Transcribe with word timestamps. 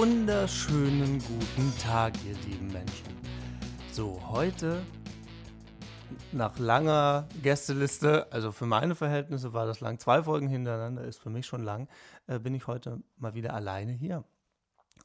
wunderschönen 0.00 1.18
guten 1.18 1.76
Tag, 1.76 2.14
ihr 2.24 2.34
lieben 2.48 2.68
Menschen. 2.72 3.04
So, 3.92 4.18
heute 4.30 4.80
nach 6.32 6.58
langer 6.58 7.28
Gästeliste, 7.42 8.26
also 8.32 8.50
für 8.50 8.64
meine 8.64 8.94
Verhältnisse 8.94 9.52
war 9.52 9.66
das 9.66 9.80
lang, 9.80 9.98
zwei 9.98 10.22
Folgen 10.22 10.48
hintereinander 10.48 11.04
ist 11.04 11.18
für 11.18 11.28
mich 11.28 11.44
schon 11.44 11.62
lang, 11.62 11.86
äh, 12.28 12.38
bin 12.38 12.54
ich 12.54 12.66
heute 12.66 13.02
mal 13.18 13.34
wieder 13.34 13.52
alleine 13.52 13.92
hier. 13.92 14.24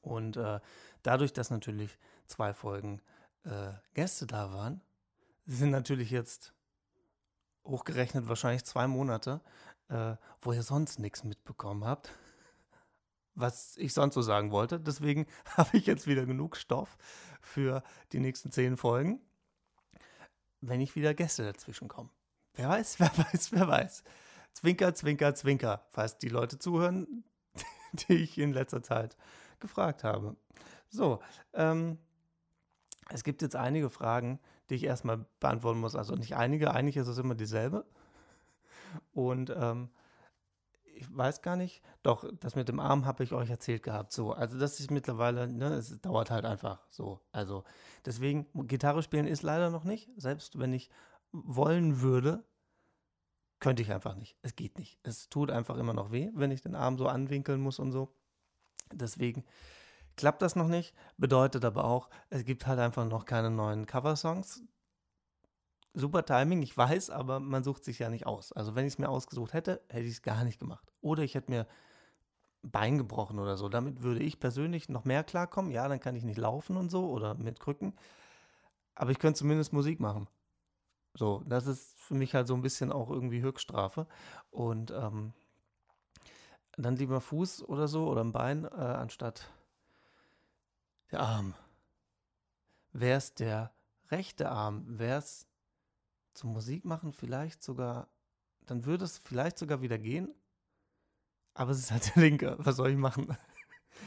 Und 0.02 0.38
äh, 0.38 0.62
dadurch, 1.04 1.34
dass 1.34 1.50
natürlich 1.50 1.98
zwei 2.26 2.54
Folgen 2.54 3.02
äh, 3.44 3.74
Gäste 3.96 4.26
da 4.26 4.54
waren, 4.54 4.80
sind 5.46 5.72
natürlich 5.72 6.10
jetzt 6.10 6.54
hochgerechnet 7.66 8.30
wahrscheinlich 8.30 8.64
zwei 8.64 8.88
Monate, 8.88 9.42
äh, 9.90 10.16
wo 10.40 10.54
ihr 10.54 10.64
sonst 10.64 11.00
nichts 11.00 11.26
mitbekommen 11.26 11.84
habt 11.84 12.14
was 13.36 13.78
ich 13.78 13.94
sonst 13.94 14.16
so 14.16 14.22
sagen 14.22 14.52
wollte. 14.52 14.80
Deswegen 14.80 15.28
habe 15.58 15.78
ich 15.78 15.86
jetzt 15.86 16.08
wieder 16.08 16.26
genug 16.26 16.58
Stoff 16.58 16.98
für 17.42 17.84
die 18.12 18.20
nächsten 18.20 18.52
zehn 18.52 18.78
Folgen, 18.78 19.22
wenn 20.62 20.82
ich 20.82 20.96
wieder 20.96 21.14
Gäste 21.14 21.44
dazwischen 21.44 21.88
kommen. 21.88 22.10
Wer 22.56 22.70
weiß, 22.70 23.00
wer 23.00 23.12
weiß, 23.18 23.52
wer 23.52 23.68
weiß. 23.68 24.04
Zwinker, 24.54 24.94
zwinker, 24.94 25.36
zwinker, 25.36 25.86
falls 25.92 26.18
die 26.18 26.30
Leute 26.30 26.58
zuhören, 26.58 27.26
die 27.94 28.14
ich 28.14 28.38
in 28.38 28.54
letzter 28.54 28.82
Zeit 28.82 29.18
gefragt 29.60 30.04
habe. 30.04 30.38
So, 30.88 31.22
ähm, 31.54 31.98
es 33.10 33.24
gibt 33.24 33.42
jetzt 33.42 33.56
einige 33.56 33.90
Fragen, 33.90 34.40
die 34.70 34.76
ich 34.76 34.84
erstmal 34.84 35.26
beantworten 35.40 35.80
muss. 35.80 35.96
Also 35.96 36.16
nicht 36.16 36.36
einige, 36.36 36.72
eigentlich 36.72 36.98
ist 36.98 37.08
es 37.08 37.18
immer 37.18 37.36
dieselbe. 37.36 37.86
Und 39.14 39.54
ähm, 39.56 39.90
ich 40.96 41.16
weiß 41.16 41.42
gar 41.42 41.56
nicht, 41.56 41.82
doch, 42.04 42.26
das 42.40 42.56
mit 42.56 42.70
dem 42.70 42.80
Arm 42.80 43.06
habe 43.06 43.24
ich 43.24 43.34
euch 43.34 43.50
erzählt 43.50 43.84
gehabt. 43.84 44.12
So, 44.12 44.32
also 44.32 44.58
das 44.58 44.80
ist 44.80 44.92
mittlerweile, 44.92 45.48
ne, 45.48 45.74
es 45.74 46.00
dauert 46.02 46.32
halt 46.32 46.46
einfach 46.46 46.80
so. 46.90 47.20
Also 47.32 47.64
deswegen, 48.06 48.48
Gitarre 48.68 49.04
spielen 49.04 49.28
ist 49.28 49.44
leider 49.44 49.70
noch 49.70 49.84
nicht. 49.84 50.10
Selbst 50.16 50.58
wenn 50.58 50.74
ich 50.74 50.90
wollen 51.32 52.02
würde, 52.02 52.44
könnte 53.60 53.82
ich 53.82 53.92
einfach 53.92 54.16
nicht. 54.16 54.38
Es 54.42 54.56
geht 54.56 54.78
nicht. 54.78 55.00
Es 55.04 55.30
tut 55.30 55.52
einfach 55.52 55.78
immer 55.78 55.94
noch 55.94 56.12
weh, 56.12 56.32
wenn 56.34 56.52
ich 56.52 56.62
den 56.62 56.76
Arm 56.76 56.98
so 56.98 57.08
anwinkeln 57.08 57.60
muss 57.60 57.80
und 57.80 57.92
so. 57.92 58.14
Deswegen 58.94 59.44
klappt 60.16 60.42
das 60.42 60.56
noch 60.56 60.68
nicht. 60.68 60.94
Bedeutet 61.18 61.66
aber 61.66 61.86
auch, 61.86 62.10
es 62.30 62.46
gibt 62.46 62.68
halt 62.68 62.80
einfach 62.80 63.06
noch 63.06 63.26
keine 63.26 63.50
neuen 63.50 63.86
Coversongs 63.86 64.64
super 65.96 66.26
Timing, 66.26 66.62
ich 66.62 66.78
weiß, 66.78 67.10
aber 67.10 67.40
man 67.40 67.64
sucht 67.64 67.84
sich 67.84 68.00
ja 68.00 68.10
nicht 68.10 68.26
aus. 68.26 68.52
Also 68.52 68.76
wenn 68.76 68.86
ich 68.86 68.94
es 68.94 69.00
mir 69.00 69.10
ausgesucht 69.10 69.54
hätte, 69.54 69.82
hätte 69.90 70.06
ich 70.06 70.14
es 70.14 70.22
gar 70.22 70.44
nicht 70.44 70.60
gemacht. 70.60 70.92
Oder 71.02 71.24
ich 71.24 71.36
hätte 71.36 71.52
mir 71.52 71.68
Bein 72.62 72.98
gebrochen 72.98 73.40
oder 73.40 73.58
so. 73.58 73.70
Damit 73.70 74.02
würde 74.02 74.22
ich 74.22 74.40
persönlich 74.40 74.90
noch 74.90 75.06
mehr 75.06 75.24
klarkommen. 75.24 75.72
Ja, 75.72 75.88
dann 75.88 76.00
kann 76.00 76.16
ich 76.16 76.24
nicht 76.24 76.38
laufen 76.38 76.78
und 76.78 76.90
so 76.90 77.10
oder 77.10 77.36
mit 77.36 77.60
Krücken. 77.60 77.94
Aber 78.96 79.12
ich 79.12 79.20
könnte 79.20 79.40
zumindest 79.40 79.72
Musik 79.72 80.00
machen. 80.00 80.28
So, 81.14 81.44
das 81.46 81.68
ist 81.68 82.00
für 82.00 82.16
mich 82.16 82.34
halt 82.34 82.48
so 82.48 82.56
ein 82.56 82.62
bisschen 82.62 82.92
auch 82.92 83.10
irgendwie 83.10 83.42
Höchststrafe. 83.42 84.08
Und 84.50 84.92
ähm, 84.92 85.34
dann 86.78 86.96
lieber 86.96 87.22
Fuß 87.22 87.64
oder 87.64 87.88
so 87.88 88.08
oder 88.08 88.24
ein 88.24 88.32
Bein 88.32 88.66
äh, 88.66 88.68
anstatt 88.68 89.52
der 91.12 91.22
Arm. 91.22 91.54
Wäre 92.92 93.18
es 93.18 93.34
der 93.34 93.74
rechte 94.10 94.50
Arm, 94.50 94.84
wäre 94.88 95.20
es 95.20 95.48
zum 96.36 96.54
Musik 96.54 96.86
machen 96.86 97.14
vielleicht 97.14 97.64
sogar, 97.64 98.08
dann 98.66 98.86
würde 98.86 99.06
es 99.06 99.18
vielleicht 99.18 99.58
sogar 99.58 99.82
wieder 99.82 99.98
gehen. 99.98 100.34
Aber 101.54 101.72
es 101.72 101.80
ist 101.80 101.92
halt 101.92 102.16
der 102.16 102.24
linke. 102.24 102.56
Was 102.60 102.76
soll 102.76 102.92
ich 102.92 102.98
machen? 102.98 103.36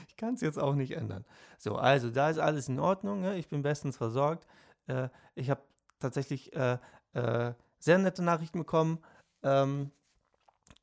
Ich 0.09 0.17
kann 0.17 0.35
es 0.35 0.43
jetzt 0.43 0.59
auch 0.59 0.75
nicht 0.75 0.93
ändern. 0.93 1.25
So, 1.59 1.77
also 1.77 2.11
da 2.11 2.29
ist 2.29 2.39
alles 2.39 2.69
in 2.69 2.79
Ordnung. 2.79 3.25
Ja? 3.25 3.33
Ich 3.33 3.49
bin 3.49 3.63
bestens 3.63 3.97
versorgt. 3.97 4.47
Äh, 4.87 5.09
ich 5.35 5.49
habe 5.49 5.63
tatsächlich 5.99 6.53
äh, 6.55 6.79
äh, 7.15 7.55
sehr 7.79 7.99
nette 7.99 8.23
Nachrichten 8.23 8.59
bekommen. 8.59 8.99
Ähm, 9.43 9.91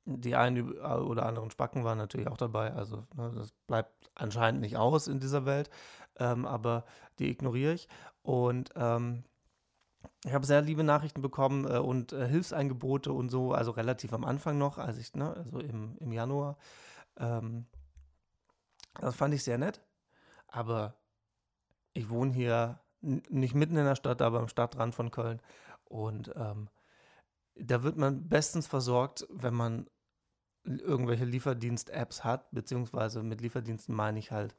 die 0.06 0.36
einen 0.36 0.72
oder 0.80 1.26
anderen 1.26 1.50
Spacken 1.50 1.84
waren 1.84 1.98
natürlich 1.98 2.28
auch 2.28 2.38
dabei. 2.38 2.74
Also 2.74 3.06
ne, 3.16 3.32
das 3.36 3.52
bleibt 3.68 4.12
anscheinend 4.14 4.62
nicht 4.62 4.78
aus 4.78 5.08
in 5.08 5.20
dieser 5.20 5.46
Welt. 5.46 5.70
Ähm, 6.18 6.46
aber 6.46 6.86
die 7.20 7.30
ignoriere 7.30 7.74
ich. 7.74 7.88
Und 8.22 8.72
ähm, 8.76 9.24
ich 10.26 10.34
habe 10.34 10.46
sehr 10.46 10.62
liebe 10.62 10.84
Nachrichten 10.84 11.22
bekommen 11.22 11.66
äh, 11.66 11.78
und 11.78 12.14
äh, 12.14 12.28
Hilfsangebote 12.28 13.12
und 13.12 13.30
so, 13.30 13.54
also 13.54 13.72
relativ 13.72 14.14
am 14.14 14.26
Anfang 14.26 14.58
noch, 14.58 14.78
als 14.78 14.98
ich, 14.98 15.14
ne, 15.14 15.34
also 15.34 15.60
im, 15.60 15.98
im 16.00 16.12
Januar. 16.12 16.58
Ähm, 17.18 17.66
das 19.00 19.16
fand 19.16 19.34
ich 19.34 19.44
sehr 19.44 19.58
nett. 19.58 19.82
Aber 20.48 20.96
ich 21.94 22.10
wohne 22.10 22.34
hier 22.34 22.80
nicht 23.02 23.56
mitten 23.56 23.78
in 23.78 23.86
der 23.86 23.96
Stadt, 23.96 24.22
aber 24.22 24.40
am 24.40 24.48
Stadtrand 24.48 24.96
von 24.96 25.12
Köln. 25.12 25.42
Und 25.86 26.34
ähm, 26.36 26.70
da 27.56 27.84
wird 27.84 27.98
man 27.98 28.28
bestens 28.28 28.68
versorgt, 28.68 29.28
wenn 29.30 29.54
man 29.54 29.88
irgendwelche 30.64 31.26
Lieferdienst-Apps 31.26 32.24
hat, 32.24 32.50
beziehungsweise 32.52 33.22
mit 33.22 33.42
Lieferdiensten 33.42 33.94
meine 33.96 34.18
ich 34.18 34.32
halt 34.32 34.56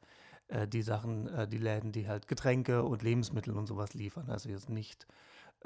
äh, 0.47 0.67
die 0.67 0.81
Sachen, 0.81 1.27
äh, 1.27 1.47
die 1.47 1.57
Läden, 1.57 1.91
die 1.91 2.07
halt 2.07 2.27
Getränke 2.27 2.83
und 2.83 3.03
Lebensmittel 3.03 3.55
und 3.55 3.67
sowas 3.67 3.93
liefern. 3.93 4.29
Also 4.29 4.49
jetzt 4.49 4.69
nicht 4.69 5.05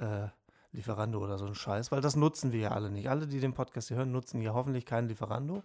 äh, 0.01 0.27
Lieferando 0.73 1.19
oder 1.21 1.37
so 1.37 1.45
ein 1.45 1.55
Scheiß, 1.55 1.91
weil 1.91 2.01
das 2.01 2.15
nutzen 2.15 2.51
wir 2.51 2.59
ja 2.59 2.71
alle 2.71 2.89
nicht. 2.89 3.09
Alle, 3.09 3.27
die 3.27 3.39
den 3.39 3.53
Podcast 3.53 3.89
hier 3.89 3.97
hören, 3.97 4.11
nutzen 4.11 4.39
hier 4.39 4.53
hoffentlich 4.53 4.85
keinen 4.85 5.07
Lieferando, 5.07 5.63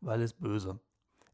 weil 0.00 0.22
es 0.22 0.32
böse. 0.32 0.80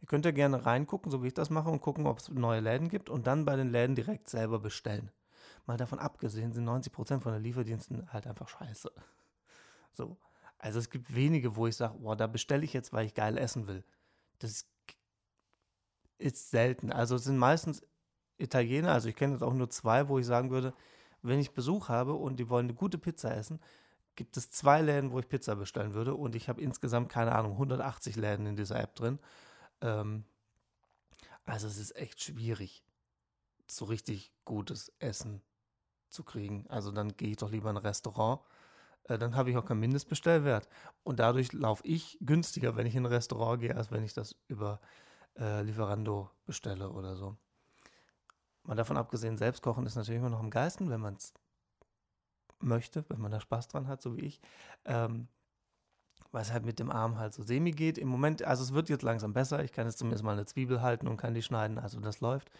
Ihr 0.01 0.07
könnt 0.07 0.25
ja 0.25 0.31
gerne 0.31 0.65
reingucken, 0.65 1.11
so 1.11 1.23
wie 1.23 1.29
ich 1.29 1.35
das 1.35 1.51
mache, 1.51 1.69
und 1.69 1.81
gucken, 1.81 2.07
ob 2.07 2.19
es 2.19 2.29
neue 2.29 2.61
Läden 2.61 2.89
gibt 2.89 3.09
und 3.09 3.27
dann 3.27 3.45
bei 3.45 3.55
den 3.55 3.71
Läden 3.71 3.95
direkt 3.95 4.29
selber 4.29 4.59
bestellen. 4.59 5.11
Mal 5.67 5.77
davon 5.77 5.99
abgesehen 5.99 6.53
sind 6.53 6.69
90% 6.69 7.21
von 7.21 7.33
den 7.33 7.43
Lieferdiensten 7.43 8.13
halt 8.13 8.27
einfach 8.27 8.49
scheiße. 8.49 8.91
So. 9.93 10.17
Also 10.59 10.79
es 10.79 10.91
gibt 10.91 11.15
wenige, 11.15 11.57
wo 11.57 11.67
ich 11.67 11.77
sage, 11.77 11.99
boah, 11.99 12.17
da 12.17 12.27
bestelle 12.27 12.65
ich 12.65 12.73
jetzt, 12.73 12.93
weil 12.93 13.07
ich 13.07 13.15
geil 13.15 13.39
essen 13.39 13.67
will. 13.67 13.85
Das 14.41 14.67
ist 16.19 16.51
selten. 16.51 16.93
Also 16.93 17.17
es 17.17 17.25
sind 17.25 17.39
meistens 17.39 17.83
Italiener, 18.39 18.93
also 18.93 19.09
ich 19.09 19.17
kenne 19.17 19.35
jetzt 19.35 19.43
auch 19.43 19.53
nur 19.53 19.71
zwei, 19.71 20.09
wo 20.09 20.19
ich 20.19 20.27
sagen 20.27 20.51
würde, 20.51 20.75
wenn 21.23 21.39
ich 21.39 21.53
Besuch 21.53 21.89
habe 21.89 22.15
und 22.15 22.37
die 22.37 22.49
wollen 22.49 22.67
eine 22.67 22.75
gute 22.75 22.99
Pizza 22.99 23.35
essen, 23.37 23.61
gibt 24.17 24.37
es 24.37 24.51
zwei 24.51 24.81
Läden, 24.83 25.13
wo 25.13 25.19
ich 25.19 25.29
Pizza 25.29 25.57
bestellen 25.57 25.95
würde. 25.95 26.15
Und 26.15 26.35
ich 26.35 26.49
habe 26.49 26.61
insgesamt, 26.61 27.09
keine 27.09 27.33
Ahnung, 27.33 27.53
180 27.53 28.17
Läden 28.17 28.47
in 28.47 28.57
dieser 28.57 28.81
App 28.81 28.95
drin. 28.95 29.19
Ähm, 29.81 30.25
also 31.45 31.67
es 31.67 31.79
ist 31.79 31.97
echt 31.97 32.23
schwierig, 32.23 32.85
so 33.67 33.87
richtig 33.87 34.33
gutes 34.45 34.93
Essen 34.99 35.43
zu 36.09 36.25
kriegen. 36.25 36.67
Also 36.69 36.91
dann 36.91 37.17
gehe 37.17 37.31
ich 37.31 37.37
doch 37.37 37.51
lieber 37.51 37.71
in 37.71 37.77
ein 37.77 37.83
Restaurant. 37.83 38.41
Äh, 39.05 39.19
dann 39.19 39.37
habe 39.37 39.51
ich 39.51 39.57
auch 39.57 39.65
keinen 39.65 39.81
Mindestbestellwert. 39.81 40.69
Und 41.03 41.19
dadurch 41.19 41.53
laufe 41.53 41.87
ich 41.87 42.19
günstiger, 42.21 42.77
wenn 42.77 42.87
ich 42.87 42.95
in 42.95 43.05
ein 43.05 43.13
Restaurant 43.13 43.61
gehe, 43.61 43.77
als 43.77 43.91
wenn 43.91 44.05
ich 44.05 44.13
das 44.13 44.37
über 44.49 44.81
äh, 45.39 45.63
Lieferando 45.63 46.31
bestelle 46.47 46.91
oder 46.91 47.17
so. 47.17 47.37
Mal 48.65 48.75
davon 48.75 48.97
abgesehen, 48.97 49.39
selbst 49.39 49.63
kochen 49.63 49.87
ist 49.87 49.97
natürlich 49.97 50.21
immer 50.21 50.31
noch 50.31 50.41
am 50.41 50.51
geilsten, 50.51 50.91
wenn 50.91 51.01
man 51.01 51.15
es 51.15 51.33
möchte, 52.61 53.05
wenn 53.09 53.21
man 53.21 53.31
da 53.31 53.41
Spaß 53.41 53.69
dran 53.69 53.89
hat, 53.89 54.03
so 54.03 54.17
wie 54.17 54.21
ich. 54.21 54.41
Ähm, 54.85 55.29
weil 56.33 56.43
es 56.43 56.53
halt 56.53 56.65
mit 56.65 56.79
dem 56.79 56.91
Arm 56.91 57.19
halt 57.19 57.35
so 57.35 57.43
semi 57.43 57.73
geht. 57.73 57.99
Im 57.99 58.09
Moment, 58.09 58.43
also 58.45 58.63
es 58.63 58.73
wird 58.73 58.89
jetzt 58.89 59.03
langsam 59.03 59.33
besser. 59.33 59.65
Ich 59.65 59.73
kann 59.73 59.87
jetzt 59.87 59.99
zumindest 59.99 60.23
mal 60.23 60.33
eine 60.33 60.45
Zwiebel 60.45 60.81
halten 60.81 61.09
und 61.09 61.17
kann 61.17 61.35
die 61.35 61.43
schneiden. 61.43 61.79
Also 61.79 61.99
das 62.01 62.21
läuft. 62.21 62.51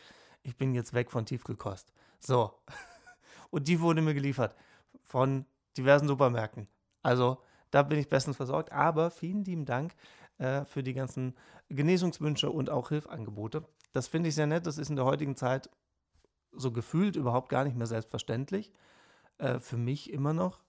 Ich 0.43 0.57
bin 0.57 0.75
jetzt 0.75 0.95
weg 0.95 1.11
von 1.11 1.27
Tiefkühlkost. 1.27 1.93
So. 2.19 2.55
Und 3.51 3.69
die 3.69 3.81
wurde 3.81 4.01
mir 4.01 4.15
geliefert 4.15 4.55
von 5.05 5.45
diversen 5.77 6.07
Supermärkten. 6.09 6.69
Also 7.03 7.43
da 7.71 7.83
bin 7.83 7.99
ich 7.99 8.09
bestens 8.09 8.37
versorgt. 8.37 8.73
Aber 8.73 9.11
vielen 9.11 9.45
lieben 9.45 9.67
Dank 9.67 9.95
äh, 10.39 10.65
für 10.65 10.83
die 10.83 10.95
ganzen 10.95 11.35
Genesungswünsche 11.69 12.51
und 12.51 12.71
auch 12.71 12.89
Hilfangebote. 12.89 13.65
Das 13.93 14.09
finde 14.09 14.29
ich 14.29 14.35
sehr 14.35 14.47
nett. 14.47 14.67
Das 14.67 14.79
ist 14.79 14.89
in 14.89 14.97
der 14.97 15.05
heutigen 15.05 15.37
Zeit 15.37 15.69
so 16.53 16.73
gefühlt 16.73 17.17
überhaupt 17.17 17.49
gar 17.49 17.65
nicht 17.65 17.77
mehr 17.77 17.87
selbstverständlich. 17.87 18.73
Äh, 19.39 19.59
für 19.59 19.77
mich 19.77 20.13
immer 20.13 20.33
noch. 20.33 20.61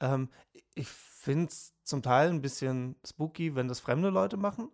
Ähm, 0.00 0.28
ich 0.74 0.88
finde 0.88 1.46
es 1.46 1.74
zum 1.84 2.02
Teil 2.02 2.30
ein 2.30 2.42
bisschen 2.42 2.96
spooky, 3.06 3.54
wenn 3.54 3.68
das 3.68 3.80
fremde 3.80 4.10
Leute 4.10 4.36
machen. 4.36 4.70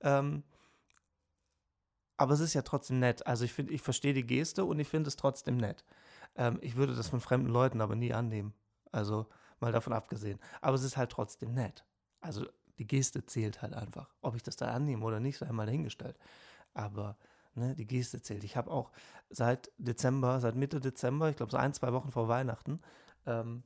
Ähm, 0.00 0.42
aber 2.16 2.34
es 2.34 2.40
ist 2.40 2.54
ja 2.54 2.62
trotzdem 2.62 3.00
nett. 3.00 3.26
Also 3.26 3.44
ich 3.44 3.52
finde, 3.52 3.72
ich 3.72 3.82
verstehe 3.82 4.14
die 4.14 4.26
Geste 4.26 4.64
und 4.64 4.78
ich 4.78 4.88
finde 4.88 5.08
es 5.08 5.16
trotzdem 5.16 5.56
nett. 5.56 5.84
Ähm, 6.36 6.58
ich 6.60 6.76
würde 6.76 6.94
das 6.94 7.08
von 7.08 7.20
fremden 7.20 7.48
Leuten 7.48 7.80
aber 7.80 7.96
nie 7.96 8.12
annehmen. 8.12 8.54
Also 8.92 9.26
mal 9.60 9.72
davon 9.72 9.92
abgesehen. 9.92 10.38
Aber 10.60 10.76
es 10.76 10.84
ist 10.84 10.96
halt 10.96 11.10
trotzdem 11.10 11.54
nett. 11.54 11.84
Also 12.20 12.46
die 12.78 12.86
Geste 12.86 13.24
zählt 13.26 13.62
halt 13.62 13.74
einfach. 13.74 14.14
Ob 14.20 14.36
ich 14.36 14.42
das 14.42 14.56
da 14.56 14.68
annehme 14.68 15.04
oder 15.04 15.20
nicht, 15.20 15.38
sei 15.38 15.50
mal 15.50 15.66
dahingestellt. 15.66 16.18
Aber 16.74 17.16
Ne, 17.56 17.76
die 17.76 17.86
Geste 17.86 18.20
zählt. 18.20 18.42
Ich 18.42 18.56
habe 18.56 18.70
auch 18.70 18.90
seit 19.30 19.70
Dezember, 19.78 20.40
seit 20.40 20.56
Mitte 20.56 20.80
Dezember, 20.80 21.30
ich 21.30 21.36
glaube 21.36 21.52
so 21.52 21.56
ein, 21.56 21.72
zwei 21.72 21.92
Wochen 21.92 22.10
vor 22.10 22.26
Weihnachten, 22.26 22.80
ähm, 23.26 23.62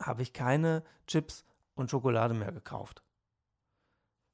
habe 0.00 0.22
ich 0.22 0.32
keine 0.32 0.82
Chips 1.06 1.44
und 1.74 1.90
Schokolade 1.90 2.34
mehr 2.34 2.50
gekauft. 2.50 3.04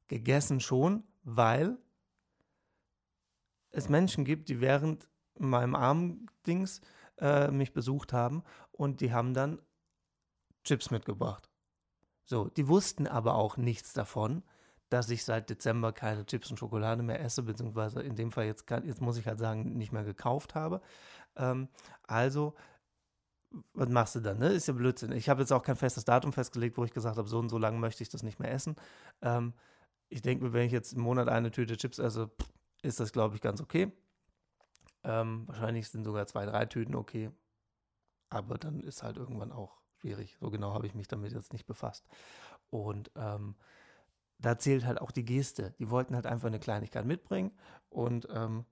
Gegessen 0.09 0.61
schon, 0.61 1.05
weil 1.25 1.77
es 3.71 3.91
Menschen 3.91 4.25
gibt, 4.25 4.49
die 4.49 4.61
während 4.61 5.09
meinem 5.39 5.75
Armdings 5.75 6.81
äh, 7.19 7.51
mich 7.51 7.75
besucht 7.75 8.15
haben 8.15 8.45
und 8.73 9.01
die 9.01 9.13
haben 9.13 9.35
dann 9.35 9.61
Chips 10.63 10.91
mitgebracht. 10.91 11.51
So, 12.25 12.49
die 12.49 12.69
wussten 12.69 13.07
aber 13.07 13.35
auch 13.35 13.59
nichts 13.59 13.93
davon, 13.93 14.43
dass 14.95 15.11
ich 15.11 15.25
seit 15.25 15.51
Dezember 15.51 15.93
keine 15.93 16.25
Chips 16.25 16.53
und 16.53 16.57
Schokolade 16.57 17.03
mehr 17.03 17.21
esse, 17.21 17.43
beziehungsweise 17.43 18.01
in 18.01 18.15
dem 18.15 18.31
Fall 18.31 18.45
jetzt, 18.45 18.71
jetzt 18.71 19.01
muss 19.01 19.17
ich 19.17 19.27
halt 19.27 19.41
sagen, 19.41 19.77
nicht 19.77 19.91
mehr 19.91 20.05
gekauft 20.05 20.55
habe. 20.55 20.81
Ähm, 21.35 21.67
also, 22.05 22.55
was 23.73 23.89
machst 23.89 24.15
du 24.15 24.21
dann? 24.21 24.39
Ne? 24.39 24.51
Ist 24.51 24.69
ja 24.69 24.75
Blödsinn. 24.75 25.11
Ich 25.11 25.29
habe 25.29 25.41
jetzt 25.41 25.51
auch 25.51 25.65
kein 25.65 25.75
festes 25.75 26.05
Datum 26.05 26.33
festgelegt, 26.33 26.79
wo 26.79 26.85
ich 26.85 26.93
gesagt 26.93 27.19
habe, 27.19 27.29
so 27.29 27.41
und 27.41 27.49
so 27.49 27.59
lange 27.59 27.77
möchte 27.77 28.05
ich 28.05 28.09
das 28.09 28.23
nicht 28.23 28.39
mehr 28.39 28.53
essen. 28.53 28.77
Ähm, 29.21 29.53
ich 30.11 30.23
denke 30.23 30.45
mir, 30.45 30.53
wenn 30.53 30.67
ich 30.67 30.73
jetzt 30.73 30.93
im 30.93 31.01
Monat 31.01 31.29
eine 31.29 31.51
Tüte 31.51 31.77
Chips 31.77 31.99
esse, 31.99 32.31
ist 32.83 33.01
das, 33.01 33.13
glaube 33.13 33.35
ich, 33.35 33.41
ganz 33.41 33.61
okay. 33.61 33.91
Ähm, 35.03 35.49
wahrscheinlich 35.49 35.89
sind 35.89 36.05
sogar 36.05 36.25
zwei, 36.29 36.47
drei 36.47 36.67
Tüten 36.67 36.95
okay. 36.95 37.33
Aber 38.31 38.59
dann 38.59 38.79
ist 38.79 39.03
halt 39.03 39.17
irgendwann 39.17 39.51
auch 39.51 39.81
schwierig. 40.01 40.37
So 40.39 40.51
genau 40.51 40.73
habe 40.73 40.87
ich 40.87 40.95
mich 40.95 41.09
damit 41.09 41.33
jetzt 41.33 41.53
nicht 41.53 41.67
befasst. 41.67 42.07
Und 42.71 43.11
ähm, 43.17 43.57
da 44.45 44.59
zählt 44.59 44.85
halt 44.85 45.01
auch 45.01 45.11
die 45.11 45.25
Geste. 45.25 45.75
Die 45.79 45.91
wollten 45.91 46.15
halt 46.15 46.27
einfach 46.27 46.49
eine 46.49 46.61
Kleinigkeit 46.61 47.07
mitbringen. 47.07 47.51
Und 47.89 48.29
ähm, 48.31 48.67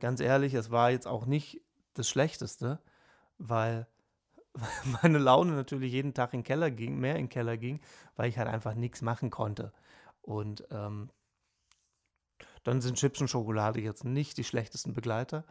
ganz 0.00 0.20
ehrlich, 0.20 0.54
es 0.54 0.70
war 0.70 0.90
jetzt 0.90 1.06
auch 1.06 1.24
nicht 1.24 1.60
das 1.94 2.08
Schlechteste, 2.08 2.80
weil 3.38 3.86
meine 5.02 5.18
Laune 5.18 5.52
natürlich 5.52 5.92
jeden 5.92 6.14
Tag 6.14 6.34
in 6.34 6.40
den 6.40 6.46
Keller 6.46 6.70
ging, 6.70 6.98
mehr 6.98 7.14
in 7.14 7.24
den 7.24 7.28
Keller 7.28 7.56
ging, 7.56 7.80
weil 8.16 8.28
ich 8.28 8.38
halt 8.38 8.48
einfach 8.48 8.74
nichts 8.74 9.00
machen 9.00 9.30
konnte. 9.30 9.72
Und 10.20 10.66
ähm, 10.70 11.10
dann 12.64 12.80
sind 12.80 12.98
Chips 12.98 13.20
und 13.20 13.28
Schokolade 13.28 13.80
jetzt 13.80 14.04
nicht 14.04 14.36
die 14.36 14.44
schlechtesten 14.44 14.94
Begleiter, 14.94 15.44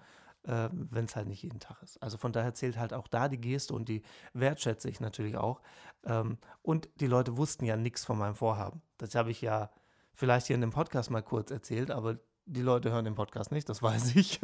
äh, 0.44 0.69
wenn 0.72 1.06
es 1.06 1.16
halt 1.16 1.28
nicht 1.28 1.44
jeden 1.44 1.60
Tag 1.60 1.81
ist. 1.84 2.01
Also 2.01 2.18
von 2.18 2.31
daher 2.31 2.54
zählt 2.54 2.78
halt 2.78 2.94
auch 2.94 3.07
da 3.07 3.28
die 3.28 3.39
Geste 3.39 3.74
und 3.74 3.89
die 3.89 4.04
wertschätze 4.34 4.89
ich 4.89 5.00
natürlich 5.00 5.38
auch. 5.38 5.62
Ähm, 6.04 6.38
und 6.62 6.89
die 6.95 7.07
Leute 7.07 7.38
wussten 7.38 7.66
ja 7.66 7.75
nichts 7.75 8.06
von 8.06 8.18
meinem 8.18 8.36
Vorhaben. 8.36 8.81
Das 8.98 9.16
habe 9.16 9.31
ich 9.31 9.42
ja 9.42 9.69
vielleicht 10.13 10.48
hier 10.48 10.56
in 10.56 10.62
dem 10.62 10.72
Podcast 10.72 11.12
mal 11.12 11.22
kurz 11.22 11.51
erzählt, 11.51 11.92
aber 11.92 12.18
die 12.45 12.62
Leute 12.62 12.92
hören 12.92 13.06
den 13.06 13.16
Podcast 13.16 13.51
nicht, 13.51 13.68
das 13.69 13.81
weiß 13.84 14.16
ich. 14.16 14.39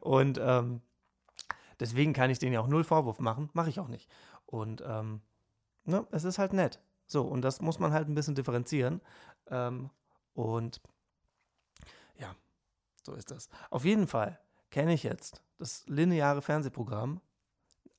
und 0.00 0.38
ähm, 0.42 0.80
deswegen 1.80 2.12
kann 2.12 2.30
ich 2.30 2.38
denen 2.38 2.54
ja 2.54 2.60
auch 2.60 2.68
null 2.68 2.84
Vorwurf 2.84 3.18
machen, 3.18 3.50
mache 3.52 3.68
ich 3.68 3.80
auch 3.80 3.88
nicht. 3.88 4.10
Und 4.46 4.82
ähm, 4.86 5.22
ne, 5.84 6.06
es 6.10 6.24
ist 6.24 6.38
halt 6.38 6.52
nett. 6.52 6.80
So, 7.06 7.22
und 7.22 7.42
das 7.42 7.60
muss 7.60 7.78
man 7.78 7.92
halt 7.92 8.08
ein 8.08 8.14
bisschen 8.14 8.34
differenzieren. 8.34 9.00
Ähm, 9.48 9.90
und 10.34 10.80
ja, 12.16 12.34
so 13.02 13.12
ist 13.14 13.30
das. 13.30 13.48
Auf 13.70 13.84
jeden 13.84 14.06
Fall 14.06 14.38
kenne 14.72 14.94
ich 14.94 15.04
jetzt 15.04 15.44
das 15.58 15.84
lineare 15.86 16.42
Fernsehprogramm. 16.42 17.20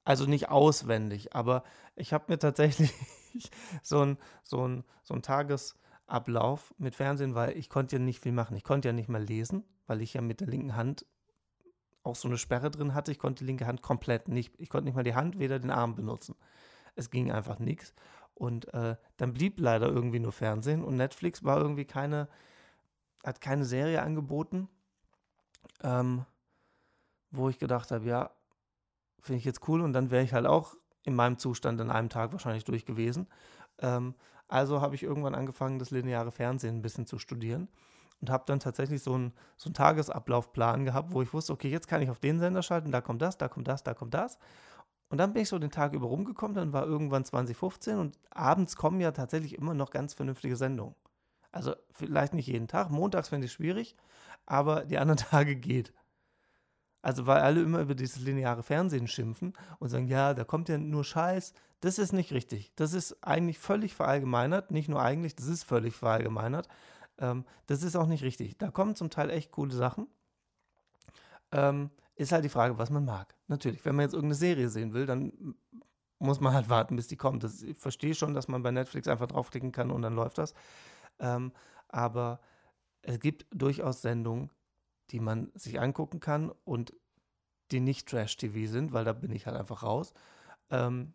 Also 0.03 0.25
nicht 0.25 0.49
auswendig, 0.49 1.33
aber 1.33 1.63
ich 1.95 2.11
habe 2.11 2.25
mir 2.27 2.37
tatsächlich 2.37 2.91
so 3.83 4.01
einen 4.01 4.17
so 4.43 4.83
so 5.03 5.13
ein 5.13 5.21
Tagesablauf 5.21 6.73
mit 6.77 6.95
Fernsehen, 6.95 7.35
weil 7.35 7.57
ich 7.57 7.69
konnte 7.69 7.95
ja 7.95 8.01
nicht 8.01 8.19
viel 8.19 8.33
machen. 8.33 8.57
Ich 8.57 8.65
konnte 8.65 8.89
ja 8.89 8.93
nicht 8.93 9.07
mal 9.07 9.23
lesen, 9.23 9.63
weil 9.87 10.01
ich 10.01 10.13
ja 10.13 10.19
mit 10.19 10.41
der 10.41 10.47
linken 10.47 10.75
Hand 10.75 11.05
auch 12.03 12.17
so 12.17 12.27
eine 12.27 12.37
Sperre 12.37 12.69
drin 12.69 12.93
hatte. 12.93 13.13
Ich 13.13 13.19
konnte 13.19 13.45
die 13.45 13.47
linke 13.47 13.65
Hand 13.65 13.81
komplett 13.81 14.27
nicht, 14.27 14.53
ich 14.57 14.67
konnte 14.67 14.85
nicht 14.85 14.95
mal 14.95 15.03
die 15.03 15.15
Hand, 15.15 15.39
weder 15.39 15.57
den 15.57 15.71
Arm 15.71 15.95
benutzen. 15.95 16.35
Es 16.95 17.09
ging 17.09 17.31
einfach 17.31 17.59
nichts. 17.59 17.93
Und 18.33 18.73
äh, 18.73 18.97
dann 19.15 19.33
blieb 19.33 19.57
leider 19.57 19.87
irgendwie 19.87 20.19
nur 20.19 20.33
Fernsehen 20.33 20.83
und 20.83 20.97
Netflix 20.97 21.45
war 21.45 21.59
irgendwie 21.59 21.85
keine, 21.85 22.27
hat 23.23 23.39
keine 23.39 23.63
Serie 23.63 24.01
angeboten, 24.01 24.67
ähm, 25.81 26.25
wo 27.33 27.49
ich 27.49 27.59
gedacht 27.59 27.91
habe, 27.91 28.05
ja, 28.05 28.31
finde 29.19 29.39
ich 29.39 29.45
jetzt 29.45 29.67
cool 29.67 29.81
und 29.81 29.93
dann 29.93 30.11
wäre 30.11 30.23
ich 30.23 30.33
halt 30.33 30.45
auch 30.45 30.75
in 31.03 31.15
meinem 31.15 31.37
Zustand 31.37 31.81
an 31.81 31.91
einem 31.91 32.09
Tag 32.09 32.31
wahrscheinlich 32.31 32.63
durch 32.63 32.85
gewesen. 32.85 33.27
Ähm, 33.79 34.15
also 34.47 34.81
habe 34.81 34.95
ich 34.95 35.03
irgendwann 35.03 35.35
angefangen, 35.35 35.79
das 35.79 35.91
lineare 35.91 36.31
Fernsehen 36.31 36.77
ein 36.77 36.81
bisschen 36.81 37.05
zu 37.05 37.17
studieren 37.17 37.67
und 38.21 38.29
habe 38.29 38.43
dann 38.45 38.59
tatsächlich 38.59 39.01
so 39.01 39.13
einen, 39.15 39.33
so 39.57 39.67
einen 39.67 39.73
Tagesablaufplan 39.73 40.85
gehabt, 40.85 41.11
wo 41.11 41.21
ich 41.21 41.33
wusste, 41.33 41.53
okay, 41.53 41.69
jetzt 41.69 41.87
kann 41.87 42.01
ich 42.01 42.09
auf 42.09 42.19
den 42.19 42.39
Sender 42.39 42.61
schalten, 42.61 42.91
da 42.91 43.01
kommt 43.01 43.21
das, 43.21 43.37
da 43.37 43.47
kommt 43.47 43.67
das, 43.67 43.83
da 43.83 43.93
kommt 43.93 44.13
das. 44.13 44.37
Und 45.09 45.17
dann 45.17 45.33
bin 45.33 45.43
ich 45.43 45.49
so 45.49 45.59
den 45.59 45.71
Tag 45.71 45.93
über 45.93 46.07
rumgekommen, 46.07 46.55
dann 46.55 46.73
war 46.73 46.85
irgendwann 46.85 47.25
2015 47.25 47.97
und 47.97 48.17
abends 48.31 48.75
kommen 48.75 49.01
ja 49.01 49.11
tatsächlich 49.11 49.57
immer 49.57 49.73
noch 49.73 49.91
ganz 49.91 50.13
vernünftige 50.13 50.55
Sendungen. 50.55 50.95
Also 51.51 51.75
vielleicht 51.91 52.33
nicht 52.33 52.47
jeden 52.47 52.67
Tag, 52.67 52.89
montags 52.89 53.29
finde 53.29 53.45
ich 53.45 53.53
schwierig, 53.53 53.95
aber 54.45 54.85
die 54.85 54.97
anderen 54.97 55.17
Tage 55.29 55.55
geht. 55.55 55.93
Also 57.03 57.27
weil 57.27 57.41
alle 57.41 57.61
immer 57.61 57.81
über 57.81 57.95
dieses 57.95 58.21
lineare 58.21 58.63
Fernsehen 58.63 59.07
schimpfen 59.07 59.53
und 59.79 59.89
sagen, 59.89 60.07
ja, 60.07 60.33
da 60.33 60.45
kommt 60.45 60.69
ja 60.69 60.77
nur 60.77 61.03
Scheiß. 61.03 61.53
Das 61.81 61.99
ist 61.99 62.13
nicht 62.13 62.31
richtig. 62.31 62.71
Das 62.77 62.93
ist 62.93 63.21
eigentlich 63.21 63.59
völlig 63.59 63.93
verallgemeinert. 63.93 64.71
Nicht 64.71 64.87
nur 64.87 65.01
eigentlich, 65.01 65.35
das 65.35 65.47
ist 65.47 65.63
völlig 65.65 65.95
verallgemeinert. 65.95 66.69
Ähm, 67.17 67.43
das 67.67 67.83
ist 67.83 67.97
auch 67.97 68.07
nicht 68.07 68.23
richtig. 68.23 68.57
Da 68.57 68.71
kommen 68.71 68.95
zum 68.95 69.09
Teil 69.09 69.29
echt 69.29 69.51
coole 69.51 69.73
Sachen. 69.75 70.07
Ähm, 71.51 71.91
ist 72.15 72.31
halt 72.31 72.45
die 72.45 72.49
Frage, 72.49 72.77
was 72.77 72.89
man 72.89 73.03
mag. 73.03 73.35
Natürlich, 73.47 73.83
wenn 73.83 73.95
man 73.95 74.03
jetzt 74.03 74.13
irgendeine 74.13 74.35
Serie 74.35 74.69
sehen 74.69 74.93
will, 74.93 75.05
dann 75.05 75.55
muss 76.19 76.39
man 76.39 76.53
halt 76.53 76.69
warten, 76.69 76.95
bis 76.95 77.09
die 77.09 77.17
kommt. 77.17 77.43
Das, 77.43 77.61
ich 77.61 77.77
verstehe 77.77 78.15
schon, 78.15 78.33
dass 78.33 78.47
man 78.47 78.63
bei 78.63 78.71
Netflix 78.71 79.09
einfach 79.09 79.27
draufklicken 79.27 79.73
kann 79.73 79.91
und 79.91 80.03
dann 80.03 80.15
läuft 80.15 80.37
das. 80.37 80.53
Ähm, 81.19 81.51
aber 81.89 82.39
es 83.01 83.19
gibt 83.19 83.45
durchaus 83.51 84.01
Sendungen, 84.01 84.49
die 85.11 85.19
man 85.19 85.51
sich 85.55 85.79
angucken 85.79 86.19
kann 86.19 86.51
und 86.63 86.93
die 87.71 87.79
nicht 87.79 88.07
Trash-TV 88.09 88.71
sind, 88.71 88.93
weil 88.93 89.05
da 89.05 89.13
bin 89.13 89.31
ich 89.31 89.45
halt 89.45 89.57
einfach 89.57 89.83
raus. 89.83 90.13
Ähm, 90.69 91.13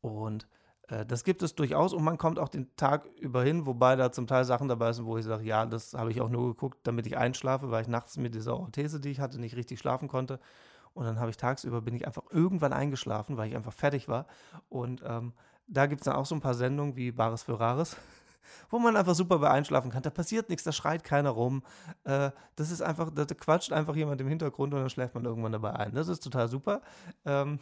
und 0.00 0.46
äh, 0.88 1.04
das 1.04 1.24
gibt 1.24 1.42
es 1.42 1.54
durchaus 1.54 1.92
und 1.92 2.04
man 2.04 2.18
kommt 2.18 2.38
auch 2.38 2.48
den 2.48 2.74
Tag 2.76 3.06
über 3.20 3.42
hin, 3.42 3.66
wobei 3.66 3.96
da 3.96 4.12
zum 4.12 4.26
Teil 4.26 4.44
Sachen 4.44 4.68
dabei 4.68 4.92
sind, 4.92 5.06
wo 5.06 5.16
ich 5.18 5.24
sage, 5.24 5.44
ja, 5.44 5.66
das 5.66 5.94
habe 5.94 6.10
ich 6.10 6.20
auch 6.20 6.28
nur 6.28 6.48
geguckt, 6.48 6.78
damit 6.84 7.06
ich 7.06 7.16
einschlafe, 7.16 7.70
weil 7.70 7.82
ich 7.82 7.88
nachts 7.88 8.16
mit 8.16 8.34
dieser 8.34 8.58
Orthese, 8.58 9.00
die 9.00 9.10
ich 9.10 9.20
hatte, 9.20 9.40
nicht 9.40 9.56
richtig 9.56 9.78
schlafen 9.78 10.08
konnte. 10.08 10.38
Und 10.94 11.04
dann 11.04 11.20
habe 11.20 11.30
ich 11.30 11.36
tagsüber, 11.36 11.82
bin 11.82 11.94
ich 11.94 12.06
einfach 12.06 12.22
irgendwann 12.30 12.72
eingeschlafen, 12.72 13.36
weil 13.36 13.48
ich 13.48 13.56
einfach 13.56 13.72
fertig 13.72 14.08
war. 14.08 14.26
Und 14.68 15.02
ähm, 15.04 15.34
da 15.66 15.86
gibt 15.86 16.00
es 16.00 16.04
dann 16.06 16.14
auch 16.16 16.24
so 16.24 16.34
ein 16.34 16.40
paar 16.40 16.54
Sendungen 16.54 16.96
wie 16.96 17.12
Bares 17.12 17.42
für 17.42 17.58
Rares 17.60 17.96
wo 18.70 18.78
man 18.78 18.96
einfach 18.96 19.14
super 19.14 19.38
bei 19.38 19.50
einschlafen 19.50 19.90
kann. 19.90 20.02
Da 20.02 20.10
passiert 20.10 20.48
nichts, 20.48 20.64
da 20.64 20.72
schreit 20.72 21.04
keiner 21.04 21.30
rum. 21.30 21.62
Äh, 22.04 22.30
das 22.56 22.70
ist 22.70 22.82
einfach, 22.82 23.10
da 23.14 23.24
quatscht 23.24 23.72
einfach 23.72 23.96
jemand 23.96 24.20
im 24.20 24.28
Hintergrund 24.28 24.74
und 24.74 24.80
dann 24.80 24.90
schläft 24.90 25.14
man 25.14 25.24
irgendwann 25.24 25.52
dabei 25.52 25.74
ein. 25.74 25.94
Das 25.94 26.08
ist 26.08 26.20
total 26.20 26.48
super. 26.48 26.82
Ähm, 27.24 27.58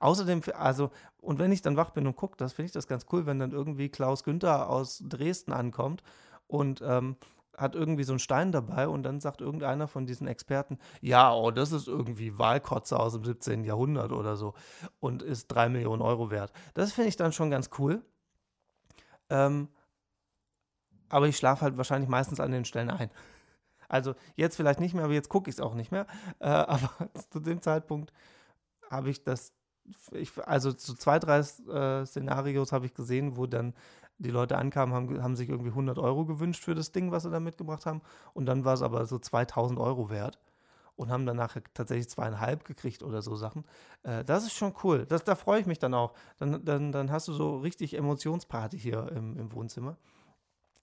außerdem, 0.00 0.42
also, 0.54 0.90
und 1.20 1.38
wenn 1.38 1.52
ich 1.52 1.62
dann 1.62 1.76
wach 1.76 1.90
bin 1.90 2.06
und 2.06 2.16
gucke, 2.16 2.36
das 2.36 2.52
finde 2.52 2.66
ich 2.66 2.72
das 2.72 2.86
ganz 2.86 3.06
cool, 3.12 3.26
wenn 3.26 3.38
dann 3.38 3.52
irgendwie 3.52 3.88
Klaus 3.88 4.24
Günther 4.24 4.68
aus 4.68 5.02
Dresden 5.06 5.52
ankommt 5.52 6.02
und 6.46 6.82
ähm, 6.84 7.16
hat 7.56 7.74
irgendwie 7.74 8.04
so 8.04 8.12
einen 8.12 8.18
Stein 8.18 8.52
dabei 8.52 8.88
und 8.88 9.02
dann 9.02 9.20
sagt 9.20 9.40
irgendeiner 9.40 9.88
von 9.88 10.06
diesen 10.06 10.26
Experten, 10.26 10.78
ja, 11.00 11.32
oh, 11.34 11.50
das 11.50 11.72
ist 11.72 11.88
irgendwie 11.88 12.38
Wahlkotze 12.38 12.98
aus 12.98 13.14
dem 13.14 13.24
17. 13.24 13.64
Jahrhundert 13.64 14.12
oder 14.12 14.36
so 14.36 14.54
und 15.00 15.22
ist 15.22 15.48
drei 15.48 15.68
Millionen 15.68 16.02
Euro 16.02 16.30
wert. 16.30 16.52
Das 16.74 16.92
finde 16.92 17.08
ich 17.08 17.16
dann 17.16 17.32
schon 17.32 17.50
ganz 17.50 17.70
cool. 17.78 18.02
Ähm, 19.30 19.68
aber 21.08 21.28
ich 21.28 21.36
schlafe 21.36 21.62
halt 21.62 21.76
wahrscheinlich 21.76 22.08
meistens 22.08 22.40
an 22.40 22.50
den 22.50 22.64
Stellen 22.64 22.90
ein. 22.90 23.10
Also 23.88 24.14
jetzt 24.34 24.56
vielleicht 24.56 24.80
nicht 24.80 24.94
mehr, 24.94 25.04
aber 25.04 25.12
jetzt 25.12 25.28
gucke 25.28 25.48
ich 25.48 25.56
es 25.56 25.60
auch 25.60 25.74
nicht 25.74 25.92
mehr. 25.92 26.06
Äh, 26.38 26.46
aber 26.48 26.90
zu 27.30 27.40
dem 27.40 27.62
Zeitpunkt 27.62 28.12
habe 28.90 29.10
ich 29.10 29.22
das, 29.22 29.52
ich, 30.12 30.32
also 30.46 30.72
zu 30.72 30.94
zwei, 30.94 31.18
drei 31.18 31.38
äh, 31.38 32.06
Szenarios 32.06 32.72
habe 32.72 32.86
ich 32.86 32.94
gesehen, 32.94 33.36
wo 33.36 33.46
dann 33.46 33.74
die 34.18 34.30
Leute 34.30 34.56
ankamen, 34.56 34.94
haben, 34.94 35.22
haben 35.22 35.36
sich 35.36 35.48
irgendwie 35.48 35.70
100 35.70 35.98
Euro 35.98 36.24
gewünscht 36.24 36.64
für 36.64 36.74
das 36.74 36.92
Ding, 36.92 37.12
was 37.12 37.24
sie 37.24 37.30
da 37.30 37.40
mitgebracht 37.40 37.86
haben. 37.86 38.00
Und 38.32 38.46
dann 38.46 38.64
war 38.64 38.74
es 38.74 38.82
aber 38.82 39.06
so 39.06 39.18
2000 39.18 39.78
Euro 39.78 40.08
wert 40.10 40.38
und 40.96 41.10
haben 41.10 41.26
danach 41.26 41.56
tatsächlich 41.74 42.08
zweieinhalb 42.08 42.64
gekriegt 42.64 43.02
oder 43.02 43.20
so 43.20 43.36
Sachen. 43.36 43.64
Äh, 44.02 44.24
das 44.24 44.44
ist 44.44 44.54
schon 44.54 44.74
cool. 44.82 45.04
Das, 45.06 45.24
da 45.24 45.34
freue 45.34 45.60
ich 45.60 45.66
mich 45.66 45.78
dann 45.78 45.94
auch. 45.94 46.14
Dann, 46.38 46.64
dann, 46.64 46.92
dann 46.92 47.10
hast 47.12 47.28
du 47.28 47.32
so 47.32 47.58
richtig 47.58 47.96
Emotionsparty 47.96 48.78
hier 48.78 49.12
im, 49.14 49.36
im 49.36 49.52
Wohnzimmer. 49.52 49.96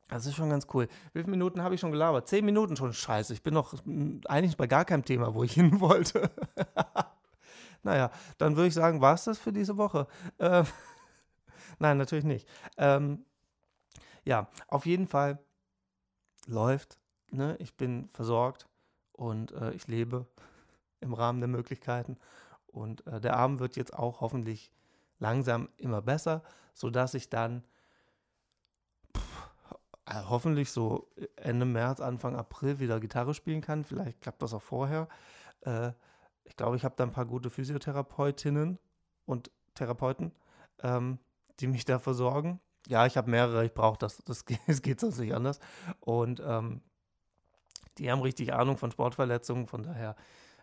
Das 0.09 0.25
ist 0.25 0.35
schon 0.35 0.49
ganz 0.49 0.67
cool. 0.73 0.87
Wie 1.13 1.19
viele 1.21 1.31
Minuten 1.31 1.61
habe 1.61 1.75
ich 1.75 1.81
schon 1.81 1.91
gelabert? 1.91 2.27
Zehn 2.27 2.45
Minuten 2.45 2.75
schon. 2.75 2.93
Scheiße, 2.93 3.33
ich 3.33 3.41
bin 3.41 3.53
noch 3.53 3.73
eigentlich 4.27 4.57
bei 4.57 4.67
gar 4.67 4.85
keinem 4.85 5.05
Thema, 5.05 5.33
wo 5.33 5.43
ich 5.43 5.53
hin 5.53 5.79
wollte. 5.79 6.29
naja, 7.83 8.11
dann 8.37 8.55
würde 8.55 8.67
ich 8.67 8.73
sagen, 8.73 9.01
war 9.01 9.15
es 9.15 9.23
das 9.23 9.39
für 9.39 9.53
diese 9.53 9.77
Woche? 9.77 10.07
Ähm, 10.39 10.65
Nein, 11.79 11.97
natürlich 11.97 12.25
nicht. 12.25 12.47
Ähm, 12.77 13.25
ja, 14.23 14.47
auf 14.67 14.85
jeden 14.85 15.07
Fall 15.07 15.39
läuft. 16.45 16.99
Ne? 17.31 17.55
Ich 17.59 17.75
bin 17.75 18.07
versorgt 18.09 18.67
und 19.13 19.51
äh, 19.53 19.71
ich 19.71 19.87
lebe 19.87 20.27
im 20.99 21.13
Rahmen 21.13 21.39
der 21.39 21.49
Möglichkeiten. 21.49 22.17
Und 22.67 23.05
äh, 23.07 23.19
der 23.19 23.35
Abend 23.37 23.59
wird 23.59 23.75
jetzt 23.75 23.93
auch 23.93 24.21
hoffentlich 24.21 24.71
langsam 25.19 25.69
immer 25.77 26.01
besser, 26.01 26.43
sodass 26.73 27.13
ich 27.13 27.29
dann 27.29 27.63
hoffentlich 30.29 30.71
so 30.71 31.09
Ende 31.35 31.65
März, 31.65 31.99
Anfang 31.99 32.35
April 32.35 32.79
wieder 32.79 32.99
Gitarre 32.99 33.33
spielen 33.33 33.61
kann. 33.61 33.83
Vielleicht 33.83 34.21
klappt 34.21 34.41
das 34.41 34.53
auch 34.53 34.61
vorher. 34.61 35.07
Äh, 35.61 35.91
ich 36.43 36.55
glaube, 36.55 36.75
ich 36.75 36.83
habe 36.83 36.95
da 36.97 37.03
ein 37.03 37.11
paar 37.11 37.25
gute 37.25 37.49
Physiotherapeutinnen 37.49 38.79
und 39.25 39.51
Therapeuten, 39.75 40.33
ähm, 40.81 41.19
die 41.59 41.67
mich 41.67 41.85
da 41.85 41.99
versorgen. 41.99 42.59
Ja, 42.87 43.05
ich 43.05 43.15
habe 43.17 43.31
mehrere, 43.31 43.65
ich 43.65 43.73
brauche 43.73 43.97
das. 43.97 44.17
Das 44.17 44.45
geht, 44.45 44.59
das 44.67 44.81
geht 44.81 44.99
sonst 44.99 45.19
nicht 45.19 45.33
anders. 45.33 45.59
Und 45.99 46.41
ähm, 46.45 46.81
die 47.97 48.11
haben 48.11 48.21
richtig 48.21 48.53
Ahnung 48.53 48.77
von 48.77 48.91
Sportverletzungen, 48.91 49.67
von 49.67 49.83
daher 49.83 50.15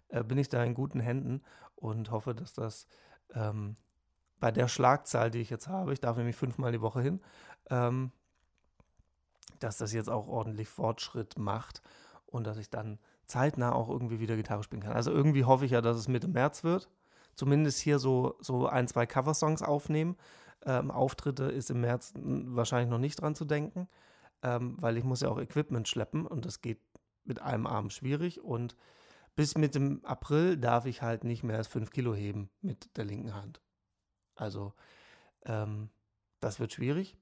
äh, 0.08 0.24
bin 0.24 0.38
ich 0.38 0.48
da 0.48 0.62
in 0.64 0.74
guten 0.74 1.00
Händen 1.00 1.42
und 1.76 2.10
hoffe, 2.10 2.34
dass 2.34 2.52
das 2.52 2.86
ähm, 3.34 3.76
bei 4.40 4.50
der 4.50 4.68
Schlagzahl, 4.68 5.30
die 5.30 5.40
ich 5.40 5.50
jetzt 5.50 5.68
habe, 5.68 5.92
ich 5.92 6.00
darf 6.00 6.16
nämlich 6.16 6.36
fünfmal 6.36 6.72
die 6.72 6.80
Woche 6.80 7.00
hin, 7.00 7.20
ähm, 7.68 8.10
dass 9.58 9.78
das 9.78 9.92
jetzt 9.92 10.08
auch 10.08 10.28
ordentlich 10.28 10.68
Fortschritt 10.68 11.38
macht 11.38 11.82
und 12.26 12.46
dass 12.46 12.58
ich 12.58 12.70
dann 12.70 12.98
zeitnah 13.26 13.72
auch 13.72 13.88
irgendwie 13.88 14.20
wieder 14.20 14.36
Gitarre 14.36 14.62
spielen 14.62 14.82
kann. 14.82 14.92
Also 14.92 15.10
irgendwie 15.10 15.44
hoffe 15.44 15.64
ich 15.64 15.72
ja, 15.72 15.80
dass 15.80 15.96
es 15.96 16.08
Mitte 16.08 16.28
März 16.28 16.64
wird. 16.64 16.88
Zumindest 17.34 17.78
hier 17.78 17.98
so, 17.98 18.36
so 18.40 18.66
ein, 18.66 18.88
zwei 18.88 19.06
Coversongs 19.06 19.62
aufnehmen. 19.62 20.16
Ähm, 20.66 20.90
Auftritte 20.90 21.44
ist 21.44 21.70
im 21.70 21.80
März 21.80 22.12
wahrscheinlich 22.16 22.90
noch 22.90 22.98
nicht 22.98 23.20
dran 23.20 23.34
zu 23.34 23.44
denken, 23.44 23.88
ähm, 24.42 24.76
weil 24.80 24.96
ich 24.96 25.04
muss 25.04 25.20
ja 25.20 25.28
auch 25.30 25.38
Equipment 25.38 25.88
schleppen 25.88 26.26
und 26.26 26.44
das 26.44 26.60
geht 26.60 26.80
mit 27.24 27.40
einem 27.40 27.66
Arm 27.66 27.90
schwierig 27.90 28.42
und 28.42 28.76
bis 29.36 29.56
mit 29.56 29.74
dem 29.74 30.04
April 30.04 30.58
darf 30.58 30.86
ich 30.86 31.02
halt 31.02 31.24
nicht 31.24 31.42
mehr 31.44 31.56
als 31.56 31.68
5 31.68 31.90
Kilo 31.90 32.14
heben 32.14 32.50
mit 32.60 32.94
der 32.96 33.04
linken 33.04 33.34
Hand. 33.34 33.62
Also 34.34 34.74
ähm, 35.46 35.88
das 36.40 36.60
wird 36.60 36.72
schwierig. 36.72 37.16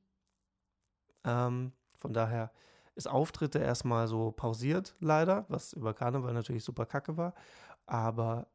Ähm, 1.24 1.72
von 1.98 2.12
daher 2.12 2.50
ist 2.94 3.08
Auftritte 3.08 3.58
erstmal 3.60 4.08
so 4.08 4.32
pausiert, 4.32 4.96
leider, 4.98 5.44
was 5.48 5.72
über 5.72 5.94
Karneval 5.94 6.34
natürlich 6.34 6.64
super 6.64 6.84
kacke 6.84 7.16
war. 7.16 7.34
Aber 7.86 8.48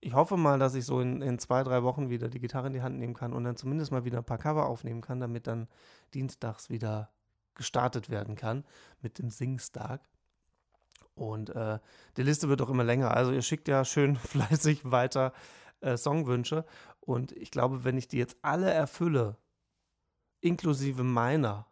ich 0.00 0.14
hoffe 0.14 0.36
mal, 0.36 0.58
dass 0.58 0.74
ich 0.74 0.84
so 0.84 1.00
in, 1.00 1.22
in 1.22 1.38
zwei, 1.38 1.62
drei 1.62 1.82
Wochen 1.82 2.10
wieder 2.10 2.28
die 2.28 2.40
Gitarre 2.40 2.68
in 2.68 2.72
die 2.72 2.82
Hand 2.82 2.98
nehmen 2.98 3.14
kann 3.14 3.32
und 3.32 3.44
dann 3.44 3.56
zumindest 3.56 3.90
mal 3.90 4.04
wieder 4.04 4.18
ein 4.18 4.24
paar 4.24 4.38
Cover 4.38 4.66
aufnehmen 4.66 5.00
kann, 5.00 5.20
damit 5.20 5.46
dann 5.46 5.68
dienstags 6.14 6.70
wieder 6.70 7.10
gestartet 7.54 8.08
werden 8.08 8.36
kann 8.36 8.64
mit 9.00 9.18
dem 9.18 9.30
Singstag. 9.30 10.08
Und 11.14 11.50
äh, 11.50 11.78
die 12.16 12.22
Liste 12.22 12.48
wird 12.48 12.62
auch 12.62 12.70
immer 12.70 12.84
länger. 12.84 13.10
Also 13.10 13.32
ihr 13.32 13.42
schickt 13.42 13.66
ja 13.68 13.84
schön 13.84 14.16
fleißig 14.16 14.90
weiter 14.90 15.32
äh, 15.80 15.96
Songwünsche. 15.96 16.64
Und 17.00 17.32
ich 17.32 17.50
glaube, 17.50 17.84
wenn 17.84 17.98
ich 17.98 18.06
die 18.06 18.18
jetzt 18.18 18.36
alle 18.42 18.70
erfülle, 18.70 19.36
inklusive 20.40 21.02
meiner, 21.02 21.66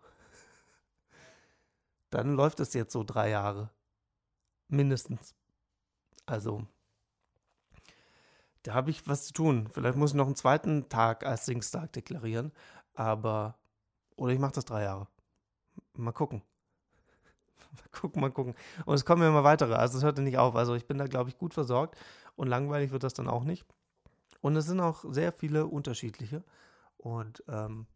dann 2.11 2.35
läuft 2.35 2.61
es 2.61 2.75
jetzt 2.75 2.93
so 2.93 3.05
drei 3.05 3.31
Jahre. 3.31 3.71
Mindestens. 4.69 5.35
Also, 6.27 6.67
da 8.67 8.75
habe 8.75 8.91
ich 8.91 9.07
was 9.07 9.27
zu 9.29 9.33
tun. 9.33 9.69
Vielleicht 9.71 9.97
muss 9.97 10.11
ich 10.11 10.17
noch 10.17 10.27
einen 10.27 10.35
zweiten 10.35 10.89
Tag 10.89 11.25
als 11.25 11.47
Singstag 11.47 11.93
deklarieren. 11.93 12.53
Aber, 12.95 13.57
oder 14.17 14.33
ich 14.33 14.41
mache 14.41 14.55
das 14.55 14.65
drei 14.65 14.83
Jahre. 14.83 15.07
Mal 15.93 16.13
gucken. 16.13 16.43
Mal 17.77 18.01
gucken, 18.01 18.21
mal 18.23 18.31
gucken. 18.31 18.55
Und 18.87 18.95
es 18.95 19.05
kommen 19.05 19.23
immer 19.23 19.45
weitere. 19.45 19.75
Also 19.75 19.99
es 19.99 20.05
hört 20.05 20.19
nicht 20.19 20.39
auf. 20.39 20.57
Also 20.57 20.75
ich 20.75 20.87
bin 20.87 20.99
da, 20.99 21.07
glaube 21.07 21.29
ich, 21.29 21.37
gut 21.37 21.55
versorgt. 21.55 21.97
Und 22.35 22.49
langweilig 22.49 22.91
wird 22.91 23.03
das 23.03 23.15
dann 23.15 23.29
auch 23.29 23.45
nicht. 23.45 23.67
Und 24.41 24.57
es 24.57 24.67
sind 24.67 24.81
auch 24.81 25.05
sehr 25.11 25.31
viele 25.31 25.67
unterschiedliche. 25.67 26.43
Und 26.97 27.45
ähm, 27.49 27.87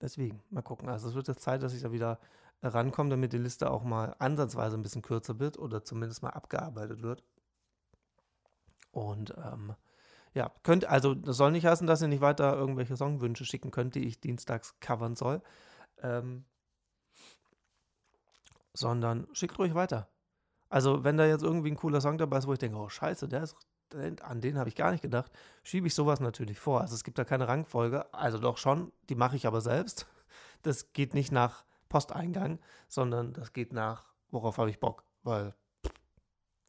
deswegen, 0.00 0.42
mal 0.50 0.62
gucken. 0.62 0.88
Also 0.88 1.08
es 1.08 1.14
wird 1.14 1.28
jetzt 1.28 1.42
Zeit, 1.42 1.62
dass 1.62 1.74
ich 1.74 1.82
da 1.82 1.92
wieder 1.92 2.18
rankomme, 2.62 3.10
damit 3.10 3.32
die 3.32 3.38
Liste 3.38 3.70
auch 3.70 3.82
mal 3.84 4.14
ansatzweise 4.18 4.76
ein 4.76 4.82
bisschen 4.82 5.02
kürzer 5.02 5.38
wird 5.38 5.58
oder 5.58 5.84
zumindest 5.84 6.22
mal 6.22 6.30
abgearbeitet 6.30 7.02
wird. 7.02 7.22
Und 8.90 9.34
ähm, 9.36 9.74
ja, 10.34 10.50
könnt, 10.62 10.84
also 10.84 11.14
das 11.14 11.36
soll 11.36 11.52
nicht 11.52 11.66
heißen, 11.66 11.86
dass 11.86 12.02
ihr 12.02 12.08
nicht 12.08 12.20
weiter 12.20 12.56
irgendwelche 12.56 12.96
Songwünsche 12.96 13.44
schicken 13.44 13.70
könnt, 13.70 13.94
die 13.94 14.06
ich 14.06 14.20
dienstags 14.20 14.74
covern 14.80 15.14
soll. 15.14 15.42
Ähm, 16.02 16.44
sondern 18.74 19.26
schickt 19.32 19.58
ruhig 19.58 19.74
weiter. 19.74 20.08
Also, 20.68 21.02
wenn 21.02 21.16
da 21.16 21.26
jetzt 21.26 21.42
irgendwie 21.42 21.70
ein 21.70 21.76
cooler 21.76 22.00
Song 22.00 22.18
dabei 22.18 22.38
ist, 22.38 22.46
wo 22.46 22.52
ich 22.52 22.58
denke, 22.58 22.78
oh 22.78 22.88
Scheiße, 22.88 23.28
der 23.28 23.42
ist, 23.42 23.56
an 23.94 24.40
den 24.40 24.58
habe 24.58 24.68
ich 24.68 24.76
gar 24.76 24.92
nicht 24.92 25.02
gedacht, 25.02 25.30
schiebe 25.62 25.86
ich 25.86 25.94
sowas 25.94 26.20
natürlich 26.20 26.58
vor. 26.58 26.80
Also, 26.80 26.94
es 26.94 27.04
gibt 27.04 27.18
da 27.18 27.24
keine 27.24 27.48
Rangfolge. 27.48 28.12
Also, 28.12 28.38
doch 28.38 28.58
schon, 28.58 28.92
die 29.08 29.14
mache 29.14 29.36
ich 29.36 29.46
aber 29.46 29.60
selbst. 29.60 30.06
Das 30.62 30.92
geht 30.92 31.14
nicht 31.14 31.32
nach 31.32 31.64
Posteingang, 31.88 32.58
sondern 32.88 33.32
das 33.32 33.52
geht 33.52 33.72
nach, 33.72 34.04
worauf 34.30 34.58
habe 34.58 34.70
ich 34.70 34.80
Bock. 34.80 35.04
Weil, 35.22 35.54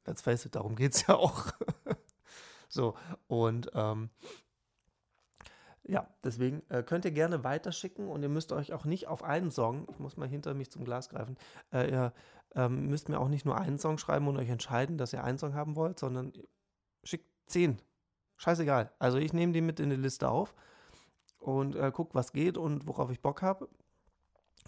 let's 0.05 0.21
face 0.21 0.45
it, 0.45 0.55
darum 0.55 0.75
geht 0.75 0.95
es 0.95 1.01
ja 1.07 1.15
auch. 1.15 1.47
so, 2.67 2.95
und 3.27 3.71
ähm, 3.73 4.09
ja, 5.89 6.07
deswegen 6.23 6.61
äh, 6.69 6.83
könnt 6.83 7.05
ihr 7.05 7.11
gerne 7.11 7.43
weiterschicken 7.43 8.09
und 8.09 8.21
ihr 8.21 8.29
müsst 8.29 8.51
euch 8.51 8.73
auch 8.73 8.85
nicht 8.85 9.07
auf 9.07 9.23
einen 9.23 9.49
Song, 9.49 9.87
ich 9.89 9.97
muss 9.97 10.17
mal 10.17 10.27
hinter 10.27 10.53
mich 10.53 10.69
zum 10.69 10.85
Glas 10.85 11.09
greifen, 11.09 11.35
äh, 11.73 11.89
ihr 11.89 12.13
ähm, 12.55 12.87
müsst 12.87 13.09
mir 13.09 13.19
auch 13.19 13.27
nicht 13.27 13.45
nur 13.45 13.57
einen 13.57 13.79
Song 13.79 13.97
schreiben 13.97 14.27
und 14.27 14.37
euch 14.37 14.49
entscheiden, 14.49 14.97
dass 14.97 15.13
ihr 15.13 15.23
einen 15.23 15.39
Song 15.39 15.55
haben 15.55 15.75
wollt, 15.75 15.97
sondern 15.97 16.33
schickt 17.03 17.29
zehn. 17.45 17.81
Scheißegal. 18.37 18.91
Also 18.99 19.17
ich 19.17 19.33
nehme 19.33 19.53
die 19.53 19.61
mit 19.61 19.79
in 19.79 19.89
die 19.89 19.95
Liste 19.95 20.29
auf 20.29 20.55
und 21.39 21.75
äh, 21.75 21.91
gucke, 21.91 22.15
was 22.15 22.31
geht 22.31 22.57
und 22.57 22.87
worauf 22.87 23.11
ich 23.11 23.21
Bock 23.21 23.41
habe. 23.41 23.67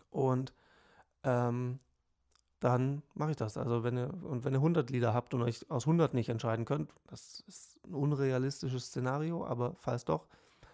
Und 0.10 0.54
ähm, 1.24 1.80
dann 2.60 3.02
mache 3.14 3.32
ich 3.32 3.38
das. 3.38 3.58
Also 3.58 3.84
wenn 3.84 3.98
ihr, 3.98 4.14
und 4.24 4.46
wenn 4.46 4.54
ihr 4.54 4.60
100 4.60 4.90
Lieder 4.90 5.14
habt 5.14 5.34
und 5.34 5.42
euch 5.42 5.70
aus 5.70 5.84
100 5.84 6.14
nicht 6.14 6.30
entscheiden 6.30 6.66
könnt, 6.66 6.94
das 7.08 7.44
ist 7.48 7.80
ein 7.86 7.96
unrealistisches 7.96 8.86
Szenario, 8.86 9.46
aber 9.46 9.76
falls 9.80 10.06
doch, 10.06 10.28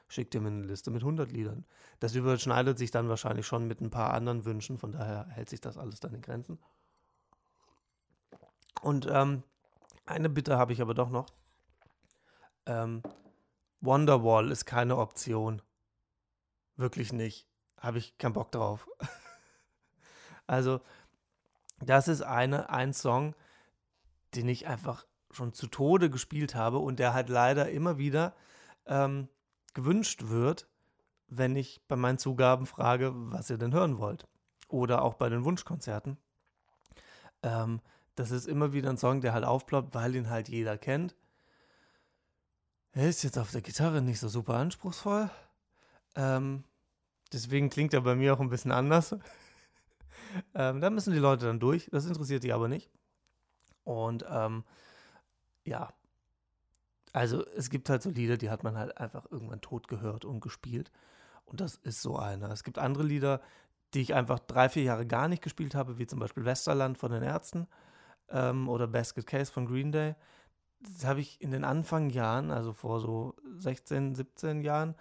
schickt 0.10 0.36
ihr 0.36 0.42
mir 0.42 0.50
eine 0.50 0.64
Liste 0.64 0.92
mit 0.92 1.02
100 1.02 1.32
Liedern. 1.32 1.66
Das 2.00 2.16
überschneidet 2.16 2.78
sich 2.78 2.92
dann 2.92 3.10
wahrscheinlich 3.10 3.48
schon 3.48 3.68
mit 3.68 3.82
ein 3.82 3.90
paar 3.90 4.14
anderen 4.14 4.46
Wünschen, 4.46 4.78
von 4.78 4.92
daher 4.92 5.28
hält 5.30 5.50
sich 5.50 5.62
das 5.62 5.78
alles 5.78 6.00
dann 6.00 6.14
in 6.14 6.22
Grenzen. 6.22 6.60
Und 8.82 9.08
ähm, 9.10 9.44
eine 10.06 10.30
Bitte 10.30 10.58
habe 10.58 10.74
ich 10.74 10.82
aber 10.82 10.94
doch 10.94 11.10
noch. 11.10 11.28
Ähm, 12.68 13.02
Wonderwall 13.82 14.52
ist 14.52 14.66
keine 14.66 14.98
Option. 14.98 15.62
Wirklich 16.76 17.14
nicht. 17.14 17.48
Habe 17.80 17.98
ich 17.98 18.18
keinen 18.18 18.34
Bock 18.34 18.52
drauf. 18.52 18.88
also, 20.48 20.82
das 21.80 22.08
ist 22.08 22.22
eine, 22.22 22.70
ein 22.70 22.94
Song, 22.94 23.36
den 24.36 24.50
ich 24.50 24.68
einfach 24.68 25.06
schon 25.32 25.54
zu 25.54 25.68
Tode 25.68 26.10
gespielt 26.10 26.56
habe 26.56 26.80
und 26.80 27.00
der 27.00 27.14
halt 27.14 27.30
leider 27.30 27.70
immer 27.70 27.98
wieder 27.98 28.36
ähm, 28.86 29.30
gewünscht 29.74 30.24
wird, 30.28 30.68
wenn 31.28 31.56
ich 31.56 31.82
bei 31.88 31.96
meinen 31.96 32.18
Zugaben 32.18 32.66
frage, 32.66 33.12
was 33.14 33.50
ihr 33.50 33.58
denn 33.58 33.74
hören 33.74 34.00
wollt. 34.00 34.28
Oder 34.70 35.02
auch 35.02 35.14
bei 35.14 35.30
den 35.30 35.44
Wunschkonzerten. 35.46 36.18
Ähm, 37.44 37.82
das 38.16 38.32
ist 38.32 38.48
immer 38.48 38.74
wieder 38.74 38.90
ein 38.90 38.98
Song, 38.98 39.22
der 39.22 39.34
halt 39.34 39.46
aufploppt, 39.46 39.94
weil 39.94 40.16
ihn 40.16 40.30
halt 40.30 40.50
jeder 40.50 40.78
kennt. 40.78 41.16
Er 42.98 43.10
ist 43.10 43.22
jetzt 43.22 43.38
auf 43.38 43.52
der 43.52 43.62
Gitarre 43.62 44.02
nicht 44.02 44.20
so 44.20 44.28
super 44.28 44.56
anspruchsvoll. 44.56 45.30
Ähm, 46.16 46.64
deswegen 47.32 47.70
klingt 47.70 47.94
er 47.94 48.02
bei 48.02 48.16
mir 48.16 48.34
auch 48.34 48.40
ein 48.40 48.50
bisschen 48.50 48.72
anders. 48.72 49.16
ähm, 50.56 50.82
da 50.82 50.90
müssen 50.90 51.14
die 51.14 51.20
Leute 51.20 51.46
dann 51.46 51.60
durch. 51.60 51.88
Das 51.92 52.08
interessiert 52.08 52.44
die 52.44 52.54
aber 52.54 52.68
nicht. 52.68 52.90
Und 53.84 54.26
ähm, 54.28 54.64
ja, 55.64 55.94
also 57.14 57.46
es 57.56 57.70
gibt 57.70 57.88
halt 57.92 58.02
so 58.02 58.10
Lieder, 58.10 58.36
die 58.36 58.50
hat 58.50 58.64
man 58.64 58.76
halt 58.76 58.98
einfach 58.98 59.28
irgendwann 59.30 59.62
tot 59.62 59.88
gehört 59.88 60.26
und 60.26 60.40
gespielt. 60.40 60.92
Und 61.46 61.62
das 61.62 61.76
ist 61.76 62.02
so 62.02 62.18
einer. 62.18 62.50
Es 62.50 62.64
gibt 62.64 62.80
andere 62.80 63.04
Lieder, 63.04 63.42
die 63.94 64.02
ich 64.02 64.16
einfach 64.16 64.40
drei, 64.40 64.70
vier 64.70 64.82
Jahre 64.82 65.06
gar 65.06 65.28
nicht 65.28 65.44
gespielt 65.44 65.76
habe, 65.76 66.00
wie 66.00 66.08
zum 66.08 66.18
Beispiel 66.18 66.46
Westerland 66.46 66.98
von 66.98 67.12
den 67.12 67.22
Ärzten 67.22 67.68
ähm, 68.30 68.68
oder 68.68 68.88
Basket 68.88 69.28
Case 69.28 69.52
von 69.52 69.68
Green 69.68 69.92
Day. 69.92 70.16
Das 70.80 71.06
habe 71.06 71.22
ich 71.22 71.42
in 71.42 71.52
den 71.52 71.64
Anfangjahren, 71.64 72.52
also 72.52 72.74
vor 72.74 73.00
so 73.00 73.36
16, 73.58 74.16
17 74.16 74.62
Jahren, 74.62 74.96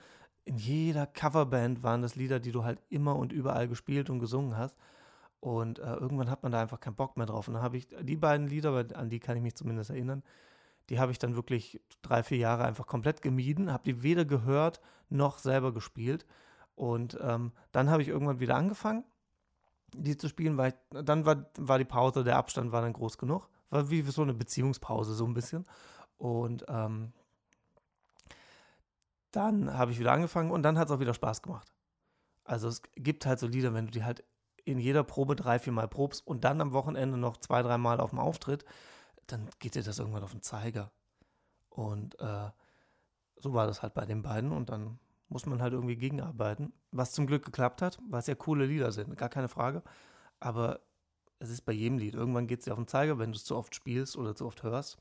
in 0.47 0.57
jeder 0.57 1.07
Coverband 1.07 1.83
waren 1.83 2.03
das 2.03 2.15
Lieder, 2.15 2.39
die 2.39 2.53
du 2.53 2.65
halt 2.65 2.81
immer 2.89 3.17
und 3.17 3.33
überall 3.33 3.67
gespielt 3.69 4.11
und 4.11 4.21
gesungen 4.21 4.57
hast. 4.57 4.77
Und 5.41 5.81
äh, 5.81 5.95
irgendwann 5.95 6.31
hat 6.31 6.43
man 6.43 6.53
da 6.53 6.63
einfach 6.63 6.81
keinen 6.81 6.95
Bock 6.95 7.17
mehr 7.17 7.27
drauf. 7.27 7.49
Und 7.49 7.55
dann 7.55 7.63
habe 7.63 7.77
ich 7.77 7.89
die 7.89 8.17
beiden 8.17 8.47
Lieder, 8.47 8.87
an 8.95 9.11
die 9.11 9.21
kann 9.21 9.37
ich 9.37 9.43
mich 9.43 9.57
zumindest 9.57 9.91
erinnern, 9.91 10.23
die 10.89 11.01
habe 11.01 11.11
ich 11.11 11.19
dann 11.19 11.35
wirklich 11.35 11.81
drei, 12.03 12.23
vier 12.23 12.39
Jahre 12.39 12.65
einfach 12.65 12.87
komplett 12.87 13.23
gemieden, 13.23 13.73
habe 13.73 13.85
die 13.85 14.03
weder 14.05 14.25
gehört 14.25 14.81
noch 15.09 15.39
selber 15.39 15.75
gespielt. 15.75 16.27
Und 16.77 17.19
ähm, 17.21 17.53
dann 17.73 17.91
habe 17.91 18.03
ich 18.03 18.09
irgendwann 18.09 18.39
wieder 18.39 18.55
angefangen, 18.55 19.05
die 19.95 20.17
zu 20.17 20.29
spielen, 20.29 20.57
weil 20.57 20.71
ich, 20.73 21.05
dann 21.05 21.27
war, 21.27 21.51
war 21.59 21.79
die 21.79 21.85
Pause, 21.85 22.23
der 22.23 22.37
Abstand 22.37 22.71
war 22.71 22.83
dann 22.83 22.93
groß 22.93 23.19
genug. 23.19 23.49
War 23.71 23.91
wie 23.91 24.03
so 24.03 24.23
eine 24.23 24.35
Beziehungspause, 24.35 25.15
so 25.15 25.27
ein 25.27 25.35
bisschen. 25.35 25.65
Und 26.17 26.65
ähm, 26.69 27.13
dann 29.31 29.75
habe 29.75 29.93
ich 29.93 29.99
wieder 29.99 30.13
angefangen 30.13 30.51
und 30.51 30.63
dann 30.63 30.79
hat 30.79 30.89
es 30.89 30.95
auch 30.95 31.01
wieder 31.01 31.15
Spaß 31.15 31.43
gemacht. 31.43 31.75
Also 32.45 32.69
es 32.69 32.81
gibt 32.95 33.27
halt 33.27 33.39
so 33.39 33.47
Lieder, 33.47 33.75
wenn 33.75 33.87
du 33.87 33.93
die 33.93 34.05
halt 34.05 34.25
in 34.65 34.79
jeder 34.79 35.05
Probe 35.05 35.37
drei, 35.37 35.59
vier 35.59 35.73
Mal 35.73 35.89
probst 35.89 36.27
und 36.27 36.45
dann 36.45 36.61
am 36.61 36.73
Wochenende 36.73 37.19
noch 37.19 37.37
zwei, 37.37 37.63
drei 37.63 37.79
Mal 37.79 38.01
auf 38.01 38.11
dem 38.11 38.19
Auftritt, 38.19 38.65
dann 39.27 39.49
geht 39.59 39.75
dir 39.75 39.83
das 39.83 39.99
irgendwann 39.99 40.23
auf 40.23 40.33
den 40.33 40.43
Zeiger. 40.43 40.91
Und 41.69 42.19
äh, 42.21 42.51
so 43.37 43.53
war 43.53 43.67
das 43.67 43.83
halt 43.83 43.95
bei 43.95 44.07
den 44.07 44.23
beiden 44.23 44.53
und 44.53 44.71
dann 44.71 44.99
muss 45.29 45.47
man 45.47 45.61
halt 45.61 45.73
irgendwie 45.73 45.97
gegenarbeiten. 45.97 46.73
Was 46.93 47.13
zum 47.13 47.27
Glück 47.27 47.45
geklappt 47.45 47.83
hat, 47.83 47.99
weil 48.09 48.21
es 48.21 48.27
ja 48.27 48.35
coole 48.35 48.67
Lieder 48.67 48.93
sind, 48.93 49.17
gar 49.17 49.29
keine 49.29 49.49
Frage. 49.49 49.83
Aber 50.41 50.81
es 51.39 51.51
ist 51.51 51.63
bei 51.63 51.73
jedem 51.73 51.99
Lied. 51.99 52.15
Irgendwann 52.15 52.47
geht 52.47 52.61
es 52.61 52.65
dir 52.65 52.73
auf 52.73 52.79
den 52.79 52.89
Zeiger, 52.89 53.19
wenn 53.19 53.33
du 53.33 53.37
es 53.37 53.45
zu 53.45 53.57
oft 53.57 53.75
spielst 53.75 54.17
oder 54.17 54.35
zu 54.35 54.47
oft 54.47 54.63
hörst. 54.63 54.99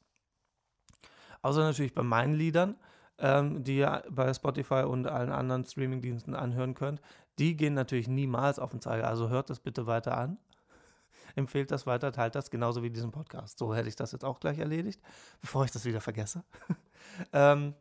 Außer 1.41 1.61
natürlich 1.61 1.93
bei 1.93 2.03
meinen 2.03 2.33
Liedern, 2.33 2.75
ähm, 3.17 3.63
die 3.63 3.77
ihr 3.77 4.03
bei 4.09 4.33
Spotify 4.33 4.83
und 4.83 5.07
allen 5.07 5.31
anderen 5.31 5.63
Streamingdiensten 5.63 6.35
anhören 6.35 6.73
könnt. 6.73 7.01
Die 7.39 7.55
gehen 7.55 7.73
natürlich 7.73 8.07
niemals 8.07 8.59
auf 8.59 8.71
den 8.71 8.81
Zeiger. 8.81 9.07
Also 9.07 9.29
hört 9.29 9.49
das 9.49 9.59
bitte 9.59 9.87
weiter 9.87 10.17
an. 10.17 10.37
Empfehlt 11.35 11.71
das 11.71 11.85
weiter, 11.85 12.11
teilt 12.11 12.35
das, 12.35 12.49
genauso 12.49 12.83
wie 12.83 12.89
diesen 12.89 13.11
Podcast. 13.11 13.57
So 13.57 13.75
hätte 13.75 13.89
ich 13.89 13.95
das 13.95 14.11
jetzt 14.11 14.25
auch 14.25 14.39
gleich 14.39 14.59
erledigt, 14.59 15.01
bevor 15.41 15.65
ich 15.65 15.71
das 15.71 15.85
wieder 15.85 16.01
vergesse. 16.01 16.43
ähm, 17.33 17.73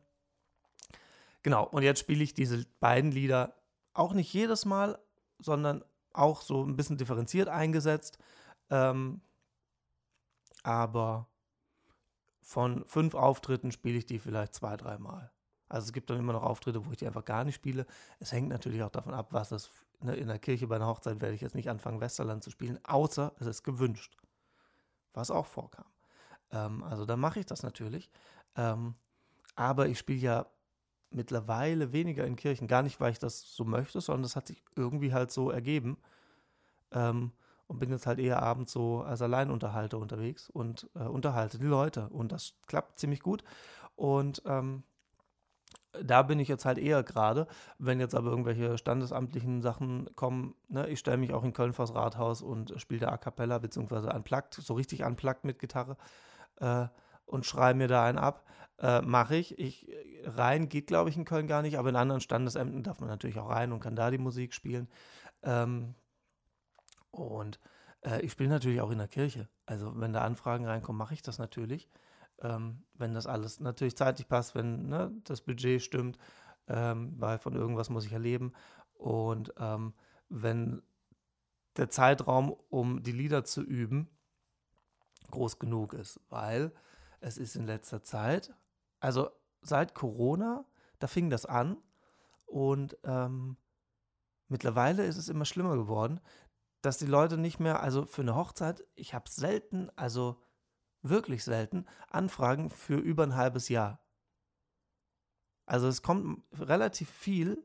genau, 1.43 1.65
und 1.65 1.83
jetzt 1.83 2.01
spiele 2.01 2.23
ich 2.23 2.35
diese 2.35 2.65
beiden 2.81 3.11
Lieder 3.11 3.55
auch 3.95 4.13
nicht 4.13 4.33
jedes 4.33 4.65
Mal, 4.65 4.99
sondern 5.39 5.85
auch 6.13 6.43
so 6.43 6.65
ein 6.65 6.77
bisschen 6.77 6.97
differenziert 6.97 7.49
eingesetzt. 7.49 8.19
Ähm, 8.71 9.21
aber 10.63 11.29
von 12.41 12.85
fünf 12.87 13.15
Auftritten 13.15 13.73
spiele 13.73 13.99
ich 13.99 14.07
die 14.07 14.19
vielleicht 14.19 14.55
zwei, 14.55 14.77
dreimal. 14.77 15.31
Also 15.69 15.87
es 15.87 15.93
gibt 15.93 16.11
dann 16.11 16.19
immer 16.19 16.33
noch 16.33 16.43
Auftritte, 16.43 16.85
wo 16.85 16.91
ich 16.91 16.99
die 16.99 17.07
einfach 17.07 17.25
gar 17.25 17.45
nicht 17.45 17.55
spiele. 17.55 17.87
Es 18.21 18.33
hängt 18.33 18.49
natürlich 18.49 18.83
auch 18.83 18.91
davon 18.91 19.15
ab, 19.15 19.33
was 19.33 19.49
das 19.49 19.71
ne, 20.01 20.15
in 20.15 20.29
der 20.29 20.39
Kirche 20.39 20.67
bei 20.67 20.77
einer 20.77 20.87
Hochzeit 20.87 21.21
werde 21.21 21.35
ich 21.35 21.41
jetzt 21.41 21.55
nicht 21.55 21.71
anfangen, 21.71 22.01
Westerland 22.01 22.45
zu 22.45 22.51
spielen, 22.51 22.79
außer 22.85 23.33
es 23.39 23.47
ist 23.47 23.63
gewünscht. 23.63 24.17
Was 25.15 25.31
auch 25.31 25.47
vorkam. 25.47 25.87
Ähm, 26.51 26.83
also 26.85 27.05
da 27.05 27.17
mache 27.17 27.41
ich 27.41 27.47
das 27.47 27.63
natürlich. 27.63 28.11
Ähm, 28.57 28.95
aber 29.57 29.89
ich 29.89 29.99
spiele 29.99 30.21
ja 30.21 30.47
mittlerweile 31.11 31.93
weniger 31.93 32.27
in 32.27 32.37
Kirchen. 32.37 32.69
Gar 32.69 32.83
nicht, 32.83 33.01
weil 33.01 33.13
ich 33.13 33.19
das 33.19 33.55
so 33.55 33.65
möchte, 33.65 34.01
sondern 34.01 34.25
das 34.25 34.37
hat 34.37 34.49
sich 34.49 34.63
irgendwie 34.77 35.13
halt 35.13 35.31
so 35.31 35.51
ergeben. 35.51 35.97
Ähm, 36.91 37.33
und 37.67 37.79
bin 37.79 37.91
jetzt 37.91 38.07
halt 38.07 38.19
eher 38.19 38.43
abends 38.43 38.73
so 38.73 39.03
als 39.03 39.23
Alleinunterhalter 39.23 39.99
unterwegs 39.99 40.51
und 40.51 40.89
äh, 40.95 41.05
unterhalte 41.05 41.59
die 41.59 41.67
Leute. 41.67 42.09
Und 42.11 42.33
das 42.33 42.55
klappt 42.67 42.99
ziemlich 42.99 43.21
gut. 43.21 43.43
Und 43.97 44.43
ähm, 44.47 44.85
da 46.03 46.23
bin 46.23 46.41
ich 46.41 46.49
jetzt 46.49 46.65
halt 46.65 46.79
eher 46.79 47.03
gerade, 47.03 47.47
wenn 47.79 48.01
jetzt 48.01 48.15
aber 48.15 48.31
irgendwelche 48.31 48.79
standesamtlichen 48.79 49.63
Sachen 49.63 50.09
kommen, 50.17 50.55
ne, 50.69 50.89
ich 50.89 50.99
stelle 50.99 51.17
mich 51.17 51.33
auch 51.33 51.45
in 51.45 51.53
Köln 51.53 51.73
vors 51.73 51.95
Rathaus 51.95 52.43
und 52.43 52.75
spiele 52.81 53.01
da 53.01 53.09
A 53.09 53.17
Cappella 53.17 53.59
beziehungsweise 53.59 54.13
unplugged, 54.13 54.55
so 54.55 54.75
richtig 54.75 55.05
unplugged 55.05 55.45
mit 55.45 55.59
Gitarre 55.59 55.97
äh, 56.57 56.87
und 57.27 57.47
schreibe 57.47 57.79
mir 57.79 57.89
da 57.89 58.05
einen 58.05 58.19
ab. 58.19 58.45
Äh, 58.79 59.03
Mache 59.03 59.37
ich. 59.37 59.59
ich. 59.59 59.89
Rein 60.25 60.69
geht, 60.69 60.89
glaube 60.89 61.11
ich, 61.11 61.17
in 61.17 61.25
Köln 61.25 61.47
gar 61.47 61.63
nicht, 61.63 61.79
aber 61.79 61.91
in 61.91 61.97
anderen 61.97 62.21
Standesämtern 62.21 62.83
darf 62.83 63.01
man 63.01 63.09
natürlich 63.09 63.39
auch 63.39 63.51
rein 63.51 63.73
und 63.73 63.81
kann 63.81 63.95
da 63.95 64.11
die 64.11 64.19
Musik 64.19 64.53
spielen. 64.53 64.89
Ähm, 65.43 65.95
und 67.15 67.59
äh, 68.03 68.21
ich 68.23 68.33
spiele 68.33 68.51
natürlich 68.51 68.81
auch 68.81 68.91
in 68.91 68.99
der 68.99 69.09
Kirche. 69.09 69.49
Also 69.67 69.99
wenn 69.99 70.13
da 70.13 70.23
Anfragen 70.23 70.67
reinkommen, 70.67 70.99
mache 70.99 71.15
ich 71.15 71.23
das 71.23 71.39
natürlich. 71.39 71.89
Ähm, 72.43 72.85
wenn 72.95 73.15
das 73.15 73.27
alles 73.27 73.61
natürlich 73.61 73.97
zeitlich 73.97 74.29
passt, 74.29 74.55
wenn 74.55 74.89
ne, 74.89 75.13
das 75.25 75.41
Budget 75.41 75.83
stimmt, 75.83 76.19
ähm, 76.69 77.15
weil 77.19 77.39
von 77.39 77.55
irgendwas 77.55 77.91
muss 77.91 78.05
ich 78.05 78.13
erleben. 78.13 78.53
Und 78.95 79.53
ähm, 79.59 79.95
wenn 80.29 80.83
der 81.77 81.91
Zeitraum, 81.91 82.55
um 82.71 83.03
die 83.03 83.13
Lieder 83.13 83.45
zu 83.45 83.63
üben, 83.63 84.09
groß 85.31 85.59
genug 85.59 85.95
ist, 85.95 86.21
weil 86.29 86.73
es 87.21 87.39
ist 87.39 87.57
in 87.57 87.67
letzter 87.67 88.03
Zeit, 88.03 88.55
also 89.01 89.31
seit 89.63 89.95
Corona, 89.95 90.65
da 90.99 91.07
fing 91.07 91.31
das 91.31 91.47
an 91.47 91.77
und 92.47 92.97
ähm, 93.05 93.57
mittlerweile 94.49 95.05
ist 95.05 95.17
es 95.17 95.29
immer 95.29 95.45
schlimmer 95.45 95.77
geworden, 95.77 96.21
dass 96.85 96.99
die 96.99 97.07
Leute 97.07 97.39
nicht 97.39 97.61
mehr, 97.61 97.83
also 97.83 98.05
für 98.05 98.23
eine 98.23 98.37
Hochzeit, 98.37 98.85
ich 98.95 99.15
habe 99.15 99.31
selten, 99.31 99.91
also 99.97 100.41
wirklich 101.03 101.43
selten, 101.43 101.87
Anfragen 102.11 102.71
für 102.71 102.97
über 102.97 103.23
ein 103.23 103.37
halbes 103.37 103.69
Jahr. 103.69 104.01
Also 105.67 105.89
es 105.89 106.03
kommt 106.03 106.43
relativ 106.53 107.09
viel. 107.09 107.65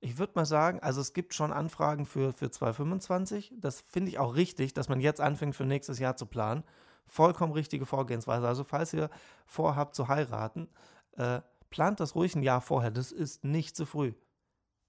Ich 0.00 0.18
würde 0.18 0.32
mal 0.34 0.44
sagen, 0.44 0.80
also 0.80 1.00
es 1.00 1.12
gibt 1.12 1.34
schon 1.34 1.52
Anfragen 1.52 2.04
für, 2.04 2.32
für 2.32 2.50
2025. 2.50 3.54
Das 3.58 3.80
finde 3.80 4.10
ich 4.10 4.18
auch 4.18 4.34
richtig, 4.34 4.74
dass 4.74 4.88
man 4.88 5.00
jetzt 5.00 5.20
anfängt, 5.20 5.54
für 5.54 5.64
nächstes 5.64 6.00
Jahr 6.00 6.16
zu 6.16 6.26
planen. 6.26 6.64
Vollkommen 7.06 7.52
richtige 7.52 7.86
Vorgehensweise. 7.86 8.46
Also 8.46 8.64
falls 8.64 8.92
ihr 8.92 9.08
vorhabt 9.46 9.94
zu 9.94 10.08
heiraten, 10.08 10.68
äh, 11.12 11.40
plant 11.70 12.00
das 12.00 12.16
ruhig 12.16 12.34
ein 12.34 12.42
Jahr 12.42 12.60
vorher. 12.60 12.90
Das 12.90 13.12
ist 13.12 13.44
nicht 13.44 13.76
zu 13.76 13.86
früh. 13.86 14.14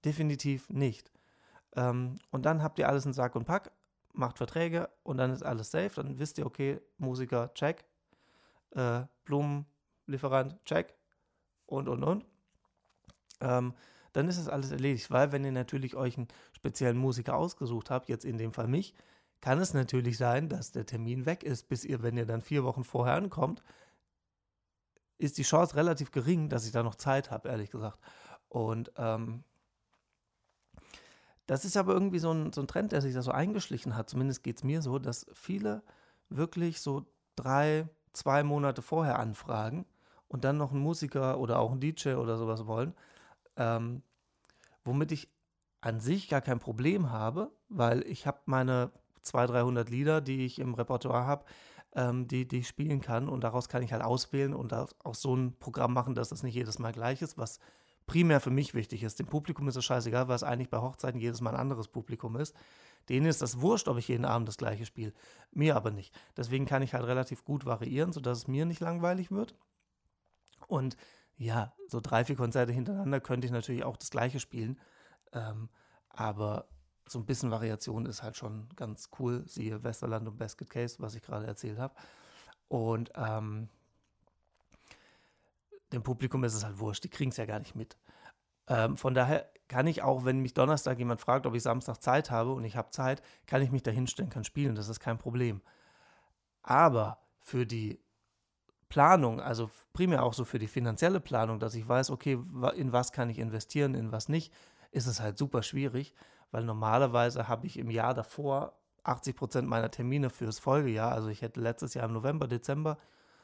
Definitiv 0.04 0.68
nicht. 0.70 1.12
Ähm, 1.76 2.16
und 2.30 2.46
dann 2.46 2.62
habt 2.62 2.78
ihr 2.78 2.88
alles 2.88 3.06
in 3.06 3.12
Sack 3.12 3.36
und 3.36 3.44
Pack, 3.44 3.70
macht 4.12 4.38
Verträge 4.38 4.88
und 5.02 5.18
dann 5.18 5.30
ist 5.30 5.42
alles 5.42 5.70
safe. 5.70 5.90
Dann 5.96 6.18
wisst 6.18 6.38
ihr, 6.38 6.46
okay, 6.46 6.80
Musiker, 6.98 7.52
check. 7.54 7.84
Äh, 8.70 9.02
Blumenlieferant, 9.24 10.64
check. 10.64 10.94
Und, 11.66 11.88
und, 11.88 12.02
und. 12.02 12.24
Ähm, 13.40 13.74
dann 14.12 14.28
ist 14.28 14.38
es 14.38 14.48
alles 14.48 14.72
erledigt, 14.72 15.10
weil 15.10 15.30
wenn 15.32 15.44
ihr 15.44 15.52
natürlich 15.52 15.94
euch 15.94 16.16
einen 16.16 16.28
speziellen 16.52 16.98
Musiker 16.98 17.36
ausgesucht 17.36 17.90
habt, 17.90 18.08
jetzt 18.08 18.24
in 18.24 18.38
dem 18.38 18.52
Fall 18.52 18.66
mich, 18.66 18.94
kann 19.40 19.58
es 19.58 19.72
natürlich 19.72 20.18
sein, 20.18 20.48
dass 20.48 20.72
der 20.72 20.84
Termin 20.84 21.26
weg 21.26 21.44
ist, 21.44 21.68
bis 21.68 21.84
ihr, 21.84 22.02
wenn 22.02 22.16
ihr 22.16 22.26
dann 22.26 22.42
vier 22.42 22.64
Wochen 22.64 22.84
vorher 22.84 23.14
ankommt, 23.14 23.62
ist 25.18 25.38
die 25.38 25.42
Chance 25.42 25.76
relativ 25.76 26.10
gering, 26.10 26.48
dass 26.48 26.66
ich 26.66 26.72
da 26.72 26.82
noch 26.82 26.94
Zeit 26.94 27.30
habe, 27.30 27.48
ehrlich 27.48 27.70
gesagt. 27.70 27.98
Und 28.48 28.92
ähm, 28.96 29.44
das 31.50 31.64
ist 31.64 31.76
aber 31.76 31.94
irgendwie 31.94 32.20
so 32.20 32.30
ein, 32.30 32.52
so 32.52 32.60
ein 32.60 32.68
Trend, 32.68 32.92
der 32.92 33.02
sich 33.02 33.12
da 33.12 33.22
so 33.22 33.32
eingeschlichen 33.32 33.96
hat. 33.96 34.08
Zumindest 34.08 34.44
geht 34.44 34.58
es 34.58 34.62
mir 34.62 34.82
so, 34.82 35.00
dass 35.00 35.26
viele 35.32 35.82
wirklich 36.28 36.80
so 36.80 37.06
drei, 37.34 37.88
zwei 38.12 38.44
Monate 38.44 38.82
vorher 38.82 39.18
anfragen 39.18 39.84
und 40.28 40.44
dann 40.44 40.58
noch 40.58 40.70
einen 40.70 40.80
Musiker 40.80 41.40
oder 41.40 41.58
auch 41.58 41.72
einen 41.72 41.80
DJ 41.80 42.10
oder 42.10 42.36
sowas 42.36 42.68
wollen. 42.68 42.94
Ähm, 43.56 44.04
womit 44.84 45.10
ich 45.10 45.28
an 45.80 45.98
sich 45.98 46.28
gar 46.28 46.40
kein 46.40 46.60
Problem 46.60 47.10
habe, 47.10 47.50
weil 47.68 48.06
ich 48.06 48.28
habe 48.28 48.38
meine 48.44 48.92
200, 49.22 49.56
300 49.56 49.90
Lieder, 49.90 50.20
die 50.20 50.46
ich 50.46 50.60
im 50.60 50.74
Repertoire 50.74 51.26
habe, 51.26 51.46
ähm, 51.96 52.28
die, 52.28 52.46
die 52.46 52.58
ich 52.58 52.68
spielen 52.68 53.00
kann 53.00 53.28
und 53.28 53.42
daraus 53.42 53.68
kann 53.68 53.82
ich 53.82 53.92
halt 53.92 54.04
auswählen 54.04 54.54
und 54.54 54.72
auch 54.72 55.16
so 55.16 55.34
ein 55.34 55.58
Programm 55.58 55.94
machen, 55.94 56.14
dass 56.14 56.28
das 56.28 56.44
nicht 56.44 56.54
jedes 56.54 56.78
Mal 56.78 56.92
gleich 56.92 57.22
ist, 57.22 57.38
was 57.38 57.58
primär 58.06 58.40
für 58.40 58.50
mich 58.50 58.74
wichtig 58.74 59.02
ist. 59.02 59.18
Dem 59.18 59.26
Publikum 59.26 59.68
ist 59.68 59.76
es 59.76 59.84
scheißegal, 59.84 60.28
weil 60.28 60.36
es 60.36 60.42
eigentlich 60.42 60.70
bei 60.70 60.78
Hochzeiten 60.78 61.20
jedes 61.20 61.40
Mal 61.40 61.50
ein 61.50 61.60
anderes 61.60 61.88
Publikum 61.88 62.36
ist. 62.36 62.56
Denen 63.08 63.26
ist 63.26 63.42
das 63.42 63.60
wurscht, 63.60 63.88
ob 63.88 63.98
ich 63.98 64.08
jeden 64.08 64.24
Abend 64.24 64.48
das 64.48 64.56
gleiche 64.56 64.86
spiele. 64.86 65.12
Mir 65.52 65.76
aber 65.76 65.90
nicht. 65.90 66.14
Deswegen 66.36 66.66
kann 66.66 66.82
ich 66.82 66.94
halt 66.94 67.06
relativ 67.06 67.44
gut 67.44 67.64
variieren, 67.64 68.12
sodass 68.12 68.38
es 68.38 68.48
mir 68.48 68.66
nicht 68.66 68.80
langweilig 68.80 69.30
wird. 69.30 69.56
Und 70.66 70.96
ja, 71.36 71.72
so 71.88 72.00
drei, 72.00 72.24
vier 72.24 72.36
Konzerte 72.36 72.72
hintereinander 72.72 73.20
könnte 73.20 73.46
ich 73.46 73.52
natürlich 73.52 73.84
auch 73.84 73.96
das 73.96 74.10
gleiche 74.10 74.40
spielen. 74.40 74.78
Ähm, 75.32 75.70
aber 76.08 76.68
so 77.06 77.18
ein 77.18 77.26
bisschen 77.26 77.50
Variation 77.50 78.06
ist 78.06 78.22
halt 78.22 78.36
schon 78.36 78.68
ganz 78.76 79.10
cool. 79.18 79.42
Siehe 79.46 79.82
Westerland 79.82 80.28
und 80.28 80.36
Basket 80.36 80.68
Case, 80.68 80.96
was 80.98 81.14
ich 81.14 81.22
gerade 81.22 81.46
erzählt 81.46 81.78
habe. 81.78 81.94
Und 82.68 83.10
ähm, 83.16 83.68
dem 85.92 86.02
Publikum 86.02 86.44
ist 86.44 86.54
es 86.54 86.64
halt 86.64 86.78
wurscht, 86.78 87.04
die 87.04 87.08
kriegen 87.08 87.30
es 87.30 87.36
ja 87.36 87.46
gar 87.46 87.58
nicht 87.58 87.74
mit. 87.74 87.96
Ähm, 88.68 88.96
von 88.96 89.14
daher 89.14 89.50
kann 89.68 89.86
ich 89.86 90.02
auch, 90.02 90.24
wenn 90.24 90.40
mich 90.40 90.54
Donnerstag 90.54 90.98
jemand 90.98 91.20
fragt, 91.20 91.46
ob 91.46 91.54
ich 91.54 91.62
Samstag 91.62 92.02
Zeit 92.02 92.30
habe 92.30 92.52
und 92.52 92.64
ich 92.64 92.76
habe 92.76 92.90
Zeit, 92.90 93.22
kann 93.46 93.62
ich 93.62 93.70
mich 93.70 93.82
da 93.82 93.90
hinstellen, 93.90 94.30
kann 94.30 94.44
spielen, 94.44 94.74
das 94.74 94.88
ist 94.88 95.00
kein 95.00 95.18
Problem. 95.18 95.60
Aber 96.62 97.18
für 97.38 97.66
die 97.66 98.00
Planung, 98.88 99.40
also 99.40 99.70
primär 99.92 100.24
auch 100.24 100.34
so 100.34 100.44
für 100.44 100.58
die 100.58 100.66
finanzielle 100.66 101.20
Planung, 101.20 101.60
dass 101.60 101.74
ich 101.74 101.88
weiß, 101.88 102.10
okay, 102.10 102.38
in 102.74 102.92
was 102.92 103.12
kann 103.12 103.30
ich 103.30 103.38
investieren, 103.38 103.94
in 103.94 104.12
was 104.12 104.28
nicht, 104.28 104.52
ist 104.90 105.06
es 105.06 105.20
halt 105.20 105.38
super 105.38 105.62
schwierig, 105.62 106.14
weil 106.50 106.64
normalerweise 106.64 107.48
habe 107.48 107.66
ich 107.66 107.78
im 107.78 107.90
Jahr 107.90 108.14
davor 108.14 108.76
80 109.04 109.36
Prozent 109.36 109.68
meiner 109.68 109.90
Termine 109.90 110.30
fürs 110.30 110.58
Folgejahr. 110.58 111.12
Also 111.12 111.28
ich 111.28 111.42
hätte 111.42 111.60
letztes 111.60 111.94
Jahr 111.94 112.06
im 112.06 112.12
November, 112.12 112.48
Dezember 112.48 112.98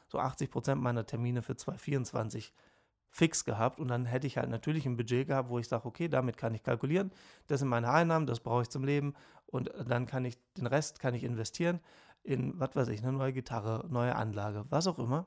so 0.07 0.19
80 0.19 0.49
Prozent 0.49 0.81
meiner 0.81 1.05
Termine 1.05 1.41
für 1.41 1.55
2024 1.55 2.53
fix 3.09 3.45
gehabt 3.45 3.79
und 3.79 3.87
dann 3.87 4.05
hätte 4.05 4.27
ich 4.27 4.37
halt 4.37 4.49
natürlich 4.49 4.85
ein 4.85 4.97
Budget 4.97 5.27
gehabt, 5.27 5.49
wo 5.49 5.59
ich 5.59 5.67
sage, 5.67 5.85
okay, 5.85 6.07
damit 6.07 6.37
kann 6.37 6.53
ich 6.53 6.63
kalkulieren, 6.63 7.11
das 7.47 7.59
sind 7.59 7.69
meine 7.69 7.89
Einnahmen, 7.89 8.27
das 8.27 8.41
brauche 8.41 8.63
ich 8.63 8.69
zum 8.69 8.83
Leben 8.83 9.13
und 9.45 9.71
dann 9.87 10.05
kann 10.05 10.25
ich 10.25 10.37
den 10.57 10.67
Rest 10.67 10.99
kann 10.99 11.13
ich 11.13 11.23
investieren 11.23 11.79
in, 12.23 12.59
was 12.59 12.75
weiß 12.75 12.89
ich, 12.89 13.01
eine 13.01 13.13
neue 13.13 13.33
Gitarre, 13.33 13.85
neue 13.89 14.15
Anlage, 14.15 14.65
was 14.69 14.87
auch 14.87 14.99
immer. 14.99 15.25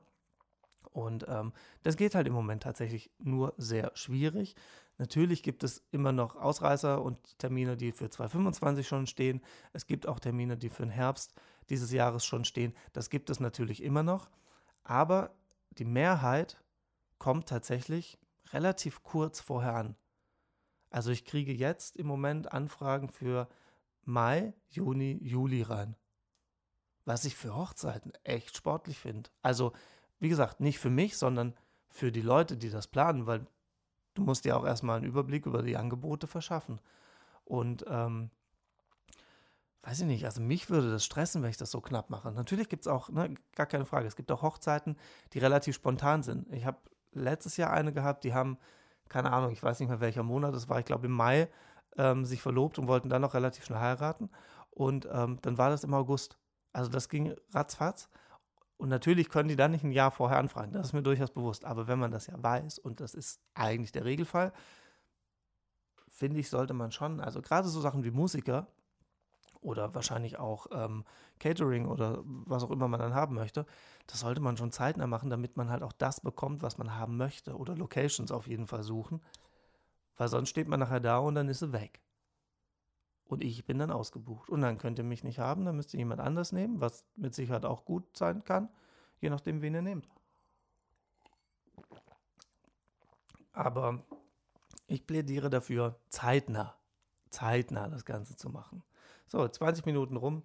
Und 0.91 1.25
ähm, 1.29 1.53
das 1.83 1.95
geht 1.95 2.15
halt 2.15 2.27
im 2.27 2.33
Moment 2.33 2.63
tatsächlich 2.63 3.11
nur 3.17 3.53
sehr 3.57 3.91
schwierig. 3.95 4.55
Natürlich 4.97 5.41
gibt 5.41 5.63
es 5.63 5.83
immer 5.91 6.11
noch 6.11 6.35
Ausreißer 6.35 7.01
und 7.01 7.39
Termine, 7.39 7.77
die 7.77 7.91
für 7.91 8.09
2025 8.09 8.87
schon 8.87 9.07
stehen. 9.07 9.41
Es 9.73 9.87
gibt 9.87 10.05
auch 10.05 10.19
Termine, 10.19 10.57
die 10.57 10.69
für 10.69 10.83
den 10.83 10.91
Herbst 10.91 11.33
dieses 11.69 11.91
Jahres 11.91 12.25
schon 12.25 12.45
stehen. 12.45 12.75
Das 12.93 13.09
gibt 13.09 13.29
es 13.29 13.39
natürlich 13.39 13.81
immer 13.81 14.03
noch. 14.03 14.29
Aber 14.83 15.35
die 15.71 15.85
Mehrheit 15.85 16.57
kommt 17.17 17.47
tatsächlich 17.49 18.19
relativ 18.51 19.03
kurz 19.03 19.39
vorher 19.39 19.75
an. 19.75 19.95
Also 20.89 21.11
ich 21.11 21.23
kriege 21.23 21.53
jetzt 21.53 21.95
im 21.95 22.07
Moment 22.07 22.51
Anfragen 22.51 23.09
für 23.09 23.47
Mai, 24.03 24.53
Juni, 24.69 25.17
Juli 25.21 25.61
rein. 25.61 25.95
Was 27.05 27.25
ich 27.25 27.35
für 27.35 27.55
Hochzeiten 27.55 28.13
echt 28.23 28.57
sportlich 28.57 28.99
finde. 28.99 29.29
Also, 29.41 29.73
wie 30.19 30.29
gesagt, 30.29 30.59
nicht 30.59 30.79
für 30.79 30.89
mich, 30.89 31.17
sondern 31.17 31.55
für 31.87 32.11
die 32.11 32.21
Leute, 32.21 32.57
die 32.57 32.69
das 32.69 32.87
planen, 32.87 33.25
weil 33.25 33.47
du 34.13 34.23
musst 34.23 34.45
dir 34.45 34.57
auch 34.57 34.65
erstmal 34.65 34.97
einen 34.97 35.05
Überblick 35.05 35.45
über 35.45 35.63
die 35.63 35.77
Angebote 35.77 36.27
verschaffen. 36.27 36.79
Und 37.45 37.85
ähm, 37.87 38.29
weiß 39.83 40.01
ich 40.01 40.05
nicht, 40.05 40.25
also 40.25 40.41
mich 40.41 40.69
würde 40.69 40.91
das 40.91 41.03
stressen, 41.03 41.41
wenn 41.41 41.49
ich 41.49 41.57
das 41.57 41.71
so 41.71 41.81
knapp 41.81 42.09
mache. 42.09 42.31
Natürlich 42.31 42.69
gibt 42.69 42.85
es 42.85 42.87
auch, 42.87 43.09
ne, 43.09 43.33
gar 43.55 43.65
keine 43.65 43.85
Frage, 43.85 44.07
es 44.07 44.15
gibt 44.15 44.31
auch 44.31 44.41
Hochzeiten, 44.41 44.95
die 45.33 45.39
relativ 45.39 45.75
spontan 45.75 46.23
sind. 46.23 46.51
Ich 46.53 46.65
habe 46.65 46.77
letztes 47.13 47.57
Jahr 47.57 47.71
eine 47.71 47.91
gehabt, 47.91 48.23
die 48.23 48.33
haben, 48.33 48.57
keine 49.09 49.31
Ahnung, 49.31 49.51
ich 49.51 49.63
weiß 49.63 49.79
nicht 49.79 49.89
mehr 49.89 49.99
welcher 49.99 50.23
Monat, 50.23 50.53
das 50.53 50.69
war, 50.69 50.79
ich 50.79 50.85
glaube 50.85 51.07
im 51.07 51.13
Mai, 51.13 51.49
ähm, 51.97 52.25
sich 52.25 52.41
verlobt 52.41 52.79
und 52.79 52.87
wollten 52.87 53.09
dann 53.09 53.21
noch 53.21 53.33
relativ 53.33 53.65
schnell 53.65 53.79
heiraten. 53.79 54.29
Und 54.69 55.07
ähm, 55.11 55.39
dann 55.41 55.57
war 55.57 55.69
das 55.69 55.83
im 55.83 55.93
August. 55.93 56.37
Also 56.73 56.89
das 56.89 57.09
ging 57.09 57.35
ratzfatz. 57.53 58.09
Und 58.77 58.89
natürlich 58.89 59.29
können 59.29 59.49
die 59.49 59.55
dann 59.55 59.71
nicht 59.71 59.83
ein 59.83 59.91
Jahr 59.91 60.11
vorher 60.11 60.37
anfragen. 60.37 60.71
Das 60.71 60.87
ist 60.87 60.93
mir 60.93 61.03
durchaus 61.03 61.31
bewusst. 61.31 61.65
Aber 61.65 61.87
wenn 61.87 61.99
man 61.99 62.11
das 62.11 62.27
ja 62.27 62.41
weiß, 62.41 62.79
und 62.79 62.99
das 62.99 63.13
ist 63.13 63.41
eigentlich 63.53 63.91
der 63.91 64.05
Regelfall, 64.05 64.53
finde 66.07 66.39
ich, 66.39 66.49
sollte 66.49 66.73
man 66.73 66.91
schon, 66.91 67.19
also 67.19 67.41
gerade 67.41 67.67
so 67.67 67.81
Sachen 67.81 68.03
wie 68.03 68.11
Musiker 68.11 68.67
oder 69.61 69.93
wahrscheinlich 69.93 70.39
auch 70.39 70.67
ähm, 70.71 71.05
Catering 71.39 71.87
oder 71.87 72.21
was 72.23 72.63
auch 72.63 72.71
immer 72.71 72.87
man 72.87 72.99
dann 72.99 73.13
haben 73.13 73.35
möchte, 73.35 73.65
das 74.07 74.19
sollte 74.19 74.41
man 74.41 74.57
schon 74.57 74.71
zeitnah 74.71 75.07
machen, 75.07 75.29
damit 75.29 75.55
man 75.57 75.69
halt 75.69 75.83
auch 75.83 75.93
das 75.93 76.19
bekommt, 76.19 76.63
was 76.63 76.77
man 76.77 76.95
haben 76.95 77.17
möchte. 77.17 77.55
Oder 77.55 77.75
Locations 77.75 78.31
auf 78.31 78.47
jeden 78.47 78.67
Fall 78.67 78.83
suchen. 78.83 79.21
Weil 80.17 80.27
sonst 80.27 80.49
steht 80.49 80.67
man 80.67 80.79
nachher 80.79 80.99
da 80.99 81.19
und 81.19 81.35
dann 81.35 81.47
ist 81.47 81.59
sie 81.59 81.71
weg. 81.71 82.01
Und 83.25 83.43
ich 83.43 83.65
bin 83.65 83.79
dann 83.79 83.91
ausgebucht. 83.91 84.49
Und 84.49 84.61
dann 84.61 84.77
könnt 84.77 84.99
ihr 84.99 85.05
mich 85.05 85.23
nicht 85.23 85.39
haben, 85.39 85.63
dann 85.63 85.75
müsst 85.75 85.93
ihr 85.93 85.99
jemand 85.99 86.19
anders 86.19 86.51
nehmen, 86.51 86.81
was 86.81 87.05
mit 87.15 87.33
Sicherheit 87.33 87.65
auch 87.65 87.85
gut 87.85 88.17
sein 88.17 88.43
kann, 88.43 88.67
je 89.19 89.29
nachdem, 89.29 89.61
wen 89.61 89.75
ihr 89.75 89.81
nehmt. 89.81 90.09
Aber 93.53 94.03
ich 94.87 95.05
plädiere 95.05 95.49
dafür, 95.49 95.95
zeitnah, 96.09 96.75
zeitnah 97.29 97.87
das 97.87 98.05
Ganze 98.05 98.35
zu 98.35 98.49
machen. 98.49 98.83
So, 99.31 99.47
20 99.47 99.85
Minuten 99.85 100.17
rum. 100.17 100.43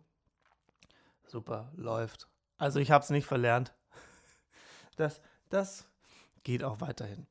Super, 1.27 1.73
läuft. 1.75 2.29
Also 2.57 2.79
ich 2.79 2.93
habe 2.93 3.03
es 3.03 3.11
nicht 3.11 3.27
verlernt. 3.27 3.75
Das, 4.95 5.21
das 5.51 5.87
geht 6.43 6.65
auch 6.65 6.81
weiterhin. 6.81 7.27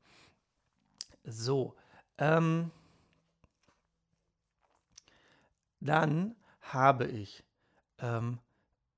So, 1.24 1.74
ähm, 2.16 2.70
dann 5.80 6.36
habe 6.60 7.06
ich, 7.06 7.42
ähm, 7.98 8.38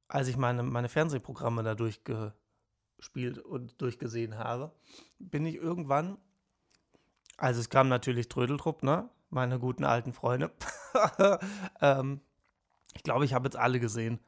als 0.09 0.29
ich 0.29 0.37
meine, 0.37 0.63
meine 0.65 0.91
Fernsehprogramme 0.91 1.63
da 1.63 1.75
durchgespielt 1.75 3.39
und 3.39 3.81
durchgesehen 3.81 4.37
habe, 4.37 4.71
bin 5.19 5.47
ich 5.47 5.55
irgendwann, 5.55 6.19
also 7.39 7.61
es 7.61 7.71
kam 7.71 7.89
natürlich 7.89 8.29
Trödeltrupp, 8.29 8.83
ne? 8.83 9.09
Meine 9.31 9.59
guten 9.59 9.85
alten 9.85 10.13
Freunde. 10.13 10.53
ähm, 11.81 12.21
ich 12.95 13.03
glaube, 13.03 13.25
ich 13.25 13.35
habe 13.35 13.47
jetzt 13.47 13.57
alle 13.57 13.81
gesehen. 13.81 14.21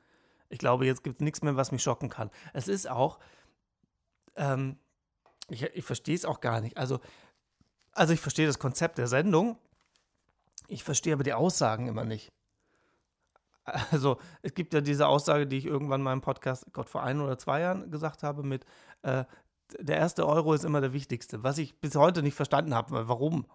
Ich 0.48 0.58
glaube, 0.58 0.86
jetzt 0.86 1.04
gibt 1.04 1.20
es 1.20 1.24
nichts 1.24 1.42
mehr, 1.42 1.56
was 1.56 1.72
mich 1.72 1.82
schocken 1.82 2.08
kann. 2.08 2.30
Es 2.52 2.68
ist 2.68 2.88
auch, 2.88 3.18
ähm, 4.36 4.78
ich, 5.48 5.62
ich 5.62 5.84
verstehe 5.84 6.14
es 6.14 6.24
auch 6.24 6.40
gar 6.40 6.60
nicht. 6.60 6.76
Also, 6.76 7.00
also 7.92 8.12
ich 8.12 8.20
verstehe 8.20 8.46
das 8.46 8.58
Konzept 8.58 8.98
der 8.98 9.06
Sendung. 9.06 9.58
Ich 10.68 10.84
verstehe 10.84 11.12
aber 11.14 11.24
die 11.24 11.32
Aussagen 11.32 11.88
immer 11.88 12.04
nicht. 12.04 12.32
Also 13.90 14.18
es 14.42 14.54
gibt 14.54 14.74
ja 14.74 14.80
diese 14.80 15.06
Aussage, 15.06 15.46
die 15.46 15.58
ich 15.58 15.66
irgendwann 15.66 16.02
mal 16.02 16.12
im 16.12 16.22
Podcast, 16.22 16.66
Gott, 16.72 16.88
vor 16.88 17.02
ein 17.02 17.20
oder 17.20 17.38
zwei 17.38 17.60
Jahren 17.60 17.90
gesagt 17.90 18.22
habe, 18.22 18.42
mit 18.42 18.64
äh, 19.02 19.24
der 19.78 19.96
erste 19.96 20.26
Euro 20.26 20.54
ist 20.54 20.64
immer 20.64 20.80
der 20.80 20.92
wichtigste, 20.92 21.44
was 21.44 21.58
ich 21.58 21.78
bis 21.78 21.94
heute 21.94 22.22
nicht 22.22 22.34
verstanden 22.34 22.74
habe. 22.74 23.08
Warum? 23.08 23.46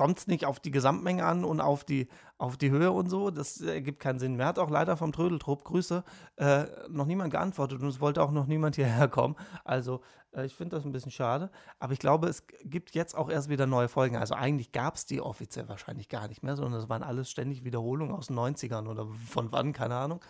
Kommt 0.00 0.16
es 0.16 0.26
nicht 0.26 0.46
auf 0.46 0.60
die 0.60 0.70
Gesamtmenge 0.70 1.26
an 1.26 1.44
und 1.44 1.60
auf 1.60 1.84
die, 1.84 2.08
auf 2.38 2.56
die 2.56 2.70
Höhe 2.70 2.90
und 2.90 3.10
so. 3.10 3.30
Das 3.30 3.60
ergibt 3.60 4.00
keinen 4.00 4.18
Sinn. 4.18 4.34
Mir 4.34 4.46
hat 4.46 4.58
auch 4.58 4.70
leider 4.70 4.96
vom 4.96 5.12
Trödeltrupp, 5.12 5.62
Grüße, 5.62 6.02
äh, 6.36 6.64
noch 6.88 7.04
niemand 7.04 7.32
geantwortet 7.32 7.82
und 7.82 7.88
es 7.88 8.00
wollte 8.00 8.22
auch 8.22 8.30
noch 8.30 8.46
niemand 8.46 8.76
hierher 8.76 9.08
kommen. 9.08 9.36
Also 9.62 10.00
äh, 10.32 10.46
ich 10.46 10.54
finde 10.54 10.76
das 10.76 10.86
ein 10.86 10.92
bisschen 10.92 11.12
schade. 11.12 11.50
Aber 11.80 11.92
ich 11.92 11.98
glaube, 11.98 12.28
es 12.28 12.46
gibt 12.64 12.94
jetzt 12.94 13.14
auch 13.14 13.28
erst 13.28 13.50
wieder 13.50 13.66
neue 13.66 13.88
Folgen. 13.88 14.16
Also 14.16 14.34
eigentlich 14.34 14.72
gab 14.72 14.94
es 14.94 15.04
die 15.04 15.20
offiziell 15.20 15.68
wahrscheinlich 15.68 16.08
gar 16.08 16.28
nicht 16.28 16.42
mehr, 16.42 16.56
sondern 16.56 16.80
es 16.80 16.88
waren 16.88 17.02
alles 17.02 17.30
ständig 17.30 17.64
Wiederholungen 17.64 18.14
aus 18.14 18.28
den 18.28 18.38
90ern 18.38 18.88
oder 18.88 19.06
von 19.28 19.52
wann, 19.52 19.74
keine 19.74 19.96
Ahnung. 19.96 20.24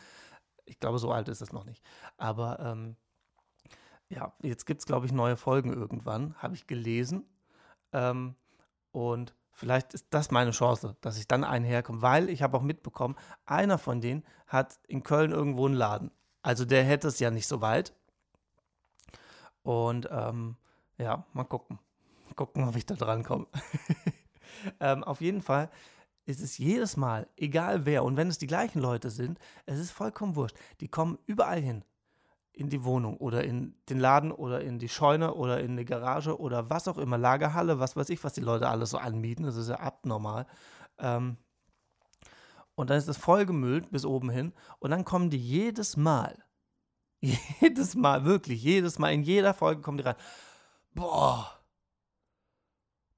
Ich 0.64 0.80
glaube, 0.80 0.98
so 0.98 1.12
alt 1.12 1.28
ist 1.28 1.42
es 1.42 1.52
noch 1.52 1.64
nicht. 1.64 1.80
Aber 2.16 2.59
ähm, 2.59 2.96
ja, 4.09 4.33
jetzt 4.42 4.66
gibt 4.66 4.80
es, 4.80 4.87
glaube 4.87 5.06
ich, 5.06 5.12
neue 5.12 5.37
Folgen 5.37 5.72
irgendwann, 5.72 6.35
habe 6.38 6.56
ich 6.56 6.66
gelesen. 6.66 7.24
Ähm, 7.92 8.35
und 8.90 9.37
Vielleicht 9.60 9.92
ist 9.92 10.06
das 10.08 10.30
meine 10.30 10.52
Chance, 10.52 10.96
dass 11.02 11.18
ich 11.18 11.28
dann 11.28 11.44
einherkomme, 11.44 12.00
weil 12.00 12.30
ich 12.30 12.40
habe 12.40 12.56
auch 12.56 12.62
mitbekommen, 12.62 13.14
einer 13.44 13.76
von 13.76 14.00
denen 14.00 14.24
hat 14.46 14.80
in 14.88 15.02
Köln 15.02 15.32
irgendwo 15.32 15.66
einen 15.66 15.74
Laden. 15.74 16.10
Also 16.40 16.64
der 16.64 16.82
hätte 16.82 17.08
es 17.08 17.20
ja 17.20 17.30
nicht 17.30 17.46
so 17.46 17.60
weit. 17.60 17.92
Und 19.62 20.08
ähm, 20.10 20.56
ja, 20.96 21.26
mal 21.34 21.44
gucken. 21.44 21.78
Gucken, 22.36 22.66
ob 22.66 22.74
ich 22.74 22.86
da 22.86 22.94
dran 22.94 23.22
komme. 23.22 23.48
ähm, 24.80 25.04
auf 25.04 25.20
jeden 25.20 25.42
Fall 25.42 25.68
ist 26.24 26.40
es 26.40 26.56
jedes 26.56 26.96
Mal, 26.96 27.28
egal 27.36 27.84
wer, 27.84 28.02
und 28.02 28.16
wenn 28.16 28.28
es 28.28 28.38
die 28.38 28.46
gleichen 28.46 28.80
Leute 28.80 29.10
sind, 29.10 29.38
es 29.66 29.78
ist 29.78 29.90
vollkommen 29.90 30.36
wurscht. 30.36 30.56
Die 30.80 30.88
kommen 30.88 31.18
überall 31.26 31.60
hin 31.60 31.84
in 32.60 32.68
die 32.68 32.84
Wohnung 32.84 33.16
oder 33.16 33.42
in 33.42 33.74
den 33.88 33.98
Laden 33.98 34.30
oder 34.30 34.60
in 34.60 34.78
die 34.78 34.90
Scheune 34.90 35.34
oder 35.34 35.60
in 35.60 35.78
die 35.78 35.86
Garage 35.86 36.38
oder 36.38 36.68
was 36.68 36.88
auch 36.88 36.98
immer, 36.98 37.16
Lagerhalle, 37.16 37.80
was 37.80 37.96
weiß 37.96 38.10
ich, 38.10 38.22
was 38.22 38.34
die 38.34 38.42
Leute 38.42 38.68
alles 38.68 38.90
so 38.90 38.98
anmieten. 38.98 39.46
Das 39.46 39.56
ist 39.56 39.70
ja 39.70 39.80
abnormal. 39.80 40.46
Ähm, 40.98 41.38
und 42.74 42.90
dann 42.90 42.98
ist 42.98 43.08
es 43.08 43.16
vollgemüllt 43.16 43.90
bis 43.90 44.04
oben 44.04 44.30
hin 44.30 44.52
und 44.78 44.90
dann 44.90 45.04
kommen 45.04 45.30
die 45.30 45.38
jedes 45.38 45.96
Mal, 45.96 46.36
jedes 47.20 47.94
Mal, 47.94 48.24
wirklich, 48.24 48.62
jedes 48.62 48.98
Mal, 48.98 49.12
in 49.14 49.22
jeder 49.22 49.54
Folge 49.54 49.80
kommen 49.80 49.98
die 49.98 50.04
rein. 50.04 50.16
Boah, 50.92 51.59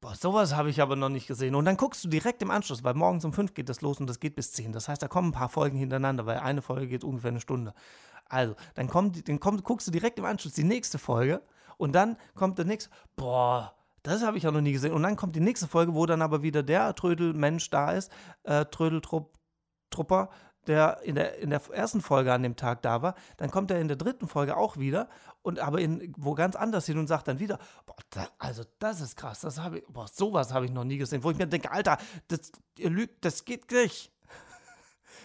Boah, 0.03 0.17
sowas 0.17 0.57
habe 0.57 0.69
ich 0.69 0.83
aber 0.83 0.97
noch 0.97 1.11
nicht 1.11 1.29
gesehen. 1.29 1.55
Und 1.55 1.65
dann 1.65 1.77
guckst 1.77 2.03
du 2.03 2.09
direkt 2.09 2.43
im 2.43 2.51
Anschluss, 2.51 2.83
weil 2.83 2.95
morgens 2.95 3.25
um 3.25 3.33
fünf 3.33 3.55
geht 3.55 3.69
das 3.69 3.83
los 3.83 4.01
und 4.01 4.09
das 4.09 4.19
geht 4.19 4.35
bis 4.35 4.51
zehn. 4.51 4.73
Das 4.73 4.88
heißt, 4.88 5.01
da 5.01 5.07
kommen 5.07 5.29
ein 5.29 5.33
paar 5.33 5.49
Folgen 5.49 5.79
hintereinander, 5.79 6.27
weil 6.27 6.38
eine 6.38 6.61
Folge 6.61 6.88
geht 6.88 7.05
ungefähr 7.05 7.31
eine 7.31 7.41
Stunde. 7.41 7.73
Also, 8.29 8.57
dann, 8.75 8.88
kommt, 8.88 9.29
dann 9.29 9.38
kommt, 9.38 9.62
guckst 9.62 9.87
du 9.87 9.93
direkt 9.93 10.19
im 10.19 10.25
Anschluss 10.25 10.55
die 10.55 10.65
nächste 10.65 10.99
Folge 10.99 11.41
und 11.77 11.93
dann 11.93 12.17
kommt 12.35 12.59
der 12.59 12.65
nächste, 12.65 12.91
boah, 13.15 13.77
das 14.03 14.25
habe 14.25 14.38
ich 14.38 14.43
ja 14.43 14.51
noch 14.51 14.61
nie 14.61 14.73
gesehen. 14.73 14.93
Und 14.93 15.05
dann 15.05 15.15
kommt 15.15 15.37
die 15.37 15.41
nächste 15.41 15.69
Folge, 15.69 15.95
wo 15.95 16.05
dann 16.05 16.21
aber 16.21 16.43
wieder 16.43 16.65
der 16.65 16.97
Trödelmensch 16.97 17.71
da 17.71 17.93
ist, 17.93 18.11
äh, 18.43 18.65
Trödeltrupper, 18.65 20.31
der 20.66 21.01
in, 21.03 21.14
der 21.14 21.38
in 21.38 21.51
der 21.51 21.61
ersten 21.72 22.01
Folge 22.01 22.33
an 22.33 22.42
dem 22.42 22.57
Tag 22.57 22.83
da 22.83 23.03
war. 23.03 23.14
Dann 23.37 23.51
kommt 23.51 23.70
er 23.70 23.81
in 23.81 23.88
der 23.88 23.96
dritten 23.96 24.29
Folge 24.29 24.57
auch 24.57 24.77
wieder 24.77 25.09
und 25.42 25.59
aber 25.59 25.81
in, 25.81 26.14
wo 26.16 26.35
ganz 26.35 26.57
anders 26.57 26.87
hin 26.87 26.98
und 26.98 27.09
sagt 27.09 27.29
dann 27.29 27.40
wieder, 27.40 27.59
boah, 27.87 27.96
da, 28.11 28.29
also 28.38 28.62
das 28.79 29.01
ist 29.01 29.16
krass, 29.16 29.40
das 29.40 29.59
habe 29.59 29.79
ich, 29.79 29.85
boah, 29.88 30.07
sowas 30.09 30.53
habe 30.53 30.64
ich 30.64 30.70
noch 30.70 30.85
nie 30.85 30.98
gesehen. 30.98 31.25
Wo 31.25 31.31
ich 31.31 31.38
mir 31.38 31.46
denke, 31.46 31.70
Alter, 31.70 31.98
das, 32.29 32.53
ihr 32.79 32.90
lügt, 32.90 33.25
das 33.25 33.44
geht 33.44 33.70
nicht. 33.70 34.12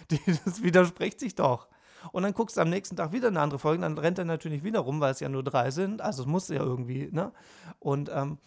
das 0.45 0.63
widerspricht 0.63 1.19
sich 1.19 1.35
doch. 1.35 1.67
Und 2.11 2.23
dann 2.23 2.33
guckst 2.33 2.57
du 2.57 2.61
am 2.61 2.69
nächsten 2.69 2.95
Tag 2.95 3.11
wieder 3.11 3.27
eine 3.27 3.41
andere 3.41 3.59
Folge, 3.59 3.81
dann 3.81 3.97
rennt 3.97 4.19
er 4.19 4.25
natürlich 4.25 4.63
wieder 4.63 4.79
rum, 4.79 4.99
weil 4.99 5.11
es 5.11 5.19
ja 5.19 5.29
nur 5.29 5.43
drei 5.43 5.71
sind. 5.71 6.01
Also 6.01 6.23
es 6.23 6.27
muss 6.27 6.47
ja 6.47 6.61
irgendwie, 6.61 7.09
ne? 7.11 7.31
Und 7.79 8.09
ähm, 8.13 8.37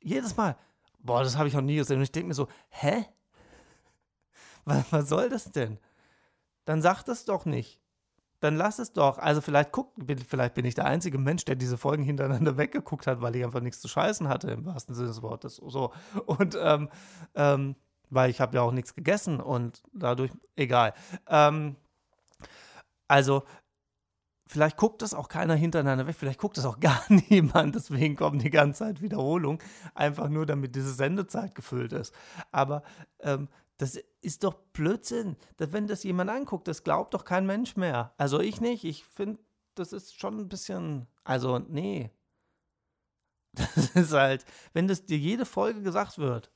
jedes 0.00 0.36
Mal, 0.36 0.56
boah, 1.00 1.22
das 1.22 1.36
habe 1.36 1.48
ich 1.48 1.54
noch 1.54 1.60
nie 1.60 1.76
gesehen. 1.76 1.98
Und 1.98 2.04
ich 2.04 2.12
denke 2.12 2.28
mir 2.28 2.34
so, 2.34 2.48
hä? 2.70 3.04
Was, 4.66 4.90
was 4.90 5.08
soll 5.10 5.28
das 5.28 5.52
denn? 5.52 5.78
Dann 6.64 6.82
sag 6.82 7.02
das 7.04 7.24
doch 7.24 7.44
nicht. 7.44 7.80
Dann 8.40 8.56
lass 8.56 8.78
es 8.78 8.92
doch. 8.92 9.18
Also 9.18 9.40
vielleicht 9.40 9.72
guck, 9.72 9.94
vielleicht 10.28 10.54
bin 10.54 10.64
ich 10.64 10.74
der 10.74 10.84
einzige 10.84 11.18
Mensch, 11.18 11.44
der 11.44 11.56
diese 11.56 11.78
Folgen 11.78 12.02
hintereinander 12.02 12.56
weggeguckt 12.58 13.06
hat, 13.06 13.20
weil 13.22 13.36
ich 13.36 13.44
einfach 13.44 13.60
nichts 13.60 13.80
zu 13.80 13.88
scheißen 13.88 14.28
hatte, 14.28 14.50
im 14.50 14.66
wahrsten 14.66 14.94
Sinne 14.94 15.08
des 15.08 15.22
Wortes. 15.22 15.56
So. 15.56 15.92
Und 16.26 16.56
ähm, 16.60 16.88
ähm, 17.34 17.76
weil 18.10 18.30
ich 18.30 18.40
habe 18.40 18.56
ja 18.56 18.62
auch 18.62 18.72
nichts 18.72 18.94
gegessen 18.94 19.40
und 19.40 19.82
dadurch, 19.92 20.30
egal. 20.56 20.94
Ähm, 21.26 21.76
also, 23.08 23.44
vielleicht 24.46 24.76
guckt 24.76 25.02
das 25.02 25.14
auch 25.14 25.28
keiner 25.28 25.54
hintereinander 25.54 26.06
weg, 26.06 26.16
vielleicht 26.16 26.40
guckt 26.40 26.56
das 26.56 26.66
auch 26.66 26.80
gar 26.80 27.02
niemand, 27.08 27.74
deswegen 27.74 28.16
kommen 28.16 28.38
die 28.38 28.50
ganze 28.50 28.80
Zeit 28.80 29.00
Wiederholungen, 29.02 29.58
einfach 29.94 30.28
nur 30.28 30.46
damit 30.46 30.74
diese 30.76 30.92
Sendezeit 30.92 31.54
gefüllt 31.54 31.92
ist. 31.92 32.14
Aber 32.52 32.82
ähm, 33.20 33.48
das 33.78 33.98
ist 34.20 34.44
doch 34.44 34.54
Blödsinn. 34.72 35.36
Dass, 35.56 35.72
wenn 35.72 35.86
das 35.86 36.04
jemand 36.04 36.30
anguckt, 36.30 36.68
das 36.68 36.84
glaubt 36.84 37.14
doch 37.14 37.24
kein 37.24 37.46
Mensch 37.46 37.76
mehr. 37.76 38.14
Also 38.16 38.40
ich 38.40 38.60
nicht. 38.60 38.84
Ich 38.84 39.04
finde, 39.04 39.40
das 39.74 39.92
ist 39.92 40.18
schon 40.18 40.38
ein 40.38 40.48
bisschen. 40.48 41.06
Also, 41.24 41.58
nee. 41.58 42.10
Das 43.74 43.90
ist 43.94 44.12
halt, 44.12 44.44
wenn 44.72 44.88
das 44.88 45.06
dir 45.06 45.18
jede 45.18 45.46
Folge 45.46 45.82
gesagt 45.82 46.18
wird 46.18 46.50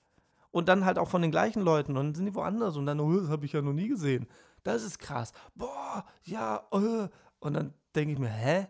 und 0.51 0.69
dann 0.69 0.85
halt 0.85 0.99
auch 0.99 1.09
von 1.09 1.23
den 1.23 1.31
gleichen 1.31 1.63
Leuten 1.63 1.97
und 1.97 2.07
dann 2.07 2.15
sind 2.15 2.27
die 2.27 2.35
woanders 2.35 2.77
und 2.77 2.87
dann, 2.87 3.01
oh, 3.01 3.21
das 3.21 3.29
habe 3.29 3.47
ich 3.47 3.53
ja 3.53 3.63
noch 3.63 3.73
nie 3.73 3.89
gesehen. 3.89 4.27
Das 4.65 4.83
ist 4.83 4.99
krass. 4.99 5.33
Boah, 5.55 6.05
ja, 6.25 6.67
uh. 6.73 7.09
und 7.39 7.55
dann 7.55 7.75
denke 7.95 8.13
ich 8.15 8.19
mir, 8.19 8.29
hä? 8.29 8.67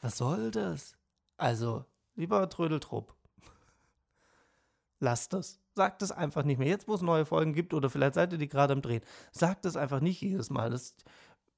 Was 0.00 0.18
soll 0.18 0.50
das? 0.50 0.96
Also, 1.36 1.84
lieber 2.14 2.48
Trödeltrupp, 2.48 3.14
lasst 5.00 5.32
das. 5.32 5.63
Sagt 5.74 6.02
es 6.02 6.12
einfach 6.12 6.44
nicht 6.44 6.58
mehr. 6.58 6.68
Jetzt, 6.68 6.86
wo 6.86 6.94
es 6.94 7.02
neue 7.02 7.26
Folgen 7.26 7.52
gibt, 7.52 7.74
oder 7.74 7.90
vielleicht 7.90 8.14
seid 8.14 8.32
ihr 8.32 8.38
die 8.38 8.48
gerade 8.48 8.72
am 8.72 8.82
Drehen, 8.82 9.02
sagt 9.32 9.64
es 9.64 9.76
einfach 9.76 10.00
nicht 10.00 10.20
jedes 10.20 10.50
Mal. 10.50 10.70
Das 10.70 10.94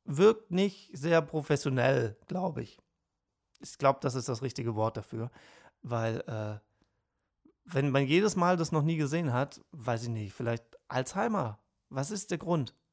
wirkt 0.05 0.50
nicht 0.50 0.90
sehr 0.96 1.20
professionell, 1.20 2.16
glaube 2.26 2.62
ich. 2.62 2.79
Ich 3.61 3.79
glaube, 3.79 3.98
das 4.02 4.14
ist 4.14 4.29
das 4.29 4.42
richtige 4.42 4.74
Wort 4.74 4.96
dafür. 4.96 5.31
Weil, 5.83 6.20
äh, 6.26 6.59
wenn 7.64 7.90
man 7.90 8.07
jedes 8.07 8.37
Mal 8.37 8.57
das 8.57 8.72
noch 8.72 8.83
nie 8.83 8.96
gesehen 8.96 9.33
hat, 9.33 9.61
weiß 9.72 10.05
ich 10.05 10.09
nicht, 10.09 10.33
vielleicht 10.33 10.64
Alzheimer. 10.88 11.59
Was 11.88 12.11
ist 12.11 12.31
der 12.31 12.38
Grund? 12.38 12.74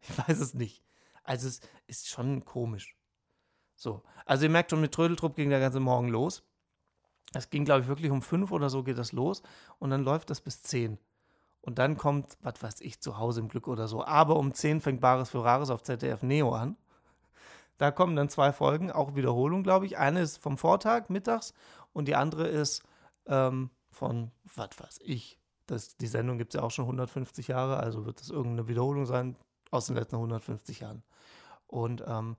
Ich 0.00 0.16
weiß 0.16 0.38
es 0.38 0.54
nicht. 0.54 0.84
Also 1.24 1.48
es 1.48 1.60
ist 1.88 2.08
schon 2.08 2.44
komisch. 2.44 2.96
So, 3.74 4.02
also 4.26 4.44
ihr 4.44 4.50
merkt 4.50 4.70
schon, 4.70 4.80
mit 4.80 4.92
Trödeltrupp 4.92 5.36
ging 5.36 5.50
der 5.50 5.60
ganze 5.60 5.80
Morgen 5.80 6.08
los. 6.08 6.47
Es 7.34 7.50
ging, 7.50 7.64
glaube 7.64 7.82
ich, 7.82 7.88
wirklich 7.88 8.10
um 8.10 8.22
fünf 8.22 8.52
oder 8.52 8.70
so 8.70 8.82
geht 8.82 8.98
das 8.98 9.12
los 9.12 9.42
und 9.78 9.90
dann 9.90 10.02
läuft 10.02 10.30
das 10.30 10.40
bis 10.40 10.62
zehn. 10.62 10.98
Und 11.60 11.78
dann 11.78 11.96
kommt, 11.96 12.38
was 12.40 12.62
weiß 12.62 12.80
ich, 12.80 13.00
zu 13.00 13.18
Hause 13.18 13.40
im 13.40 13.48
Glück 13.48 13.68
oder 13.68 13.88
so. 13.88 14.04
Aber 14.04 14.36
um 14.36 14.54
zehn 14.54 14.80
fängt 14.80 15.00
Bares 15.00 15.30
für 15.30 15.44
Rares 15.44 15.70
auf 15.70 15.82
ZDF 15.82 16.22
Neo 16.22 16.54
an. 16.54 16.76
Da 17.76 17.90
kommen 17.90 18.16
dann 18.16 18.28
zwei 18.28 18.52
Folgen, 18.52 18.90
auch 18.90 19.14
Wiederholung, 19.14 19.62
glaube 19.62 19.86
ich. 19.86 19.98
Eine 19.98 20.20
ist 20.20 20.38
vom 20.38 20.56
Vortag, 20.58 21.10
mittags, 21.10 21.54
und 21.92 22.08
die 22.08 22.16
andere 22.16 22.46
ist 22.48 22.82
ähm, 23.26 23.70
von, 23.90 24.30
was 24.54 24.70
weiß 24.78 25.00
ich. 25.02 25.38
Das, 25.66 25.96
die 25.96 26.06
Sendung 26.06 26.38
gibt 26.38 26.54
es 26.54 26.58
ja 26.58 26.64
auch 26.64 26.70
schon 26.70 26.86
150 26.86 27.48
Jahre, 27.48 27.76
also 27.76 28.06
wird 28.06 28.20
das 28.20 28.30
irgendeine 28.30 28.68
Wiederholung 28.68 29.06
sein 29.06 29.36
aus 29.70 29.86
den 29.86 29.96
letzten 29.96 30.16
150 30.16 30.80
Jahren. 30.80 31.02
Und 31.66 32.02
ähm, 32.06 32.36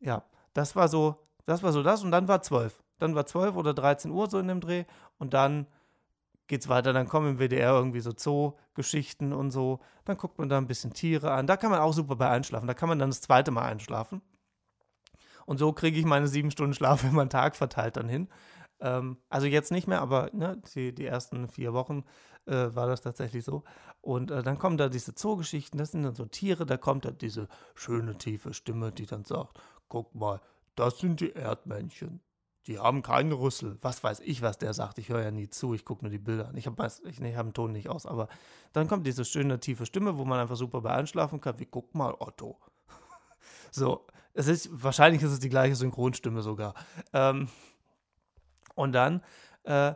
ja, 0.00 0.24
das 0.52 0.76
war 0.76 0.88
so, 0.88 1.16
das 1.46 1.62
war 1.62 1.72
so 1.72 1.82
das. 1.82 2.02
Und 2.02 2.10
dann 2.10 2.28
war 2.28 2.42
zwölf. 2.42 2.82
Dann 2.98 3.14
war 3.14 3.26
12 3.26 3.56
oder 3.56 3.74
13 3.74 4.10
Uhr 4.10 4.28
so 4.28 4.38
in 4.38 4.48
dem 4.48 4.60
Dreh 4.60 4.84
und 5.18 5.34
dann 5.34 5.66
geht's 6.48 6.68
weiter. 6.68 6.92
Dann 6.92 7.08
kommen 7.08 7.30
im 7.30 7.38
WDR 7.38 7.72
irgendwie 7.72 8.00
so 8.00 8.12
Zoo-Geschichten 8.16 9.32
und 9.32 9.50
so. 9.50 9.80
Dann 10.04 10.16
guckt 10.16 10.38
man 10.38 10.48
da 10.48 10.58
ein 10.58 10.66
bisschen 10.66 10.92
Tiere 10.92 11.30
an. 11.30 11.46
Da 11.46 11.56
kann 11.56 11.70
man 11.70 11.80
auch 11.80 11.92
super 11.92 12.16
bei 12.16 12.28
einschlafen. 12.28 12.66
Da 12.66 12.74
kann 12.74 12.88
man 12.88 12.98
dann 12.98 13.10
das 13.10 13.20
zweite 13.20 13.50
Mal 13.50 13.66
einschlafen. 13.66 14.22
Und 15.46 15.58
so 15.58 15.72
kriege 15.72 15.98
ich 15.98 16.04
meine 16.04 16.28
sieben 16.28 16.50
Stunden 16.50 16.74
Schlaf 16.74 17.04
immer 17.10 17.22
einen 17.22 17.30
Tag 17.30 17.56
verteilt 17.56 17.96
dann 17.96 18.08
hin. 18.08 18.28
Ähm, 18.80 19.18
also 19.28 19.46
jetzt 19.46 19.70
nicht 19.70 19.86
mehr, 19.86 20.00
aber 20.00 20.30
ne, 20.32 20.60
die, 20.74 20.94
die 20.94 21.06
ersten 21.06 21.48
vier 21.48 21.72
Wochen 21.72 22.04
äh, 22.46 22.74
war 22.74 22.86
das 22.86 23.00
tatsächlich 23.00 23.44
so. 23.44 23.64
Und 24.00 24.30
äh, 24.30 24.42
dann 24.42 24.58
kommen 24.58 24.76
da 24.78 24.88
diese 24.88 25.14
Zoogeschichten, 25.14 25.78
das 25.78 25.92
sind 25.92 26.02
dann 26.02 26.14
so 26.14 26.24
Tiere, 26.24 26.66
da 26.66 26.76
kommt 26.76 27.04
dann 27.04 27.18
diese 27.18 27.48
schöne 27.74 28.16
tiefe 28.16 28.54
Stimme, 28.54 28.92
die 28.92 29.06
dann 29.06 29.24
sagt, 29.24 29.60
guck 29.88 30.14
mal, 30.14 30.40
das 30.76 30.98
sind 30.98 31.20
die 31.20 31.32
Erdmännchen 31.32 32.20
die 32.68 32.78
haben 32.78 33.02
keinen 33.02 33.32
Rüssel. 33.32 33.78
Was 33.80 34.04
weiß 34.04 34.20
ich, 34.20 34.42
was 34.42 34.58
der 34.58 34.74
sagt. 34.74 34.98
Ich 34.98 35.08
höre 35.08 35.22
ja 35.22 35.30
nie 35.30 35.48
zu, 35.48 35.72
ich 35.72 35.86
gucke 35.86 36.04
nur 36.04 36.10
die 36.10 36.18
Bilder 36.18 36.48
an. 36.48 36.56
Ich 36.56 36.66
habe 36.66 36.86
ich, 37.04 37.18
nee, 37.18 37.34
hab 37.34 37.46
den 37.46 37.54
Ton 37.54 37.72
nicht 37.72 37.88
aus. 37.88 38.04
Aber 38.04 38.28
dann 38.74 38.86
kommt 38.86 39.06
diese 39.06 39.24
schöne 39.24 39.58
tiefe 39.58 39.86
Stimme, 39.86 40.18
wo 40.18 40.26
man 40.26 40.38
einfach 40.38 40.56
super 40.56 40.82
bei 40.82 40.90
einschlafen 40.90 41.40
kann. 41.40 41.58
Wie 41.58 41.64
guck 41.64 41.94
mal, 41.94 42.14
Otto. 42.18 42.58
so, 43.70 44.06
es 44.34 44.48
ist, 44.48 44.68
wahrscheinlich 44.70 45.22
ist 45.22 45.32
es 45.32 45.40
die 45.40 45.48
gleiche 45.48 45.76
Synchronstimme 45.76 46.42
sogar. 46.42 46.74
Ähm, 47.14 47.48
und 48.74 48.92
dann 48.92 49.22
äh, 49.64 49.94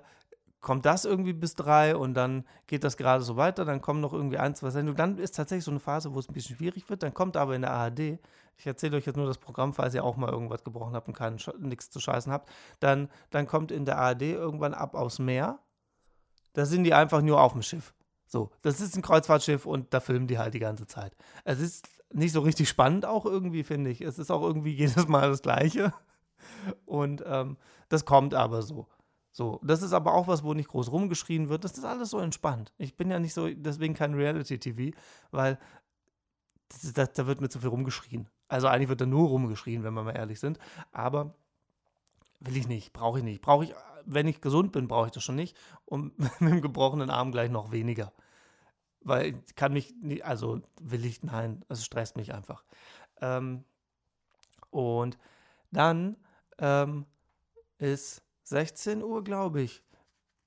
kommt 0.62 0.87
das 0.87 1.05
irgendwie 1.05 1.33
bis 1.33 1.55
drei 1.55 1.94
und 1.96 2.14
dann 2.14 2.44
geht 2.68 2.85
das 2.85 2.96
gerade 2.96 3.22
so 3.22 3.37
weiter. 3.37 3.64
Dann 3.64 3.83
kommen 3.83 4.01
noch 4.01 4.12
irgendwie 4.12 4.38
ein, 4.38 4.55
zwei 4.55 4.70
Sendungen. 4.70 4.96
Dann 4.96 5.18
ist 5.18 5.37
tatsächlich 5.37 5.64
so 5.64 5.72
eine 5.72 5.81
Phase, 5.81 6.14
wo 6.14 6.18
es 6.18 6.29
ein 6.29 6.33
bisschen 6.33 6.57
schwierig 6.57 6.88
wird. 6.88 7.03
Dann 7.03 7.12
kommt 7.12 7.37
aber 7.37 7.55
in 7.55 7.62
der 7.62 7.72
ARD, 7.72 8.18
ich 8.57 8.66
erzähle 8.66 8.96
euch 8.96 9.05
jetzt 9.05 9.16
nur 9.16 9.27
das 9.27 9.38
Programm, 9.38 9.75
falls 9.75 9.94
ihr 9.94 10.05
auch 10.05 10.16
mal 10.16 10.31
irgendwas 10.31 10.62
gebrochen 10.62 10.94
habt 10.94 11.09
und 11.09 11.62
nichts 11.62 11.90
zu 11.90 11.98
scheißen 11.98 12.33
habt. 12.33 12.48
Dann, 12.79 13.09
dann 13.31 13.46
kommt 13.46 13.72
in 13.72 13.85
der 13.85 13.98
ARD 13.98 14.22
irgendwann 14.22 14.72
ab 14.72 14.94
aufs 14.94 15.18
Meer. 15.18 15.59
Da 16.53 16.64
sind 16.64 16.85
die 16.85 16.94
einfach 16.94 17.22
nur 17.22 17.40
auf 17.40 17.53
dem 17.53 17.62
Schiff. 17.62 17.92
So, 18.27 18.51
das 18.62 18.81
ist 18.81 18.96
ein 18.96 19.03
Kreuzfahrtschiff 19.03 19.66
und 19.66 19.92
da 19.92 20.01
filmen 20.01 20.29
die 20.29 20.38
halt 20.38 20.55
die 20.55 20.61
ganze 20.61 20.87
Zeit. 20.87 21.14
Es 21.44 21.61
ist 21.61 21.88
nicht 22.12 22.33
so 22.33 22.40
richtig 22.40 22.68
spannend 22.68 23.05
auch 23.05 23.27
irgendwie, 23.27 23.64
finde 23.64 23.90
ich. 23.90 24.01
Es 24.01 24.18
ist 24.18 24.31
auch 24.31 24.42
irgendwie 24.42 24.72
jedes 24.77 25.09
Mal 25.09 25.29
das 25.29 25.42
Gleiche. 25.42 25.92
Und 26.87 27.22
ähm, 27.27 27.57
das 27.88 28.05
kommt 28.05 28.35
aber 28.35 28.62
so. 28.62 28.87
So, 29.33 29.61
das 29.62 29.81
ist 29.81 29.95
aber 29.95 30.14
auch 30.14 30.29
was, 30.29 30.45
wo 30.45 30.53
nicht 30.53 30.68
groß 30.68 30.92
rumgeschrien 30.92 31.49
wird. 31.49 31.64
Das 31.64 31.73
ist 31.73 31.85
alles 31.85 32.11
so 32.11 32.18
entspannt. 32.18 32.73
Ich 32.77 32.97
bin 32.97 33.11
ja 33.11 33.18
nicht 33.18 33.33
so, 33.33 33.49
deswegen 33.49 33.95
kein 33.95 34.14
Reality-TV, 34.14 34.97
weil 35.31 35.59
das, 36.68 36.92
das, 36.92 37.12
da 37.14 37.27
wird 37.27 37.40
mir 37.40 37.49
zu 37.49 37.59
viel 37.59 37.71
rumgeschrien. 37.71 38.29
Also 38.49 38.68
eigentlich 38.68 38.90
wird 38.90 39.01
da 39.01 39.07
nur 39.07 39.29
rumgeschrien, 39.29 39.85
wenn 39.85 39.95
wir 39.95 40.03
mal 40.03 40.14
ehrlich 40.14 40.38
sind. 40.38 40.59
Aber 40.92 41.35
will 42.40 42.59
ich 42.59 42.68
nicht, 42.68 42.92
brauche 42.92 43.18
ich 43.18 43.25
nicht. 43.25 43.40
Brauche 43.40 43.64
ich, 43.64 43.75
wenn 44.05 44.29
ich 44.29 44.42
gesund 44.42 44.73
bin, 44.73 44.87
brauche 44.87 45.07
ich 45.07 45.12
das 45.12 45.25
schon 45.25 45.37
nicht. 45.37 45.57
Und 45.87 46.18
mit 46.40 46.53
dem 46.53 46.61
gebrochenen 46.61 47.09
Arm 47.09 47.33
gleich 47.33 47.51
noch 47.51 47.73
weniger. 47.73 48.12
Weil 49.01 49.40
ich 49.47 49.57
kann 49.57 49.73
mich 49.73 49.95
nicht, 50.03 50.27
also 50.27 50.61
will 50.79 51.07
ich, 51.07 51.23
nein, 51.23 51.64
es 51.71 51.85
stresst 51.87 52.18
mich 52.18 52.35
einfach. 52.35 52.64
Ähm, 53.23 53.64
und 54.71 55.16
dann 55.71 56.16
ähm, 56.59 57.07
ist 57.79 58.23
16 58.52 59.02
Uhr, 59.02 59.24
glaube 59.24 59.62
ich. 59.62 59.82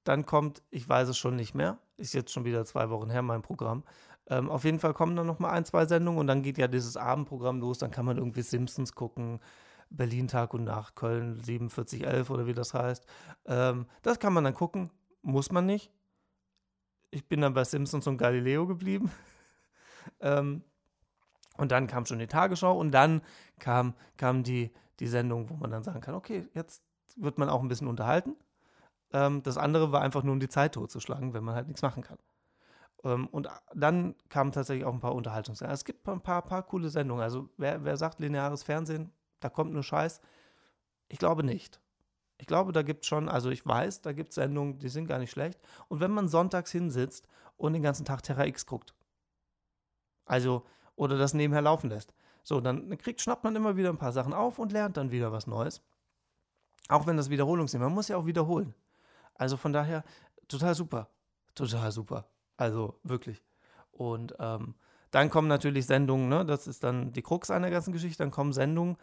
Dann 0.04 0.26
kommt, 0.26 0.62
ich 0.70 0.88
weiß 0.88 1.10
es 1.10 1.18
schon 1.18 1.36
nicht 1.36 1.56
mehr, 1.56 1.80
ist 1.98 2.14
jetzt 2.14 2.32
schon 2.32 2.46
wieder 2.46 2.64
zwei 2.66 2.90
Wochen 2.92 3.10
her, 3.10 3.24
mein 3.24 3.42
Programm. 3.42 3.84
Ähm, 4.28 4.50
auf 4.50 4.64
jeden 4.64 4.80
Fall 4.80 4.94
kommen 4.94 5.16
dann 5.16 5.28
noch 5.28 5.40
mal 5.40 5.50
ein, 5.52 5.66
zwei 5.66 5.86
Sendungen 5.86 6.20
und 6.20 6.28
dann 6.28 6.44
geht 6.44 6.58
ja 6.58 6.68
dieses 6.68 6.98
Abendprogramm 6.98 7.60
los. 7.60 7.80
Dann 7.80 7.92
kann 7.92 8.06
man 8.06 8.18
irgendwie 8.18 8.44
Simpsons 8.44 8.94
gucken, 8.94 9.40
Berlin 9.90 10.28
Tag 10.28 10.54
und 10.54 10.66
Nacht, 10.66 10.96
Köln 10.96 11.36
4711 11.36 12.30
oder 12.30 12.46
wie 12.46 12.54
das 12.54 12.74
heißt. 12.74 13.06
Ähm, 13.46 13.88
das 14.04 14.20
kann 14.20 14.34
man 14.34 14.44
dann 14.44 14.54
gucken, 14.54 14.92
muss 15.22 15.52
man 15.52 15.66
nicht. 15.66 15.92
Ich 17.12 17.28
bin 17.28 17.42
dann 17.42 17.54
bei 17.54 17.64
Simpsons 17.64 18.08
und 18.08 18.18
Galileo 18.18 18.68
geblieben. 18.68 19.12
ähm, 20.20 20.64
und 21.58 21.72
dann 21.72 21.88
kam 21.88 22.06
schon 22.06 22.20
die 22.20 22.28
Tagesschau 22.28 22.78
und 22.78 22.92
dann 22.92 23.22
kam, 23.58 23.96
kam 24.18 24.44
die, 24.44 24.72
die 25.00 25.08
Sendung, 25.08 25.50
wo 25.50 25.56
man 25.56 25.72
dann 25.72 25.84
sagen 25.84 26.02
kann, 26.02 26.16
okay, 26.16 26.48
jetzt 26.54 26.84
wird 27.16 27.38
man 27.38 27.50
auch 27.50 27.62
ein 27.62 27.68
bisschen 27.68 27.88
unterhalten. 27.88 28.36
Ähm, 29.14 29.44
das 29.44 29.58
andere 29.58 29.92
war 29.92 30.02
einfach 30.02 30.24
nur, 30.24 30.34
um 30.34 30.40
die 30.40 30.50
Zeit 30.50 30.74
totzuschlagen, 30.74 31.34
wenn 31.34 31.44
man 31.44 31.56
halt 31.56 31.68
nichts 31.68 31.82
machen 31.82 32.04
kann. 32.04 32.18
Ähm, 33.04 33.28
und 33.28 33.48
dann 33.74 34.16
kamen 34.30 34.52
tatsächlich 34.52 34.86
auch 34.86 34.94
ein 34.94 35.00
paar 35.00 35.16
Unterhaltungssendungen. 35.16 35.74
Es 35.74 35.86
gibt 35.86 36.08
ein 36.08 36.22
paar, 36.22 36.42
paar 36.42 36.64
coole 36.64 36.90
Sendungen. 36.90 37.24
Also 37.24 37.50
wer, 37.58 37.84
wer 37.84 37.98
sagt 37.98 38.20
lineares 38.20 38.64
Fernsehen, 38.64 39.12
da 39.40 39.50
kommt 39.50 39.74
nur 39.74 39.84
Scheiß. 39.84 40.22
Ich 41.08 41.20
glaube 41.20 41.44
nicht. 41.44 41.80
Ich 42.38 42.48
glaube, 42.48 42.74
da 42.74 42.82
gibt 42.82 43.04
es 43.04 43.08
schon, 43.08 43.30
also 43.30 43.50
ich 43.50 43.66
weiß, 43.66 44.02
da 44.02 44.12
gibt 44.12 44.30
es 44.30 44.36
Sendungen, 44.36 44.80
die 44.80 44.90
sind 44.90 45.08
gar 45.08 45.20
nicht 45.20 45.32
schlecht. 45.32 45.60
Und 45.88 46.02
wenn 46.02 46.12
man 46.12 46.28
sonntags 46.28 46.72
hinsitzt 46.72 47.28
und 47.56 47.74
den 47.74 47.82
ganzen 47.82 48.06
Tag 48.06 48.24
Terra 48.24 48.46
X 48.46 48.66
guckt, 48.66 48.94
also, 50.26 50.66
oder 50.96 51.18
das 51.18 51.34
nebenher 51.34 51.62
laufen 51.62 51.90
lässt, 51.90 52.14
so, 52.44 52.60
dann 52.60 52.96
kriegt, 52.98 53.22
schnappt 53.22 53.44
man 53.44 53.56
immer 53.56 53.78
wieder 53.78 53.90
ein 53.90 53.98
paar 53.98 54.12
Sachen 54.12 54.34
auf 54.34 54.60
und 54.60 54.72
lernt 54.72 54.98
dann 54.98 55.12
wieder 55.12 55.32
was 55.32 55.48
Neues. 55.48 55.82
Auch 56.90 57.08
wenn 57.08 57.18
das 57.18 57.30
Wiederholung 57.30 57.68
sind. 57.68 57.82
Man 57.82 57.94
muss 57.94 58.08
ja 58.08 58.18
auch 58.18 58.26
wiederholen. 58.26 58.74
Also 59.34 59.58
von 59.58 59.74
daher, 59.74 60.04
total 60.48 60.76
super. 60.76 61.10
Total 61.56 61.92
super. 61.92 62.28
Also 62.58 63.00
wirklich. 63.04 63.44
Und 63.92 64.36
ähm, 64.40 64.76
dann 65.12 65.30
kommen 65.30 65.48
natürlich 65.48 65.86
Sendungen, 65.86 66.28
ne? 66.28 66.46
das 66.46 66.68
ist 66.68 66.84
dann 66.84 67.14
die 67.14 67.22
Krux 67.22 67.50
einer 67.50 67.70
ganzen 67.70 67.94
Geschichte. 67.94 68.18
Dann 68.24 68.32
kommen 68.32 68.54
Sendungen, 68.54 68.98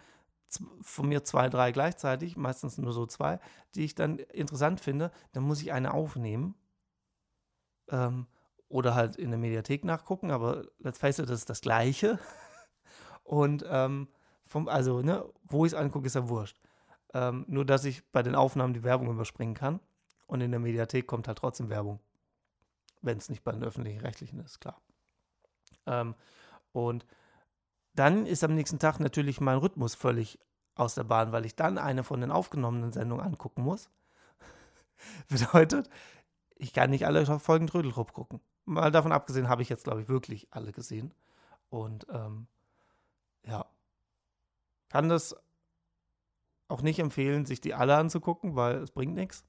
von 0.83 1.09
mir 1.09 1.25
zwei, 1.25 1.49
drei 1.49 1.73
gleichzeitig, 1.73 2.37
meistens 2.37 2.77
nur 2.79 2.92
so 2.92 3.07
zwei, 3.07 3.40
die 3.75 3.85
ich 3.85 3.95
dann 3.95 4.18
interessant 4.18 4.81
finde. 4.81 5.11
Dann 5.33 5.45
muss 5.45 5.62
ich 5.62 5.73
eine 5.73 5.95
aufnehmen. 5.95 6.55
Ähm, 7.88 8.27
oder 8.68 8.95
halt 8.95 9.16
in 9.16 9.31
der 9.31 9.38
Mediathek 9.38 9.85
nachgucken, 9.85 10.31
aber 10.31 10.64
let's 10.79 10.99
face 10.99 11.18
it, 11.18 11.29
das 11.29 11.40
ist 11.40 11.51
das 11.51 11.61
Gleiche. 11.61 12.18
Und 13.23 13.64
ähm, 13.68 14.09
vom, 14.47 14.68
also, 14.68 15.03
ne, 15.03 15.25
wo 15.45 15.66
ich 15.66 15.73
es 15.73 15.79
angucke, 15.79 16.07
ist 16.07 16.14
ja 16.14 16.29
wurscht. 16.29 16.59
Ähm, 17.14 17.44
nur, 17.48 17.64
dass 17.64 17.85
ich 17.85 18.05
bei 18.11 18.22
den 18.22 18.35
Aufnahmen 18.35 18.75
die 18.75 18.85
Werbung 18.85 19.11
überspringen 19.11 19.55
kann. 19.55 19.81
Und 20.27 20.40
in 20.40 20.51
der 20.51 20.61
Mediathek 20.61 21.07
kommt 21.07 21.29
halt 21.29 21.38
trotzdem 21.38 21.68
Werbung. 21.68 22.01
Wenn 23.03 23.18
es 23.18 23.29
nicht 23.29 23.44
bei 23.44 23.53
den 23.53 23.64
öffentlich-rechtlichen 23.64 24.40
ist, 24.40 24.61
klar. 24.61 24.81
Ähm, 25.87 26.14
und 26.72 27.05
dann 27.94 28.25
ist 28.27 28.44
am 28.44 28.55
nächsten 28.55 28.79
Tag 28.79 29.01
natürlich 29.01 29.40
mein 29.40 29.59
Rhythmus 29.59 29.94
völlig 29.94 30.38
aus 30.75 30.94
der 30.94 31.05
Bahn, 31.05 31.33
weil 31.33 31.44
ich 31.44 31.55
dann 31.55 31.77
eine 31.77 32.05
von 32.05 32.20
den 32.20 32.31
aufgenommenen 32.31 32.92
Sendungen 32.92 33.25
angucken 33.25 33.62
muss. 33.62 33.90
Bedeutet, 35.29 35.90
ich 36.57 36.72
kann 36.72 36.90
nicht 36.90 37.07
alle 37.07 37.27
Folgen 37.38 37.66
Trödeltrupp 37.66 38.12
gucken. 38.12 38.40
Mal 38.64 38.90
davon 38.90 39.12
abgesehen 39.12 39.48
habe 39.48 39.62
ich 39.62 39.68
jetzt, 39.68 39.85
glaube 39.85 40.01
ich, 40.01 40.09
wirklich 40.09 40.48
alle 40.53 40.72
gesehen. 40.72 41.12
Und 41.68 42.07
ähm, 42.11 42.46
ja, 43.44 43.66
kann 44.88 45.09
das 45.09 45.37
auch 46.68 46.83
nicht 46.83 46.98
empfehlen, 46.98 47.46
sich 47.46 47.61
die 47.61 47.75
alle 47.75 47.96
anzugucken, 47.96 48.57
weil 48.57 48.77
es 48.77 48.90
bringt 48.90 49.14
nichts. 49.14 49.44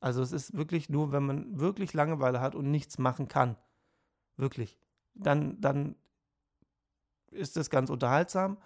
Also 0.00 0.22
es 0.22 0.32
ist 0.32 0.54
wirklich 0.54 0.90
nur, 0.90 1.12
wenn 1.12 1.24
man 1.24 1.58
wirklich 1.58 1.94
Langeweile 1.94 2.40
hat 2.40 2.54
und 2.54 2.70
nichts 2.70 2.98
machen 2.98 3.28
kann. 3.28 3.56
Wirklich. 4.36 4.78
Dann, 5.14 5.60
dann 5.60 5.96
ist 7.30 7.56
das 7.56 7.70
ganz 7.70 7.90
unterhaltsam. 7.90 8.58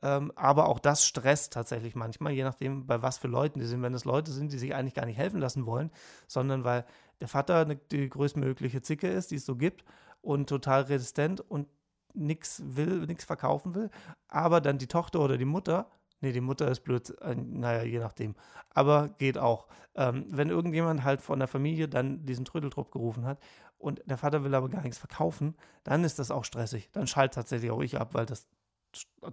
Ähm, 0.00 0.32
aber 0.36 0.68
auch 0.68 0.78
das 0.78 1.04
stresst 1.04 1.52
tatsächlich 1.52 1.96
manchmal, 1.96 2.32
je 2.32 2.44
nachdem, 2.44 2.86
bei 2.86 3.02
was 3.02 3.18
für 3.18 3.28
Leuten 3.28 3.58
die 3.58 3.66
sind. 3.66 3.82
Wenn 3.82 3.94
es 3.94 4.04
Leute 4.04 4.30
sind, 4.30 4.52
die 4.52 4.58
sich 4.58 4.74
eigentlich 4.74 4.94
gar 4.94 5.06
nicht 5.06 5.18
helfen 5.18 5.40
lassen 5.40 5.66
wollen, 5.66 5.90
sondern 6.28 6.64
weil 6.64 6.84
der 7.20 7.28
Vater 7.28 7.58
eine, 7.58 7.76
die 7.76 8.08
größtmögliche 8.08 8.80
Zicke 8.80 9.08
ist, 9.08 9.32
die 9.32 9.36
es 9.36 9.44
so 9.44 9.56
gibt 9.56 9.84
und 10.20 10.48
total 10.48 10.82
resistent 10.82 11.40
und 11.40 11.68
nichts 12.14 12.62
will, 12.64 13.06
nichts 13.06 13.24
verkaufen 13.24 13.74
will, 13.74 13.90
aber 14.28 14.60
dann 14.60 14.78
die 14.78 14.86
Tochter 14.86 15.20
oder 15.20 15.36
die 15.36 15.44
Mutter 15.44 15.90
Nee, 16.20 16.32
die 16.32 16.40
Mutter 16.40 16.68
ist 16.68 16.80
blöd, 16.80 17.10
äh, 17.20 17.34
naja, 17.34 17.82
je 17.82 18.00
nachdem. 18.00 18.34
Aber 18.70 19.08
geht 19.18 19.38
auch. 19.38 19.68
Ähm, 19.94 20.26
wenn 20.28 20.50
irgendjemand 20.50 21.04
halt 21.04 21.20
von 21.20 21.38
der 21.38 21.48
Familie 21.48 21.88
dann 21.88 22.24
diesen 22.24 22.44
Trödeltrupp 22.44 22.90
gerufen 22.90 23.24
hat 23.24 23.38
und 23.78 24.02
der 24.06 24.18
Vater 24.18 24.42
will 24.42 24.54
aber 24.54 24.68
gar 24.68 24.82
nichts 24.82 24.98
verkaufen, 24.98 25.56
dann 25.84 26.04
ist 26.04 26.18
das 26.18 26.30
auch 26.30 26.44
stressig. 26.44 26.90
Dann 26.92 27.06
schaltet 27.06 27.34
tatsächlich 27.34 27.70
auch 27.70 27.82
ich 27.82 28.00
ab, 28.00 28.14
weil 28.14 28.26
das, 28.26 28.48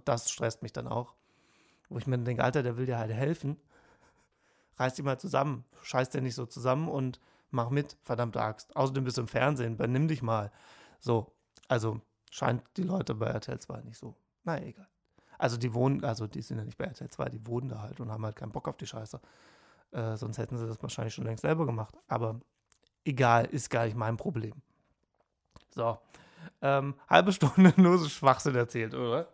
das 0.04 0.30
stresst 0.30 0.62
mich 0.62 0.72
dann 0.72 0.86
auch. 0.86 1.14
Wo 1.88 1.98
ich 1.98 2.06
mir 2.06 2.18
denke, 2.18 2.42
Alter, 2.44 2.62
der 2.62 2.76
will 2.76 2.86
dir 2.86 2.98
halt 2.98 3.12
helfen. 3.12 3.56
Reiß 4.76 4.94
dich 4.94 5.04
mal 5.04 5.18
zusammen. 5.18 5.64
Scheiß 5.82 6.10
dir 6.10 6.20
nicht 6.20 6.34
so 6.34 6.46
zusammen 6.46 6.88
und 6.88 7.20
mach 7.50 7.70
mit, 7.70 7.96
verdammte 8.02 8.40
Axt. 8.40 8.74
Außerdem 8.76 9.04
bist 9.04 9.16
du 9.16 9.22
im 9.22 9.28
Fernsehen, 9.28 9.76
benimm 9.76 10.08
dich 10.08 10.22
mal. 10.22 10.52
So, 11.00 11.32
also 11.68 12.00
scheint 12.30 12.62
die 12.76 12.82
Leute 12.82 13.14
bei 13.14 13.26
RTL 13.26 13.58
2 13.58 13.80
nicht 13.82 13.98
so. 13.98 14.14
Na 14.44 14.60
egal. 14.60 14.88
Also 15.38 15.56
die 15.56 15.74
wohnen, 15.74 16.04
also 16.04 16.26
die 16.26 16.42
sind 16.42 16.58
ja 16.58 16.64
nicht 16.64 16.78
bei 16.78 16.84
RTL 16.84 17.08
2, 17.08 17.28
die 17.28 17.46
wohnen 17.46 17.68
da 17.68 17.82
halt 17.82 18.00
und 18.00 18.10
haben 18.10 18.24
halt 18.24 18.36
keinen 18.36 18.52
Bock 18.52 18.68
auf 18.68 18.76
die 18.76 18.86
Scheiße. 18.86 19.20
Äh, 19.92 20.16
sonst 20.16 20.38
hätten 20.38 20.56
sie 20.56 20.66
das 20.66 20.82
wahrscheinlich 20.82 21.14
schon 21.14 21.24
längst 21.24 21.42
selber 21.42 21.66
gemacht. 21.66 21.96
Aber 22.08 22.40
egal, 23.04 23.46
ist 23.46 23.70
gar 23.70 23.84
nicht 23.84 23.96
mein 23.96 24.16
Problem. 24.16 24.54
So. 25.70 25.98
Ähm, 26.62 26.94
halbe 27.08 27.32
Stunde 27.32 27.72
nur 27.80 27.98
so 27.98 28.08
Schwachsinn 28.08 28.54
erzählt, 28.54 28.94
oder? 28.94 29.28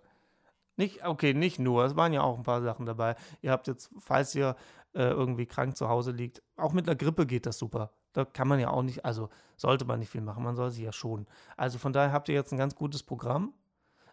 Nicht, 0.76 1.06
okay, 1.06 1.34
nicht 1.34 1.58
nur, 1.58 1.84
es 1.84 1.96
waren 1.96 2.12
ja 2.12 2.22
auch 2.22 2.36
ein 2.36 2.44
paar 2.44 2.62
Sachen 2.62 2.86
dabei. 2.86 3.16
Ihr 3.42 3.50
habt 3.50 3.66
jetzt, 3.68 3.90
falls 3.98 4.34
ihr 4.34 4.56
äh, 4.94 5.02
irgendwie 5.02 5.46
krank 5.46 5.76
zu 5.76 5.88
Hause 5.88 6.12
liegt, 6.12 6.42
auch 6.56 6.72
mit 6.72 6.88
einer 6.88 6.96
Grippe 6.96 7.26
geht 7.26 7.46
das 7.46 7.58
super. 7.58 7.92
Da 8.12 8.24
kann 8.24 8.48
man 8.48 8.58
ja 8.58 8.70
auch 8.70 8.82
nicht, 8.82 9.04
also 9.04 9.28
sollte 9.56 9.84
man 9.84 9.98
nicht 9.98 10.10
viel 10.10 10.20
machen, 10.20 10.42
man 10.42 10.56
soll 10.56 10.70
sich 10.70 10.82
ja 10.82 10.92
schon. 10.92 11.26
Also 11.56 11.78
von 11.78 11.92
daher 11.92 12.12
habt 12.12 12.28
ihr 12.28 12.34
jetzt 12.34 12.52
ein 12.52 12.58
ganz 12.58 12.74
gutes 12.74 13.02
Programm. 13.02 13.52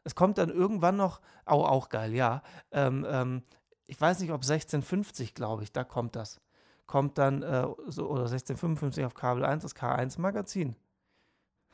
Es 0.04 0.16
kommt 0.16 0.38
dann 0.38 0.50
irgendwann 0.50 0.98
noch, 0.98 1.22
auch, 1.46 1.68
auch 1.68 1.90
geil, 1.90 2.14
ja. 2.14 2.42
Ähm, 2.72 3.06
ähm, 3.10 3.44
ich 3.88 4.00
weiß 4.00 4.20
nicht, 4.20 4.32
ob 4.32 4.42
1650, 4.42 5.34
glaube 5.34 5.64
ich, 5.64 5.72
da 5.72 5.84
kommt 5.84 6.16
das. 6.16 6.40
Kommt 6.86 7.18
dann, 7.18 7.44
äh, 7.44 7.68
so, 7.88 8.08
oder 8.08 8.22
1655 8.22 9.06
auf 9.06 9.14
Kabel 9.14 9.46
1, 9.46 9.64
das 9.64 9.76
K1-Magazin. 9.76 10.76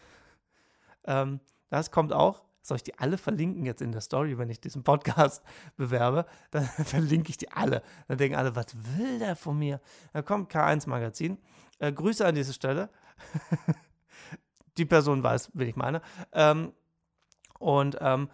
ähm, 1.06 1.40
das 1.70 1.92
kommt 1.92 2.14
auch. 2.14 2.44
Soll 2.62 2.78
ich 2.78 2.84
die 2.84 2.98
alle 2.98 3.20
verlinken 3.20 3.64
jetzt 3.66 3.82
in 3.82 3.92
der 3.92 4.02
Story, 4.02 4.40
wenn 4.40 4.50
ich 4.50 4.60
diesen 4.60 4.84
Podcast 4.84 5.44
bewerbe? 5.78 6.26
Dann 6.52 6.66
verlinke 6.66 7.30
ich 7.30 7.38
die 7.38 7.52
alle. 7.52 7.84
Dann 8.08 8.18
denken 8.18 8.38
alle, 8.38 8.56
was 8.56 8.68
will 8.98 9.20
der 9.20 9.36
von 9.36 9.60
mir? 9.60 9.80
Da 10.14 10.22
kommt 10.22 10.52
K1-Magazin. 10.52 11.38
Äh, 11.80 11.92
Grüße 11.92 12.26
an 12.26 12.34
diese 12.34 12.54
Stelle. 12.54 12.90
die 14.78 14.86
Person 14.86 15.22
weiß, 15.22 15.52
wen 15.54 15.68
ich 15.68 15.76
meine. 15.76 16.02
Ähm, 16.32 16.74
und 17.60 17.98
ähm, 18.02 18.30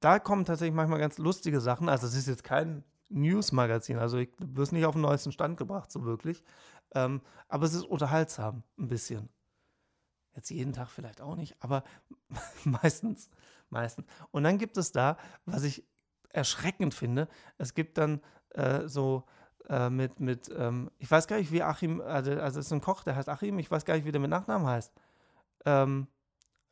da 0.00 0.18
kommen 0.18 0.44
tatsächlich 0.44 0.74
manchmal 0.74 0.98
ganz 0.98 1.18
lustige 1.18 1.60
Sachen. 1.60 1.88
Also 1.88 2.06
es 2.06 2.14
ist 2.14 2.26
jetzt 2.26 2.44
kein 2.44 2.84
News-Magazin, 3.08 3.98
also 3.98 4.18
ich 4.18 4.30
wirst 4.38 4.72
nicht 4.72 4.86
auf 4.86 4.94
den 4.94 5.02
neuesten 5.02 5.32
Stand 5.32 5.56
gebracht, 5.56 5.92
so 5.92 6.04
wirklich. 6.04 6.42
Ähm, 6.94 7.20
aber 7.48 7.66
es 7.66 7.74
ist 7.74 7.84
unterhaltsam, 7.84 8.62
ein 8.78 8.88
bisschen. 8.88 9.28
Jetzt 10.34 10.50
jeden 10.50 10.72
Tag 10.72 10.88
vielleicht 10.88 11.20
auch 11.20 11.36
nicht, 11.36 11.56
aber 11.60 11.84
meistens, 12.64 13.28
meistens. 13.68 14.06
Und 14.30 14.44
dann 14.44 14.58
gibt 14.58 14.76
es 14.76 14.92
da, 14.92 15.16
was 15.44 15.62
ich 15.62 15.84
erschreckend 16.30 16.94
finde, 16.94 17.28
es 17.58 17.74
gibt 17.74 17.98
dann 17.98 18.22
äh, 18.50 18.88
so 18.88 19.24
äh, 19.68 19.90
mit, 19.90 20.20
mit 20.20 20.50
ähm, 20.56 20.90
ich 20.98 21.10
weiß 21.10 21.26
gar 21.26 21.36
nicht, 21.36 21.52
wie 21.52 21.62
Achim, 21.62 22.00
also, 22.00 22.32
also 22.32 22.60
es 22.60 22.66
ist 22.66 22.72
ein 22.72 22.80
Koch, 22.80 23.04
der 23.04 23.16
heißt 23.16 23.28
Achim, 23.28 23.58
ich 23.58 23.70
weiß 23.70 23.84
gar 23.84 23.94
nicht, 23.94 24.06
wie 24.06 24.12
der 24.12 24.20
mit 24.20 24.30
Nachnamen 24.30 24.66
heißt. 24.66 24.92
Ähm, 25.66 26.08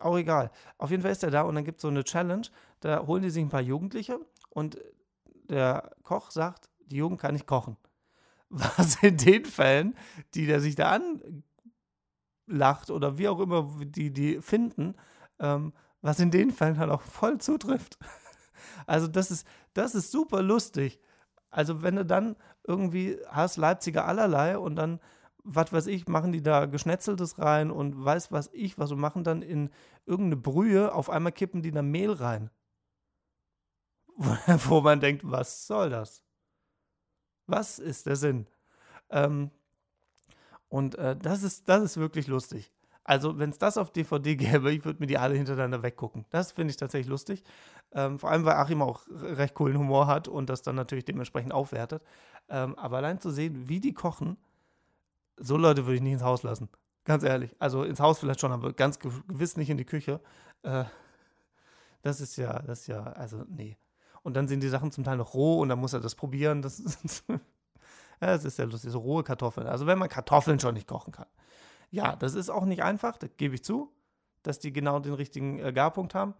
auch 0.01 0.17
egal. 0.17 0.51
Auf 0.79 0.91
jeden 0.91 1.03
Fall 1.03 1.13
ist 1.13 1.23
er 1.23 1.31
da 1.31 1.43
und 1.43 1.55
dann 1.55 1.65
gibt 1.65 1.79
es 1.79 1.83
so 1.83 1.89
eine 1.89 2.05
Challenge. 2.05 2.47
Da 2.81 3.07
holen 3.07 3.23
die 3.23 3.31
sich 3.31 3.43
ein 3.43 3.51
paar 3.51 3.61
Jugendliche 3.61 4.21
und 4.51 4.79
der 5.49 5.91
Koch 6.03 6.31
sagt, 6.31 6.71
die 6.87 6.97
Jugend 6.97 7.21
kann 7.21 7.35
nicht 7.35 7.47
kochen. 7.47 7.77
Was 8.51 9.03
in 9.03 9.17
den 9.17 9.45
Fällen, 9.45 9.95
die 10.35 10.47
der 10.47 10.61
sich 10.61 10.75
da 10.75 10.99
anlacht 12.49 12.91
oder 12.91 13.17
wie 13.17 13.29
auch 13.29 13.39
immer 13.39 13.71
die, 13.85 14.13
die 14.13 14.41
finden, 14.41 14.97
ähm, 15.39 15.73
was 16.03 16.19
in 16.19 16.31
den 16.31 16.51
Fällen 16.51 16.79
halt 16.79 16.91
auch 16.91 17.03
voll 17.03 17.39
zutrifft. 17.39 17.99
Also 18.87 19.09
das 19.09 19.31
ist, 19.31 19.47
das 19.75 19.95
ist 19.95 20.11
super 20.11 20.43
lustig. 20.43 21.01
Also 21.51 21.83
wenn 21.83 21.97
du 21.97 22.05
dann 22.05 22.37
irgendwie 22.67 23.19
hast 23.29 23.57
Leipziger 23.57 24.07
allerlei 24.07 24.59
und 24.59 24.77
dann 24.77 25.01
was 25.45 25.73
weiß 25.73 25.87
ich, 25.87 26.09
machen 26.09 26.33
die 26.33 26.43
da 26.43 26.67
Geschnetzeltes 26.67 27.39
rein 27.39 27.71
und 27.71 28.05
weiß 28.05 28.33
was 28.33 28.51
ich, 28.53 28.79
was 28.79 28.93
und 28.93 29.01
machen 29.01 29.25
dann 29.25 29.43
in 29.43 29.71
irgendeine 30.07 30.37
Brühe, 30.37 30.95
auf 30.95 31.11
einmal 31.11 31.33
kippen 31.33 31.63
die 31.63 31.73
da 31.73 31.83
Mehl 31.83 32.13
rein. 32.13 32.51
Wo 34.17 34.81
man 34.81 35.01
denkt, 35.01 35.23
was 35.25 35.67
soll 35.67 35.91
das? 35.91 36.23
Was 37.47 37.79
ist 37.79 38.07
der 38.07 38.17
Sinn? 38.17 38.47
Ähm, 39.11 39.51
und 40.69 40.97
äh, 40.97 41.17
das, 41.17 41.43
ist, 41.43 41.69
das 41.69 41.83
ist 41.83 41.97
wirklich 41.97 42.27
lustig. 42.27 42.73
Also, 43.03 43.39
wenn 43.39 43.51
es 43.51 43.59
das 43.59 43.77
auf 43.77 43.91
DVD 43.91 44.37
gäbe, 44.37 44.73
ich 44.73 44.85
würde 44.85 45.01
mir 45.01 45.07
die 45.07 45.19
alle 45.19 45.35
hintereinander 45.35 45.83
weggucken. 45.83 46.27
Das 46.31 46.53
finde 46.53 46.71
ich 46.71 46.77
tatsächlich 46.77 47.09
lustig. 47.09 47.43
Ähm, 47.93 48.19
vor 48.19 48.31
allem, 48.31 48.45
weil 48.45 48.55
Achim 48.55 48.83
auch 48.83 49.03
recht 49.11 49.55
coolen 49.55 49.79
Humor 49.79 50.07
hat 50.07 50.29
und 50.29 50.49
das 50.49 50.63
dann 50.63 50.77
natürlich 50.77 51.07
dementsprechend 51.07 51.53
aufwertet. 51.53 52.05
Ähm, 52.49 52.79
aber 52.79 52.99
allein 52.99 53.19
zu 53.19 53.31
sehen, 53.31 53.69
wie 53.69 53.81
die 53.81 53.95
kochen, 53.95 54.37
so 55.41 55.57
Leute 55.57 55.87
würde 55.87 55.97
ich 55.97 56.03
nicht 56.03 56.13
ins 56.13 56.23
Haus 56.23 56.43
lassen. 56.43 56.69
Ganz 57.05 57.25
ehrlich. 57.25 57.55
Also 57.59 57.85
ins 57.85 58.01
Haus 58.01 58.19
vielleicht 58.19 58.41
schon, 58.41 58.53
aber 58.53 58.73
ganz 58.73 58.99
gewiss 58.99 59.57
nicht 59.57 59.71
in 59.71 59.79
die 59.79 59.85
Küche. 59.85 60.21
Äh, 60.63 60.85
das 62.03 62.21
ist 62.21 62.37
ja, 62.37 62.61
das 62.61 62.81
ist 62.81 62.87
ja, 62.87 63.03
also 63.03 63.45
nee. 63.49 63.77
Und 64.23 64.35
dann 64.35 64.49
sind 64.49 64.63
die 64.63 64.69
Sachen 64.69 64.93
zum 64.93 65.05
Teil 65.05 65.17
noch 65.17 65.35
roh 65.35 65.61
und 65.61 65.69
dann 65.69 65.79
muss 65.79 65.93
er 65.93 66.01
das 66.01 66.15
probieren. 66.15 66.63
Das 66.63 66.79
ist, 66.79 67.25
ja, 67.29 67.39
das 68.21 68.45
ist 68.45 68.59
ja 68.59 68.65
lustig, 68.65 68.91
so 68.91 68.99
rohe 68.99 69.25
Kartoffeln. 69.25 69.67
Also 69.67 69.87
wenn 69.87 69.99
man 69.99 70.09
Kartoffeln 70.09 70.61
schon 70.61 70.75
nicht 70.75 70.87
kochen 70.87 71.13
kann. 71.13 71.27
Ja, 71.91 72.17
das 72.17 72.35
ist 72.35 72.51
auch 72.51 72.65
nicht 72.65 72.83
einfach, 72.83 73.17
das 73.17 73.31
gebe 73.37 73.55
ich 73.55 73.65
zu, 73.65 73.93
dass 74.43 74.59
die 74.59 74.73
genau 74.73 75.01
den 75.01 75.15
richtigen 75.15 75.59
äh, 75.59 75.73
Garpunkt 75.73 76.15
haben. 76.15 76.35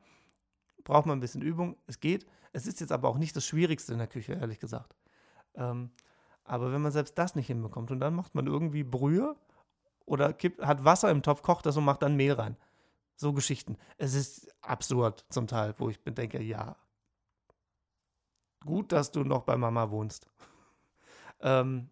Braucht 0.85 1.07
man 1.07 1.19
ein 1.19 1.21
bisschen 1.21 1.43
Übung. 1.43 1.77
Es 1.87 2.01
geht. 2.01 2.27
Es 2.53 2.67
ist 2.67 2.81
jetzt 2.81 2.93
aber 2.93 3.09
auch 3.09 3.19
nicht 3.19 3.35
das 3.37 3.45
Schwierigste 3.45 3.93
in 3.93 3.99
der 3.99 4.09
Küche, 4.09 4.35
ehrlich 4.35 4.61
gesagt. 4.61 4.95
Ähm, 5.55 5.91
aber 6.51 6.73
wenn 6.73 6.83
man 6.83 6.91
selbst 6.91 7.17
das 7.17 7.37
nicht 7.37 7.47
hinbekommt 7.47 7.93
und 7.93 8.01
dann 8.01 8.13
macht 8.13 8.35
man 8.35 8.49
irgendwie 8.49 8.83
Brühe 8.83 9.37
oder 10.05 10.33
kippt, 10.33 10.61
hat 10.61 10.85
Wasser 10.85 11.09
im 11.09 11.23
Topf, 11.23 11.43
kocht 11.43 11.65
das 11.65 11.77
und 11.77 11.85
macht 11.85 12.03
dann 12.03 12.17
Mehl 12.17 12.33
rein. 12.33 12.57
So 13.15 13.33
Geschichten. 13.33 13.77
Es 13.99 14.15
ist 14.15 14.53
absurd 14.61 15.25
zum 15.29 15.47
Teil, 15.47 15.75
wo 15.79 15.91
ich 15.91 16.01
denke, 16.03 16.43
ja, 16.43 16.75
gut, 18.67 18.91
dass 18.91 19.13
du 19.13 19.23
noch 19.23 19.45
bei 19.45 19.57
Mama 19.57 19.93
wohnst. 19.93 20.29
ähm, 21.41 21.89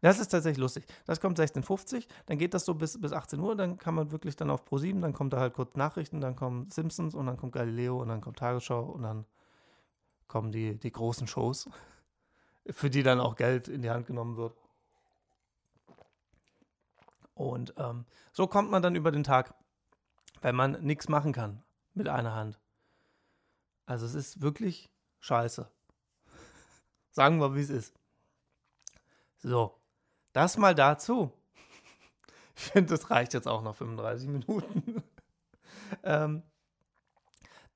das 0.00 0.18
ist 0.18 0.28
tatsächlich 0.28 0.62
lustig. 0.62 0.86
Das 1.04 1.20
kommt 1.20 1.38
16.50, 1.38 2.06
dann 2.24 2.38
geht 2.38 2.54
das 2.54 2.64
so 2.64 2.74
bis, 2.74 2.98
bis 2.98 3.12
18 3.12 3.38
Uhr, 3.38 3.54
dann 3.54 3.76
kann 3.76 3.94
man 3.94 4.12
wirklich 4.12 4.34
dann 4.34 4.48
auf 4.48 4.64
Pro7, 4.66 5.02
dann 5.02 5.12
kommt 5.12 5.34
da 5.34 5.40
halt 5.40 5.52
kurz 5.52 5.76
Nachrichten, 5.76 6.22
dann 6.22 6.36
kommen 6.36 6.70
Simpsons 6.70 7.14
und 7.14 7.26
dann 7.26 7.36
kommt 7.36 7.52
Galileo 7.52 8.00
und 8.00 8.08
dann 8.08 8.22
kommt 8.22 8.38
Tagesschau 8.38 8.82
und 8.82 9.02
dann 9.02 9.26
kommen 10.26 10.52
die, 10.52 10.78
die 10.78 10.92
großen 10.92 11.26
Shows 11.26 11.68
für 12.70 12.90
die 12.90 13.02
dann 13.02 13.20
auch 13.20 13.36
Geld 13.36 13.68
in 13.68 13.82
die 13.82 13.90
Hand 13.90 14.06
genommen 14.06 14.36
wird. 14.36 14.56
Und 17.34 17.74
ähm, 17.76 18.06
so 18.32 18.46
kommt 18.46 18.70
man 18.70 18.82
dann 18.82 18.96
über 18.96 19.12
den 19.12 19.24
Tag, 19.24 19.54
wenn 20.40 20.54
man 20.56 20.82
nichts 20.82 21.08
machen 21.08 21.32
kann 21.32 21.62
mit 21.94 22.08
einer 22.08 22.34
Hand. 22.34 22.58
Also 23.84 24.06
es 24.06 24.14
ist 24.14 24.40
wirklich 24.40 24.90
scheiße. 25.20 25.70
Sagen 27.10 27.40
wir, 27.40 27.54
wie 27.54 27.60
es 27.60 27.70
ist. 27.70 27.94
So, 29.38 29.78
das 30.32 30.56
mal 30.56 30.74
dazu. 30.74 31.32
Ich 32.56 32.64
finde, 32.64 32.90
das 32.90 33.10
reicht 33.10 33.34
jetzt 33.34 33.46
auch 33.46 33.62
noch 33.62 33.76
35 33.76 34.28
Minuten. 34.28 35.02
ähm, 36.02 36.42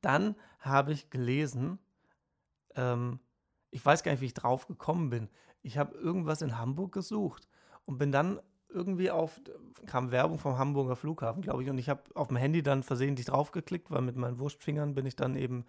Dann 0.00 0.36
habe 0.58 0.92
ich 0.92 1.10
gelesen, 1.10 1.78
ähm, 2.76 3.20
ich 3.70 3.84
weiß 3.84 4.02
gar 4.02 4.12
nicht, 4.12 4.20
wie 4.20 4.26
ich 4.26 4.34
drauf 4.34 4.66
gekommen 4.66 5.10
bin. 5.10 5.28
Ich 5.62 5.78
habe 5.78 5.96
irgendwas 5.96 6.42
in 6.42 6.58
Hamburg 6.58 6.92
gesucht 6.92 7.48
und 7.86 7.98
bin 7.98 8.12
dann 8.12 8.40
irgendwie 8.68 9.10
auf, 9.10 9.40
kam 9.86 10.10
Werbung 10.10 10.38
vom 10.38 10.58
Hamburger 10.58 10.96
Flughafen, 10.96 11.42
glaube 11.42 11.62
ich, 11.62 11.70
und 11.70 11.78
ich 11.78 11.88
habe 11.88 12.02
auf 12.14 12.28
dem 12.28 12.36
Handy 12.36 12.62
dann 12.62 12.82
versehentlich 12.82 13.26
draufgeklickt, 13.26 13.90
weil 13.90 14.02
mit 14.02 14.16
meinen 14.16 14.38
Wurstfingern 14.38 14.94
bin 14.94 15.06
ich 15.06 15.16
dann 15.16 15.34
eben, 15.34 15.64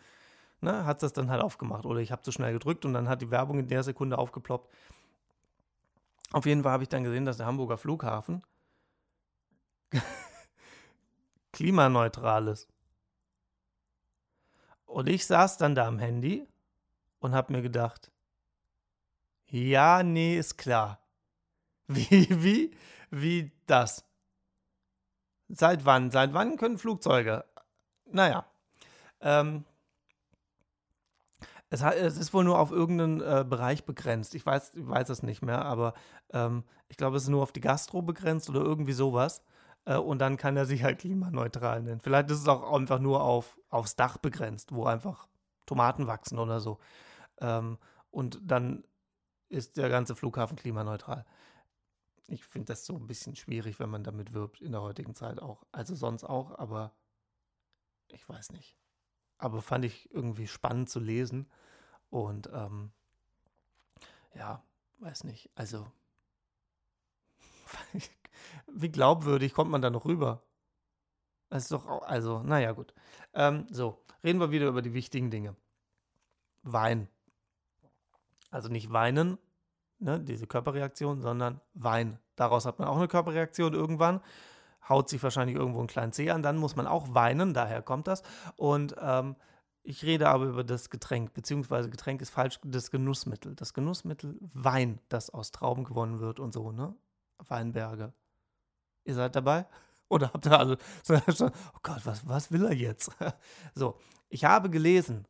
ne, 0.62 0.86
hat 0.86 1.02
das 1.04 1.14
dann 1.14 1.30
halt 1.30 1.42
aufgemacht 1.42 1.86
oder 1.86 2.00
ich 2.00 2.12
habe 2.12 2.22
zu 2.22 2.32
schnell 2.32 2.54
gedrückt 2.54 2.86
und 2.86 2.94
dann 2.94 3.10
hat 3.10 3.22
die 3.22 3.32
Werbung 3.32 3.60
in 3.60 3.68
der 3.68 3.84
Sekunde 3.84 4.18
aufgeploppt. 4.18 4.72
Auf 6.32 6.46
jeden 6.46 6.64
Fall 6.64 6.72
habe 6.72 6.84
ich 6.84 6.90
dann 6.90 7.04
gesehen, 7.04 7.26
dass 7.26 7.38
der 7.38 7.46
Hamburger 7.46 7.78
Flughafen 7.78 8.44
klimaneutral 11.52 12.48
ist. 12.48 12.70
Und 14.86 15.10
ich 15.10 15.26
saß 15.26 15.58
dann 15.58 15.76
da 15.76 15.88
am 15.88 16.00
Handy 16.00 16.48
und 17.22 17.34
habe 17.34 17.54
mir 17.54 17.62
gedacht, 17.62 18.12
ja, 19.48 20.04
nee, 20.04 20.38
ist 20.38 20.58
klar. 20.58 21.00
Wie, 21.88 22.28
wie, 22.42 22.72
wie 23.10 23.52
das? 23.68 24.06
Seit 25.50 25.84
wann? 25.84 26.10
Seit 26.10 26.34
wann 26.34 26.56
können 26.56 26.78
Flugzeuge? 26.78 27.44
Naja. 28.06 28.46
Ähm, 29.20 29.66
es, 31.70 31.82
es, 31.82 32.18
ist 32.18 32.34
wohl 32.34 32.46
nur 32.46 32.60
auf 32.60 32.72
irgendeinen 32.72 33.20
äh, 33.20 33.44
Bereich 33.44 33.84
begrenzt. 33.84 34.36
Ich 34.36 34.46
weiß, 34.46 34.72
ich 34.76 34.88
weiß 34.88 35.10
es 35.10 35.22
nicht 35.22 35.42
mehr, 35.42 35.66
aber 35.66 35.94
ähm, 36.32 36.64
ich 36.88 36.96
glaube, 36.96 37.18
es 37.18 37.24
ist 37.24 37.30
nur 37.30 37.44
auf 37.44 37.52
die 37.52 37.60
Gastro 37.60 38.02
begrenzt 38.02 38.50
oder 38.50 38.62
irgendwie 38.62 38.94
sowas. 38.94 39.44
Äh, 39.84 39.98
und 39.98 40.20
dann 40.20 40.38
kann 40.38 40.56
er 40.56 40.66
sich 40.66 40.84
halt 40.84 41.00
klimaneutral 41.00 41.82
nennen. 41.82 42.00
Vielleicht 42.00 42.32
ist 42.32 42.40
es 42.40 42.48
auch 42.48 42.72
einfach 42.72 43.00
nur 43.00 43.22
auf, 43.22 43.60
aufs 43.70 43.98
Dach 43.98 44.18
begrenzt, 44.18 44.74
wo 44.74 44.86
einfach 44.86 45.28
Tomaten 45.66 46.08
wachsen 46.08 46.40
oder 46.40 46.62
so. 46.62 46.80
Ähm, 47.42 47.78
und 48.10 48.40
dann 48.44 48.86
ist 49.50 49.78
der 49.78 49.90
ganze 49.90 50.16
Flughafen 50.16 50.56
klimaneutral. 50.56 51.26
Ich 52.28 52.46
finde 52.46 52.68
das 52.68 52.86
so 52.86 52.96
ein 52.96 53.08
bisschen 53.08 53.36
schwierig, 53.36 53.80
wenn 53.80 53.90
man 53.90 54.04
damit 54.04 54.34
wirbt 54.34 54.62
in 54.62 54.72
der 54.72 54.82
heutigen 54.82 55.16
Zeit 55.16 55.42
auch. 55.42 55.66
Also 55.72 55.96
sonst 55.96 56.24
auch, 56.24 56.58
aber 56.58 56.96
ich 58.08 58.28
weiß 58.28 58.52
nicht. 58.52 58.78
Aber 59.38 59.62
fand 59.62 59.84
ich 59.86 60.14
irgendwie 60.14 60.48
spannend 60.48 60.90
zu 60.90 61.00
lesen. 61.00 61.52
Und 62.10 62.50
ähm, 62.54 62.92
ja, 64.36 64.64
weiß 65.00 65.24
nicht. 65.24 65.50
Also, 65.56 65.92
wie 68.72 68.92
glaubwürdig 68.92 69.54
kommt 69.54 69.72
man 69.72 69.82
da 69.82 69.90
noch 69.90 70.06
rüber? 70.06 70.44
Das 71.50 71.64
ist 71.64 71.72
doch, 71.72 71.86
auch, 71.88 72.04
also, 72.04 72.44
naja, 72.44 72.72
gut. 72.72 72.94
Ähm, 73.34 73.68
so, 73.70 74.02
reden 74.24 74.40
wir 74.40 74.52
wieder 74.52 74.68
über 74.68 74.82
die 74.82 74.94
wichtigen 74.94 75.32
Dinge. 75.32 75.56
Wein. 76.64 77.10
Also 78.52 78.70
nicht 78.70 78.92
weinen, 78.94 79.38
ne, 80.00 80.20
diese 80.20 80.46
Körperreaktion, 80.46 81.22
sondern 81.22 81.62
Wein. 81.74 82.20
Daraus 82.36 82.66
hat 82.66 82.80
man 82.80 82.88
auch 82.88 82.98
eine 82.98 83.08
Körperreaktion 83.08 83.74
irgendwann. 83.74 84.22
Haut 84.88 85.10
sich 85.10 85.22
wahrscheinlich 85.24 85.56
irgendwo 85.56 85.80
einen 85.80 85.88
kleinen 85.88 86.12
Zeh 86.12 86.30
an, 86.32 86.44
dann 86.44 86.58
muss 86.58 86.76
man 86.76 86.88
auch 86.88 87.14
weinen, 87.14 87.54
daher 87.54 87.82
kommt 87.82 88.08
das. 88.08 88.24
Und 88.58 88.96
ähm, 89.00 89.36
ich 89.84 90.04
rede 90.04 90.30
aber 90.30 90.46
über 90.46 90.64
das 90.64 90.90
Getränk, 90.90 91.34
beziehungsweise 91.34 91.90
Getränk 91.90 92.22
ist 92.22 92.30
falsch, 92.30 92.60
das 92.64 92.92
Genussmittel. 92.92 93.56
Das 93.56 93.74
Genussmittel 93.74 94.38
Wein, 94.42 95.00
das 95.10 95.30
aus 95.30 95.52
Trauben 95.52 95.84
gewonnen 95.84 96.20
wird 96.20 96.40
und 96.40 96.54
so, 96.54 96.72
ne? 96.72 96.96
Weinberge. 97.48 98.14
Ihr 99.06 99.16
seid 99.16 99.36
dabei? 99.36 99.66
Oder 100.10 100.34
habt 100.34 100.46
ihr 100.46 100.60
alle 100.60 100.78
oh 101.10 101.80
Gott, 101.84 102.06
was, 102.06 102.28
was 102.28 102.52
will 102.52 102.66
er 102.66 102.74
jetzt? 102.74 103.12
so, 103.76 103.98
ich 104.30 104.46
habe 104.46 104.70
gelesen, 104.70 105.26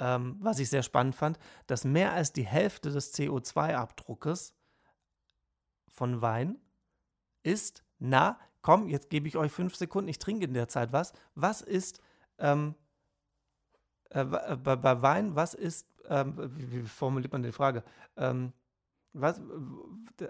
ähm, 0.00 0.36
was 0.40 0.58
ich 0.58 0.70
sehr 0.70 0.82
spannend 0.82 1.14
fand, 1.14 1.38
dass 1.66 1.84
mehr 1.84 2.12
als 2.12 2.32
die 2.32 2.46
Hälfte 2.46 2.90
des 2.90 3.14
CO2-Abdruckes 3.14 4.54
von 5.88 6.22
Wein 6.22 6.58
ist, 7.42 7.84
na, 7.98 8.38
komm, 8.62 8.88
jetzt 8.88 9.10
gebe 9.10 9.28
ich 9.28 9.36
euch 9.36 9.52
fünf 9.52 9.76
Sekunden, 9.76 10.08
ich 10.08 10.18
trinke 10.18 10.46
in 10.46 10.54
der 10.54 10.68
Zeit 10.68 10.92
was. 10.92 11.12
Was 11.34 11.60
ist 11.60 12.00
ähm, 12.38 12.74
äh, 14.10 14.22
äh 14.22 14.56
bei, 14.56 14.76
bei, 14.76 15.02
Wein, 15.02 15.36
was 15.36 15.52
ist, 15.54 15.86
ähm, 16.08 16.34
wie, 16.56 16.72
wie, 16.72 16.82
formuliert 16.82 17.32
man 17.32 17.42
die 17.42 17.52
Frage? 17.52 17.84
Ähm, 18.16 18.54
was, 19.12 19.40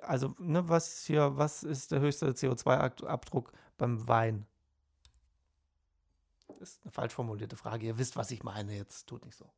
also, 0.02 0.34
ne, 0.38 0.68
was 0.68 1.04
hier, 1.04 1.36
was 1.36 1.62
ist 1.62 1.92
der 1.92 2.00
höchste 2.00 2.30
CO2-Abdruck 2.32 3.52
beim 3.78 4.08
Wein? 4.08 4.46
Das 6.60 6.72
ist 6.72 6.82
eine 6.82 6.92
falsch 6.92 7.14
formulierte 7.14 7.56
Frage. 7.56 7.86
Ihr 7.86 7.96
wisst, 7.96 8.16
was 8.16 8.30
ich 8.30 8.42
meine. 8.42 8.76
Jetzt 8.76 9.06
tut 9.06 9.24
nicht 9.24 9.34
so. 9.34 9.50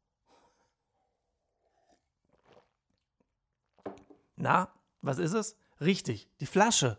Na, 4.37 4.73
was 5.01 5.19
ist 5.19 5.33
es? 5.33 5.57
Richtig, 5.81 6.29
die 6.39 6.47
Flasche. 6.47 6.97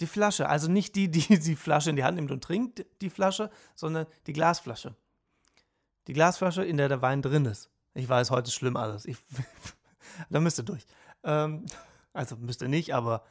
Die 0.00 0.08
Flasche. 0.08 0.48
Also 0.48 0.68
nicht 0.68 0.96
die, 0.96 1.08
die 1.08 1.38
die 1.38 1.54
Flasche 1.54 1.90
in 1.90 1.96
die 1.96 2.02
Hand 2.02 2.16
nimmt 2.16 2.32
und 2.32 2.42
trinkt, 2.42 2.84
die 3.00 3.10
Flasche, 3.10 3.48
sondern 3.76 4.08
die 4.26 4.32
Glasflasche. 4.32 4.96
Die 6.08 6.12
Glasflasche, 6.12 6.64
in 6.64 6.78
der 6.78 6.88
der 6.88 7.00
Wein 7.00 7.22
drin 7.22 7.44
ist. 7.44 7.70
Ich 7.94 8.08
weiß, 8.08 8.32
heute 8.32 8.48
ist 8.48 8.54
schlimm 8.54 8.76
alles. 8.76 9.04
Ich, 9.04 9.18
da 10.30 10.40
müsst 10.40 10.58
ihr 10.58 10.64
durch. 10.64 10.84
Ähm, 11.22 11.64
also 12.12 12.34
müsst 12.36 12.60
ihr 12.62 12.68
nicht, 12.68 12.92
aber 12.92 13.24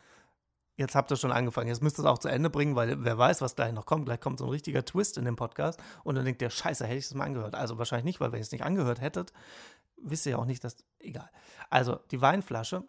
jetzt 0.78 0.95
habt 0.95 1.11
ihr 1.11 1.17
schon 1.17 1.32
angefangen. 1.32 1.67
Jetzt 1.67 1.84
müsst 1.84 1.99
ihr 1.99 2.03
es 2.03 2.09
auch 2.09 2.19
zu 2.19 2.30
Ende 2.30 2.49
bringen, 2.49 2.75
weil 2.75 3.03
wer 3.03 3.17
weiß, 3.17 3.41
was 3.41 3.55
gleich 3.55 3.73
noch 3.73 3.86
kommt. 3.86 4.05
Gleich 4.05 4.21
kommt 4.21 4.39
so 4.39 4.45
ein 4.45 4.51
richtiger 4.51 4.86
Twist 4.86 5.17
in 5.17 5.25
dem 5.25 5.36
Podcast 5.36 5.80
und 6.03 6.15
dann 6.15 6.23
denkt 6.23 6.41
ihr, 6.41 6.49
scheiße, 6.49 6.86
hätte 6.86 6.97
ich 6.97 7.07
das 7.07 7.15
mal 7.15 7.25
angehört. 7.25 7.55
Also 7.55 7.78
wahrscheinlich 7.78 8.05
nicht, 8.05 8.19
weil 8.21 8.32
wenn 8.32 8.39
ihr 8.39 8.43
es 8.43 8.51
nicht 8.51 8.63
angehört 8.63 9.01
hättet, 9.01 9.34
wisst 9.97 10.25
ihr 10.25 10.34
ja 10.34 10.38
auch 10.38 10.45
nicht, 10.45 10.63
dass, 10.63 10.78
egal. 10.99 11.30
Also 11.69 11.99
die 12.11 12.21
Weinflasche 12.21 12.84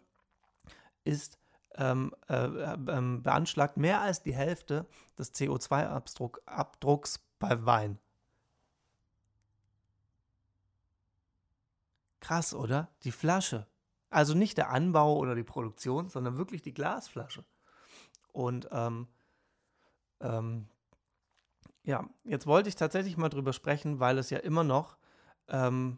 ist 1.03 1.37
ähm, 1.75 2.13
äh, 2.27 2.45
äh, 2.45 2.77
beanschlagt 2.77 3.77
mehr 3.77 4.01
als 4.01 4.21
die 4.21 4.33
Hälfte 4.35 4.85
des 5.17 5.33
CO2-Abdrucks 5.33 7.19
bei 7.39 7.65
Wein. 7.65 7.99
Krass, 12.19 12.53
oder? 12.53 12.89
Die 13.03 13.11
Flasche. 13.11 13.65
Also 14.09 14.33
nicht 14.33 14.57
der 14.57 14.69
Anbau 14.71 15.17
oder 15.17 15.35
die 15.35 15.43
Produktion, 15.43 16.09
sondern 16.09 16.37
wirklich 16.37 16.61
die 16.61 16.73
Glasflasche. 16.73 17.45
Und 18.39 18.69
ähm, 18.71 19.07
ähm, 20.21 20.69
ja, 21.83 22.09
jetzt 22.23 22.47
wollte 22.47 22.69
ich 22.69 22.77
tatsächlich 22.77 23.17
mal 23.17 23.27
drüber 23.27 23.51
sprechen, 23.51 23.99
weil 23.99 24.17
es 24.17 24.29
ja 24.29 24.37
immer 24.37 24.63
noch 24.63 24.97
ähm, 25.49 25.97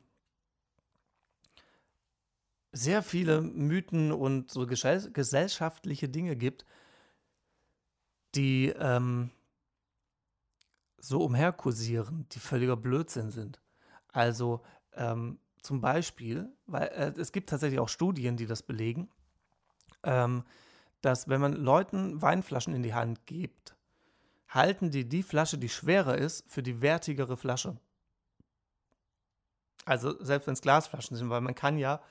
sehr 2.72 3.04
viele 3.04 3.42
Mythen 3.42 4.12
und 4.12 4.50
so 4.50 4.66
gesellschaftliche 4.66 6.10
Dinge 6.10 6.36
gibt, 6.36 6.66
die 8.34 8.70
ähm, 8.70 9.30
so 10.98 11.24
umherkursieren, 11.24 12.26
die 12.32 12.40
völliger 12.40 12.76
Blödsinn 12.76 13.30
sind. 13.30 13.62
Also 14.08 14.64
ähm, 14.94 15.38
zum 15.62 15.80
Beispiel, 15.80 16.52
weil 16.66 16.88
äh, 16.88 17.14
es 17.20 17.32
gibt 17.32 17.52
tatsächlich 17.52 17.80
auch 17.80 17.90
Studien, 17.90 18.36
die 18.36 18.48
das 18.48 18.64
belegen, 18.64 19.10
ähm, 20.02 20.44
dass 21.02 21.28
wenn 21.28 21.42
man 21.42 21.54
Leuten 21.54 22.22
Weinflaschen 22.22 22.74
in 22.74 22.84
die 22.84 22.94
Hand 22.94 23.26
gibt, 23.26 23.76
halten 24.48 24.92
die 24.92 25.08
die 25.08 25.24
Flasche, 25.24 25.58
die 25.58 25.70
schwerer 25.70 26.18
ist, 26.18 26.44
für 26.50 26.64
die 26.64 26.82
wertigere 26.82 27.38
Flasche. 27.38 27.78
Also 29.86 30.24
selbst 30.24 30.48
wenn 30.48 30.54
es 30.54 30.62
Glasflaschen 30.62 31.18
sind, 31.18 31.30
weil 31.30 31.42
man 31.42 31.56
kann 31.56 31.78
ja 31.78 32.02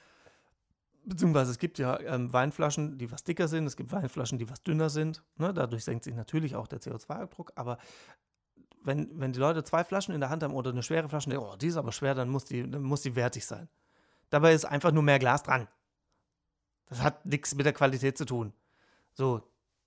beziehungsweise 1.04 1.50
es 1.50 1.58
gibt 1.58 1.78
ja 1.78 1.98
ähm, 2.00 2.32
Weinflaschen, 2.32 2.98
die 2.98 3.10
was 3.10 3.24
dicker 3.24 3.48
sind, 3.48 3.66
es 3.66 3.76
gibt 3.76 3.92
Weinflaschen, 3.92 4.38
die 4.38 4.48
was 4.48 4.62
dünner 4.62 4.90
sind. 4.90 5.22
Ne? 5.36 5.52
Dadurch 5.52 5.84
senkt 5.84 6.04
sich 6.04 6.14
natürlich 6.14 6.56
auch 6.56 6.66
der 6.66 6.80
CO2-Abdruck. 6.80 7.52
Aber 7.56 7.78
wenn, 8.82 9.18
wenn 9.18 9.32
die 9.32 9.38
Leute 9.38 9.64
zwei 9.64 9.84
Flaschen 9.84 10.14
in 10.14 10.20
der 10.20 10.30
Hand 10.30 10.42
haben 10.42 10.54
oder 10.54 10.70
eine 10.70 10.82
schwere 10.82 11.08
Flasche, 11.08 11.38
oh, 11.40 11.56
die 11.56 11.68
ist 11.68 11.76
aber 11.76 11.92
schwer, 11.92 12.14
dann 12.14 12.28
muss 12.28 12.44
die, 12.44 12.68
dann 12.68 12.82
muss 12.82 13.02
die 13.02 13.14
wertig 13.14 13.46
sein. 13.46 13.68
Dabei 14.30 14.54
ist 14.54 14.64
einfach 14.64 14.92
nur 14.92 15.02
mehr 15.02 15.18
Glas 15.18 15.42
dran. 15.42 15.68
Das 16.86 17.02
hat 17.02 17.24
nichts 17.26 17.54
mit 17.54 17.66
der 17.66 17.72
Qualität 17.72 18.16
zu 18.16 18.24
tun. 18.24 18.52
So, 19.12 19.42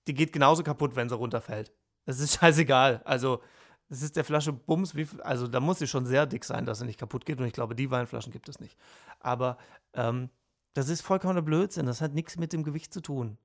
die 0.08 0.14
geht 0.14 0.34
genauso 0.34 0.64
kaputt, 0.64 0.96
wenn 0.96 1.10
sie 1.10 1.16
runterfällt. 1.16 1.72
Das 2.06 2.20
ist 2.20 2.34
scheißegal. 2.40 3.02
Also, 3.06 3.42
es 3.90 4.02
ist 4.02 4.16
der 4.16 4.24
Flasche 4.24 4.54
Bums, 4.54 4.96
wie, 4.96 5.08
also 5.22 5.48
da 5.48 5.60
muss 5.60 5.80
sie 5.80 5.88
schon 5.88 6.06
sehr 6.06 6.26
dick 6.26 6.46
sein, 6.46 6.66
dass 6.66 6.80
sie 6.80 6.86
nicht 6.86 7.00
kaputt 7.00 7.26
geht. 7.26 7.40
Und 7.40 7.46
ich 7.46 7.54
glaube, 7.54 7.76
die 7.76 7.92
Weinflaschen 7.92 8.32
gibt 8.32 8.50
es 8.50 8.60
nicht. 8.60 8.78
Aber 9.20 9.58
ähm, 9.94 10.30
das 10.74 10.90
ist 10.90 11.02
vollkommener 11.02 11.42
Blödsinn. 11.42 11.86
Das 11.86 12.02
hat 12.02 12.14
nichts 12.14 12.38
mit 12.38 12.54
dem 12.54 12.64
Gewicht 12.64 12.94
zu 12.94 13.02
tun. 13.02 13.38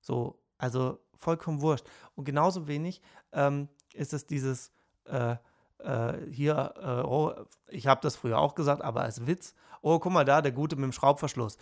So, 0.00 0.42
also 0.58 0.98
vollkommen 1.14 1.60
wurscht. 1.60 1.86
Und 2.14 2.24
genauso 2.24 2.66
wenig 2.66 3.00
ähm, 3.32 3.68
ist 3.94 4.12
es 4.12 4.26
dieses 4.26 4.70
äh, 5.04 5.36
äh, 5.78 6.14
hier, 6.30 6.74
äh, 6.76 7.06
oh, 7.06 7.34
ich 7.68 7.86
habe 7.86 8.00
das 8.02 8.16
früher 8.16 8.38
auch 8.38 8.54
gesagt, 8.54 8.82
aber 8.82 9.02
als 9.02 9.26
Witz. 9.26 9.54
Oh, 9.80 9.98
guck 9.98 10.12
mal 10.12 10.24
da, 10.24 10.42
der 10.42 10.52
Gute 10.52 10.76
mit 10.76 10.84
dem 10.84 10.92
Schraubverschluss. 10.92 11.56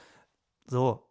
So, 0.67 1.06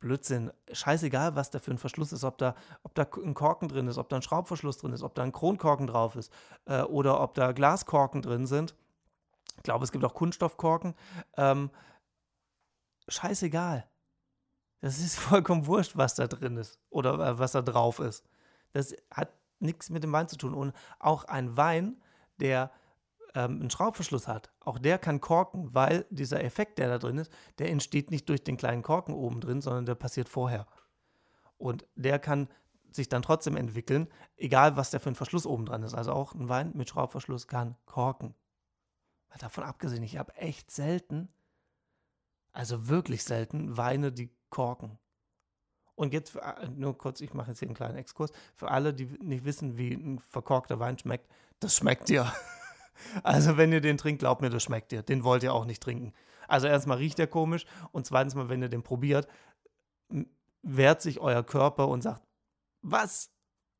Blödsinn. 0.00 0.52
Scheißegal, 0.72 1.34
was 1.34 1.50
da 1.50 1.58
für 1.58 1.70
ein 1.70 1.78
Verschluss 1.78 2.12
ist, 2.12 2.24
ob 2.24 2.38
da, 2.38 2.54
ob 2.82 2.94
da 2.94 3.06
ein 3.24 3.34
Korken 3.34 3.68
drin 3.68 3.88
ist, 3.88 3.98
ob 3.98 4.08
da 4.08 4.16
ein 4.16 4.22
Schraubverschluss 4.22 4.78
drin 4.78 4.92
ist, 4.92 5.02
ob 5.02 5.14
da 5.14 5.22
ein 5.22 5.32
Kronkorken 5.32 5.86
drauf 5.86 6.16
ist 6.16 6.32
äh, 6.66 6.82
oder 6.82 7.20
ob 7.20 7.34
da 7.34 7.52
Glaskorken 7.52 8.22
drin 8.22 8.46
sind. 8.46 8.74
Ich 9.56 9.62
glaube, 9.64 9.84
es 9.84 9.92
gibt 9.92 10.04
auch 10.04 10.14
Kunststoffkorken. 10.14 10.94
Ähm, 11.36 11.70
scheißegal. 13.08 13.88
Das 14.80 14.98
ist 14.98 15.18
vollkommen 15.18 15.66
wurscht, 15.66 15.96
was 15.96 16.14
da 16.14 16.26
drin 16.26 16.56
ist 16.56 16.78
oder 16.90 17.14
äh, 17.14 17.38
was 17.38 17.52
da 17.52 17.62
drauf 17.62 17.98
ist. 17.98 18.24
Das 18.72 18.94
hat 19.10 19.32
nichts 19.58 19.90
mit 19.90 20.04
dem 20.04 20.12
Wein 20.12 20.28
zu 20.28 20.36
tun. 20.36 20.54
Und 20.54 20.72
auch 21.00 21.24
ein 21.24 21.56
Wein, 21.56 22.00
der 22.38 22.70
ähm, 23.34 23.60
einen 23.60 23.70
Schraubverschluss 23.70 24.28
hat, 24.28 24.50
auch 24.60 24.78
der 24.78 24.98
kann 24.98 25.20
korken, 25.20 25.74
weil 25.74 26.06
dieser 26.10 26.42
Effekt, 26.42 26.78
der 26.78 26.88
da 26.88 26.98
drin 26.98 27.18
ist, 27.18 27.32
der 27.58 27.70
entsteht 27.70 28.10
nicht 28.10 28.28
durch 28.28 28.44
den 28.44 28.56
kleinen 28.56 28.82
Korken 28.82 29.14
oben 29.14 29.40
drin, 29.40 29.60
sondern 29.60 29.86
der 29.86 29.94
passiert 29.94 30.28
vorher. 30.28 30.66
Und 31.56 31.86
der 31.96 32.18
kann 32.18 32.48
sich 32.90 33.08
dann 33.08 33.22
trotzdem 33.22 33.56
entwickeln, 33.56 34.08
egal 34.36 34.76
was 34.76 34.90
der 34.90 35.00
für 35.00 35.10
ein 35.10 35.14
Verschluss 35.14 35.46
oben 35.46 35.66
dran 35.66 35.82
ist. 35.82 35.94
Also 35.94 36.12
auch 36.12 36.34
ein 36.34 36.48
Wein 36.48 36.72
mit 36.74 36.88
Schraubverschluss 36.88 37.46
kann 37.46 37.76
korken. 37.86 38.34
Davon 39.40 39.64
abgesehen, 39.64 40.02
ich 40.02 40.16
habe 40.16 40.34
echt 40.36 40.70
selten, 40.70 41.28
also 42.52 42.88
wirklich 42.88 43.24
selten, 43.24 43.76
Weine, 43.76 44.10
die 44.10 44.30
korken. 44.50 44.98
Und 45.94 46.12
jetzt 46.12 46.30
für, 46.30 46.42
nur 46.74 46.96
kurz, 46.96 47.20
ich 47.20 47.34
mache 47.34 47.50
jetzt 47.50 47.58
hier 47.58 47.68
einen 47.68 47.76
kleinen 47.76 47.98
Exkurs. 47.98 48.30
Für 48.54 48.70
alle, 48.70 48.94
die 48.94 49.06
nicht 49.20 49.44
wissen, 49.44 49.76
wie 49.76 49.92
ein 49.92 50.18
verkorkter 50.18 50.78
Wein 50.78 50.98
schmeckt, 50.98 51.28
das 51.60 51.76
schmeckt 51.76 52.08
dir. 52.08 52.32
Also, 53.22 53.56
wenn 53.56 53.72
ihr 53.72 53.80
den 53.80 53.98
trinkt, 53.98 54.20
glaubt 54.20 54.40
mir, 54.40 54.50
das 54.50 54.62
schmeckt 54.62 54.92
dir. 54.92 55.02
Den 55.02 55.24
wollt 55.24 55.42
ihr 55.42 55.54
auch 55.54 55.64
nicht 55.64 55.82
trinken. 55.82 56.12
Also, 56.46 56.66
erstmal 56.66 56.98
riecht 56.98 57.18
der 57.18 57.26
komisch 57.26 57.66
und 57.92 58.06
zweitens 58.06 58.34
mal, 58.34 58.48
wenn 58.48 58.62
ihr 58.62 58.68
den 58.68 58.82
probiert, 58.82 59.28
wehrt 60.62 61.02
sich 61.02 61.20
euer 61.20 61.42
Körper 61.42 61.88
und 61.88 62.02
sagt: 62.02 62.22
Was 62.82 63.30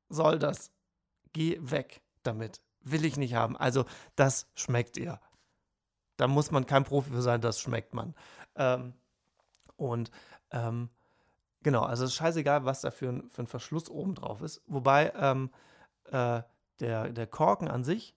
soll 0.08 0.38
das? 0.38 0.70
Geh 1.32 1.58
weg 1.60 2.02
damit. 2.22 2.60
Will 2.82 3.04
ich 3.04 3.16
nicht 3.16 3.34
haben. 3.34 3.56
Also, 3.56 3.84
das 4.16 4.50
schmeckt 4.54 4.96
ihr. 4.96 5.20
Da 6.18 6.26
muss 6.26 6.50
man 6.50 6.66
kein 6.66 6.84
Profi 6.84 7.10
für 7.10 7.22
sein, 7.22 7.40
das 7.40 7.60
schmeckt 7.60 7.94
man. 7.94 8.14
Ähm, 8.56 8.92
und 9.76 10.10
ähm, 10.50 10.90
genau, 11.62 11.82
also 11.82 12.04
es 12.04 12.10
ist 12.10 12.16
scheißegal, 12.16 12.64
was 12.64 12.80
da 12.80 12.90
für 12.90 13.08
ein, 13.08 13.30
für 13.30 13.42
ein 13.42 13.46
Verschluss 13.46 13.88
oben 13.88 14.16
drauf 14.16 14.42
ist. 14.42 14.60
Wobei 14.66 15.12
ähm, 15.14 15.50
äh, 16.10 16.42
der, 16.80 17.10
der 17.10 17.26
Korken 17.28 17.68
an 17.68 17.84
sich 17.84 18.16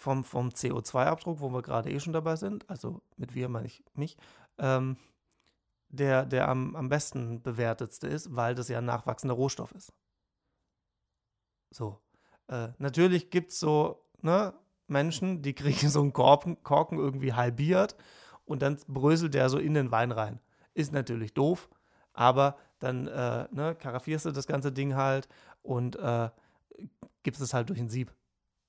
vom, 0.00 0.24
vom 0.24 0.48
CO2-Abdruck, 0.48 1.40
wo 1.40 1.50
wir 1.50 1.60
gerade 1.60 1.90
eh 1.90 2.00
schon 2.00 2.14
dabei 2.14 2.36
sind, 2.36 2.68
also 2.70 3.02
mit 3.18 3.34
wir 3.34 3.50
meine 3.50 3.66
ich 3.66 3.84
mich, 3.92 4.16
ähm, 4.56 4.96
der, 5.90 6.24
der 6.24 6.48
am, 6.48 6.74
am 6.74 6.88
besten 6.88 7.42
bewertetste 7.42 8.06
ist, 8.06 8.34
weil 8.34 8.54
das 8.54 8.68
ja 8.68 8.78
ein 8.78 8.86
nachwachsender 8.86 9.34
Rohstoff 9.34 9.72
ist. 9.72 9.92
So. 11.70 12.00
Äh, 12.48 12.68
natürlich 12.78 13.28
gibt 13.28 13.52
es 13.52 13.60
so 13.60 14.02
ne, 14.22 14.54
Menschen, 14.86 15.42
die 15.42 15.52
kriegen 15.54 15.90
so 15.90 16.00
einen 16.00 16.14
Korken, 16.14 16.62
Korken 16.62 16.98
irgendwie 16.98 17.34
halbiert 17.34 17.94
und 18.46 18.62
dann 18.62 18.78
bröselt 18.88 19.34
der 19.34 19.50
so 19.50 19.58
in 19.58 19.74
den 19.74 19.90
Wein 19.90 20.12
rein. 20.12 20.40
Ist 20.72 20.94
natürlich 20.94 21.34
doof, 21.34 21.68
aber 22.14 22.56
dann 22.78 23.06
äh, 23.06 23.48
ne, 23.50 23.74
karaffierst 23.74 24.24
du 24.24 24.30
das 24.30 24.46
ganze 24.46 24.72
Ding 24.72 24.94
halt 24.94 25.28
und 25.60 25.96
äh, 25.96 26.30
gibst 27.22 27.42
es 27.42 27.52
halt 27.52 27.68
durch 27.68 27.80
ein 27.80 27.90
Sieb. 27.90 28.14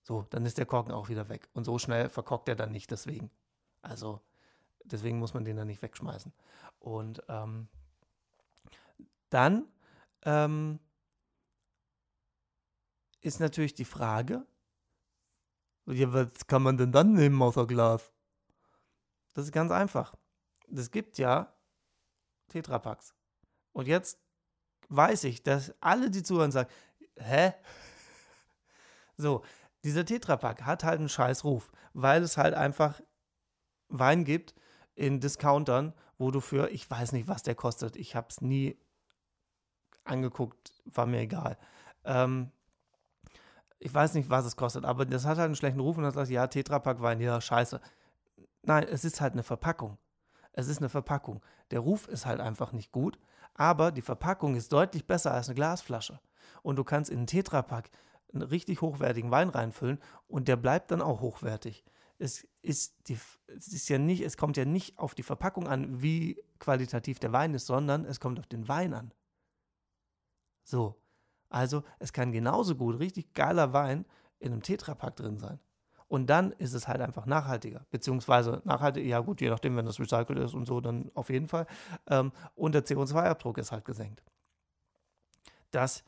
So, 0.03 0.25
dann 0.29 0.45
ist 0.45 0.57
der 0.57 0.65
Korken 0.65 0.93
auch 0.93 1.09
wieder 1.09 1.29
weg. 1.29 1.47
Und 1.53 1.63
so 1.63 1.77
schnell 1.77 2.09
verkorkt 2.09 2.49
er 2.49 2.55
dann 2.55 2.71
nicht 2.71 2.89
deswegen. 2.91 3.29
Also, 3.81 4.21
deswegen 4.83 5.19
muss 5.19 5.33
man 5.33 5.45
den 5.45 5.57
dann 5.57 5.67
nicht 5.67 5.81
wegschmeißen. 5.81 6.33
Und 6.79 7.21
ähm, 7.27 7.67
dann 9.29 9.67
ähm, 10.23 10.79
ist 13.21 13.39
natürlich 13.39 13.73
die 13.73 13.85
Frage, 13.85 14.45
ja, 15.85 16.11
was 16.13 16.47
kann 16.47 16.63
man 16.63 16.77
denn 16.77 16.91
dann 16.91 17.13
nehmen 17.13 17.41
außer 17.41 17.67
Glas? 17.67 18.11
Das 19.33 19.45
ist 19.45 19.51
ganz 19.51 19.71
einfach. 19.71 20.15
Es 20.71 20.91
gibt 20.91 21.17
ja 21.17 21.53
Tetrapacks. 22.49 23.13
Und 23.73 23.87
jetzt 23.87 24.19
weiß 24.89 25.23
ich, 25.25 25.43
dass 25.43 25.73
alle, 25.81 26.09
die 26.09 26.23
zuhören, 26.23 26.51
sagen, 26.51 26.69
hä? 27.17 27.53
So, 29.17 29.43
dieser 29.83 30.05
Tetrapack 30.05 30.63
hat 30.63 30.83
halt 30.83 30.99
einen 30.99 31.09
scheiß 31.09 31.43
Ruf, 31.43 31.71
weil 31.93 32.23
es 32.23 32.37
halt 32.37 32.53
einfach 32.53 33.01
Wein 33.89 34.23
gibt 34.23 34.53
in 34.95 35.19
Discountern, 35.19 35.93
wo 36.17 36.31
du 36.31 36.39
für, 36.39 36.69
ich 36.69 36.89
weiß 36.89 37.13
nicht, 37.13 37.27
was 37.27 37.43
der 37.43 37.55
kostet, 37.55 37.95
ich 37.95 38.15
habe 38.15 38.27
es 38.29 38.41
nie 38.41 38.77
angeguckt, 40.03 40.81
war 40.85 41.05
mir 41.05 41.19
egal. 41.19 41.57
Ähm, 42.03 42.51
ich 43.79 43.93
weiß 43.93 44.13
nicht, 44.13 44.29
was 44.29 44.45
es 44.45 44.55
kostet, 44.55 44.85
aber 44.85 45.05
das 45.05 45.25
hat 45.25 45.37
halt 45.37 45.47
einen 45.47 45.55
schlechten 45.55 45.79
Ruf 45.79 45.97
und 45.97 46.03
dann 46.03 46.11
sagst 46.11 46.29
du, 46.29 46.35
ja, 46.35 46.45
Tetrapack 46.47 47.01
Wein, 47.01 47.19
ja, 47.19 47.41
scheiße. 47.41 47.81
Nein, 48.63 48.83
es 48.83 49.03
ist 49.03 49.21
halt 49.21 49.33
eine 49.33 49.43
Verpackung. 49.43 49.97
Es 50.53 50.67
ist 50.67 50.77
eine 50.79 50.89
Verpackung. 50.89 51.41
Der 51.71 51.79
Ruf 51.79 52.07
ist 52.07 52.25
halt 52.25 52.39
einfach 52.39 52.73
nicht 52.73 52.91
gut, 52.91 53.17
aber 53.55 53.91
die 53.91 54.01
Verpackung 54.01 54.55
ist 54.55 54.71
deutlich 54.71 55.07
besser 55.07 55.33
als 55.33 55.47
eine 55.47 55.55
Glasflasche. 55.55 56.19
Und 56.61 56.75
du 56.75 56.83
kannst 56.83 57.09
in 57.09 57.19
einen 57.19 57.27
Tetrapack 57.27 57.89
einen 58.33 58.43
richtig 58.43 58.81
hochwertigen 58.81 59.31
Wein 59.31 59.49
reinfüllen 59.49 59.99
und 60.27 60.47
der 60.47 60.55
bleibt 60.55 60.91
dann 60.91 61.01
auch 61.01 61.21
hochwertig. 61.21 61.83
Es 62.17 62.47
ist, 62.61 62.95
die, 63.07 63.17
es 63.47 63.67
ist 63.67 63.89
ja 63.89 63.97
nicht, 63.97 64.21
es 64.21 64.37
kommt 64.37 64.57
ja 64.57 64.65
nicht 64.65 64.99
auf 64.99 65.15
die 65.15 65.23
Verpackung 65.23 65.67
an, 65.67 66.01
wie 66.01 66.43
qualitativ 66.59 67.19
der 67.19 67.33
Wein 67.33 67.53
ist, 67.53 67.65
sondern 67.65 68.05
es 68.05 68.19
kommt 68.19 68.39
auf 68.39 68.47
den 68.47 68.67
Wein 68.67 68.93
an. 68.93 69.13
So. 70.63 70.95
Also, 71.49 71.83
es 71.99 72.13
kann 72.13 72.31
genauso 72.31 72.75
gut 72.75 72.99
richtig 72.99 73.33
geiler 73.33 73.73
Wein 73.73 74.05
in 74.39 74.53
einem 74.53 74.61
Tetrapack 74.61 75.15
drin 75.17 75.37
sein. 75.37 75.59
Und 76.07 76.27
dann 76.27 76.51
ist 76.51 76.73
es 76.73 76.87
halt 76.87 77.01
einfach 77.01 77.25
nachhaltiger. 77.25 77.85
Beziehungsweise 77.89 78.61
nachhaltig, 78.65 79.05
ja 79.05 79.19
gut, 79.21 79.39
je 79.39 79.49
nachdem, 79.49 79.77
wenn 79.77 79.85
das 79.85 79.99
recycelt 79.99 80.39
ist 80.39 80.53
und 80.53 80.65
so, 80.65 80.81
dann 80.81 81.09
auf 81.13 81.29
jeden 81.29 81.47
Fall. 81.47 81.65
Ähm, 82.07 82.33
und 82.53 82.75
der 82.75 82.85
CO2-Abdruck 82.85 83.57
ist 83.57 83.71
halt 83.71 83.85
gesenkt. 83.85 84.21
Das 85.71 86.03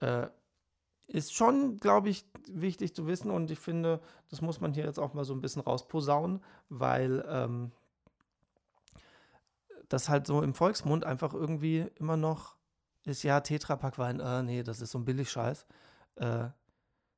äh, 0.00 0.28
ist 1.08 1.34
schon, 1.34 1.78
glaube 1.78 2.10
ich, 2.10 2.26
wichtig 2.48 2.94
zu 2.94 3.06
wissen 3.06 3.30
und 3.30 3.50
ich 3.50 3.58
finde, 3.58 4.00
das 4.30 4.42
muss 4.42 4.60
man 4.60 4.74
hier 4.74 4.84
jetzt 4.84 4.98
auch 4.98 5.14
mal 5.14 5.24
so 5.24 5.34
ein 5.34 5.40
bisschen 5.40 5.62
rausposaunen, 5.62 6.42
weil 6.68 7.24
ähm, 7.28 7.72
das 9.88 10.08
halt 10.08 10.26
so 10.26 10.42
im 10.42 10.54
Volksmund 10.54 11.04
einfach 11.04 11.32
irgendwie 11.32 11.86
immer 11.96 12.16
noch 12.16 12.56
ist, 13.04 13.22
ja, 13.22 13.40
Tetrapack-Wein, 13.40 14.20
äh, 14.20 14.42
nee, 14.42 14.62
das 14.62 14.82
ist 14.82 14.90
so 14.90 14.98
ein 14.98 15.06
Billigscheiß. 15.06 15.66
Äh, 16.16 16.48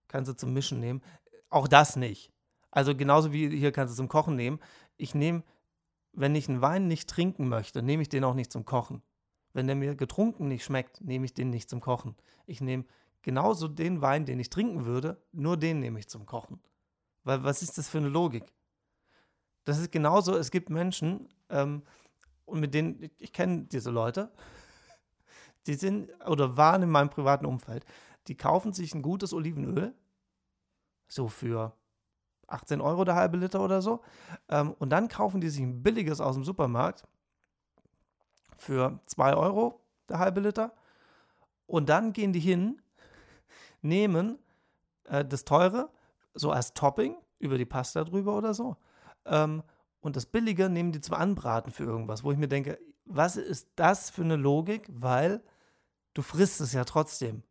kannst 0.07 0.31
du 0.31 0.37
zum 0.37 0.53
Mischen 0.53 0.79
nehmen. 0.79 1.03
Auch 1.49 1.67
das 1.67 1.97
nicht. 1.97 2.33
Also 2.71 2.95
genauso 2.95 3.33
wie 3.33 3.49
hier 3.57 3.73
kannst 3.73 3.95
du 3.95 3.97
zum 3.97 4.09
Kochen 4.09 4.37
nehmen. 4.37 4.61
Ich 4.97 5.15
nehme, 5.15 5.43
wenn 6.13 6.35
ich 6.37 6.49
einen 6.49 6.63
Wein 6.63 6.87
nicht 6.87 7.09
trinken 7.11 7.49
möchte, 7.49 7.83
nehme 7.83 8.03
ich 8.03 8.09
den 8.09 8.23
auch 8.23 8.35
nicht 8.35 8.53
zum 8.53 8.65
Kochen. 8.65 9.03
Wenn 9.53 9.67
der 9.67 9.75
mir 9.75 9.97
getrunken 9.97 10.47
nicht 10.47 10.65
schmeckt, 10.65 11.01
nehme 11.01 11.25
ich 11.25 11.35
den 11.35 11.51
nicht 11.51 11.69
zum 11.69 11.81
Kochen. 11.81 12.15
Ich 12.47 12.61
nehme 12.61 12.85
genauso 13.23 13.69
den 13.69 14.01
Wein, 14.01 14.25
den 14.25 14.41
ich 14.41 14.51
trinken 14.51 14.85
würde, 14.87 15.23
nur 15.33 15.57
den 15.57 15.81
nehme 15.81 15.99
ich 15.99 16.09
zum 16.09 16.27
Kochen. 16.27 16.61
Weil 17.25 17.45
was 17.45 17.63
ist 17.63 17.79
das 17.79 17.89
für 17.89 17.99
eine 17.99 18.09
Logik? 18.09 18.45
Das 19.65 19.79
ist 19.79 19.93
genauso, 19.93 20.37
es 20.37 20.51
gibt 20.51 20.71
Menschen, 20.71 21.29
ähm, 21.51 21.83
und 22.45 22.61
mit 22.61 22.75
denen, 22.75 23.03
ich, 23.03 23.13
ich 23.19 23.33
kenne 23.33 23.65
diese 23.65 23.91
Leute, 23.91 24.33
die 25.67 25.75
sind 25.75 26.11
oder 26.27 26.57
waren 26.57 26.83
in 26.83 26.91
meinem 26.91 27.11
privaten 27.11 27.47
Umfeld, 27.47 27.85
die 28.27 28.37
kaufen 28.37 28.73
sich 28.73 28.95
ein 28.95 29.03
gutes 29.03 29.33
Olivenöl, 29.33 29.95
so 31.09 31.29
für 31.29 31.75
18 32.47 32.81
Euro 32.81 33.05
der 33.05 33.15
halbe 33.15 33.37
Liter 33.37 33.61
oder 33.61 33.83
so, 33.83 34.03
ähm, 34.49 34.75
und 34.79 34.91
dann 34.91 35.09
kaufen 35.09 35.41
die 35.41 35.51
sich 35.51 35.63
ein 35.63 35.83
billiges 35.83 36.21
aus 36.21 36.35
dem 36.35 36.45
Supermarkt 36.45 37.07
für 38.57 38.99
2 39.07 39.35
Euro 39.35 39.81
der 40.09 40.19
halbe 40.19 40.41
Liter, 40.41 40.75
und 41.67 41.89
dann 41.89 42.13
gehen 42.13 42.33
die 42.33 42.41
hin 42.41 42.83
nehmen 43.83 44.39
äh, 45.05 45.25
das 45.25 45.45
teure 45.45 45.91
so 46.35 46.51
als 46.51 46.75
Topping 46.75 47.17
über 47.39 47.59
die 47.59 47.67
Pasta 47.67 48.05
drüber 48.05 48.37
oder 48.37 48.55
so. 48.55 48.77
Ähm, 49.25 49.63
und 50.01 50.17
das 50.17 50.27
billige 50.27 50.69
nehmen 50.69 50.93
die 50.93 51.01
zum 51.01 51.15
Anbraten 51.15 51.73
für 51.73 51.85
irgendwas, 51.85 52.25
wo 52.25 52.33
ich 52.33 52.39
mir 52.39 52.49
denke, 52.49 52.79
was 53.05 53.37
ist 53.37 53.69
das 53.77 54.11
für 54.11 54.23
eine 54.23 54.37
Logik? 54.37 54.87
Weil 54.89 55.43
du 56.15 56.23
frisst 56.23 56.61
es 56.61 56.73
ja 56.73 56.85
trotzdem. 56.85 57.43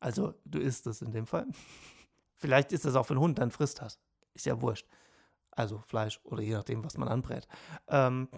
Also 0.00 0.34
du 0.44 0.58
isst 0.58 0.86
es 0.86 1.02
in 1.02 1.12
dem 1.12 1.26
Fall. 1.26 1.46
Vielleicht 2.36 2.72
ist 2.72 2.84
es 2.84 2.94
auch 2.94 3.06
für 3.06 3.14
einen 3.14 3.22
Hund, 3.22 3.38
dann 3.38 3.50
frisst 3.50 3.80
das. 3.80 3.98
Ist 4.34 4.46
ja 4.46 4.60
wurscht. 4.60 4.86
Also 5.52 5.78
Fleisch 5.78 6.20
oder 6.24 6.42
je 6.42 6.52
nachdem, 6.52 6.84
was 6.84 6.98
man 6.98 7.08
anbrät. 7.08 7.46
Ähm, 7.88 8.28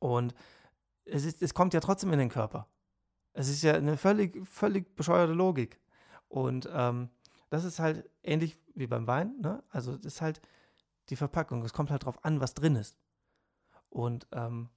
und 0.00 0.34
es, 1.04 1.24
ist, 1.24 1.40
es 1.40 1.54
kommt 1.54 1.72
ja 1.72 1.80
trotzdem 1.80 2.12
in 2.12 2.18
den 2.18 2.28
Körper. 2.28 2.66
Es 3.32 3.48
ist 3.48 3.62
ja 3.62 3.74
eine 3.74 3.96
völlig, 3.96 4.44
völlig 4.46 4.94
bescheuerte 4.96 5.32
Logik. 5.32 5.80
Und 6.30 6.68
ähm, 6.72 7.10
das 7.50 7.64
ist 7.64 7.80
halt 7.80 8.08
ähnlich 8.22 8.56
wie 8.74 8.86
beim 8.86 9.06
Wein. 9.06 9.34
Ne? 9.40 9.62
Also 9.68 9.96
das 9.96 10.14
ist 10.14 10.22
halt 10.22 10.40
die 11.10 11.16
Verpackung. 11.16 11.62
Es 11.64 11.72
kommt 11.72 11.90
halt 11.90 12.04
drauf 12.04 12.24
an, 12.24 12.40
was 12.40 12.54
drin 12.54 12.76
ist. 12.76 12.96
Und 13.90 14.28
ähm, 14.30 14.70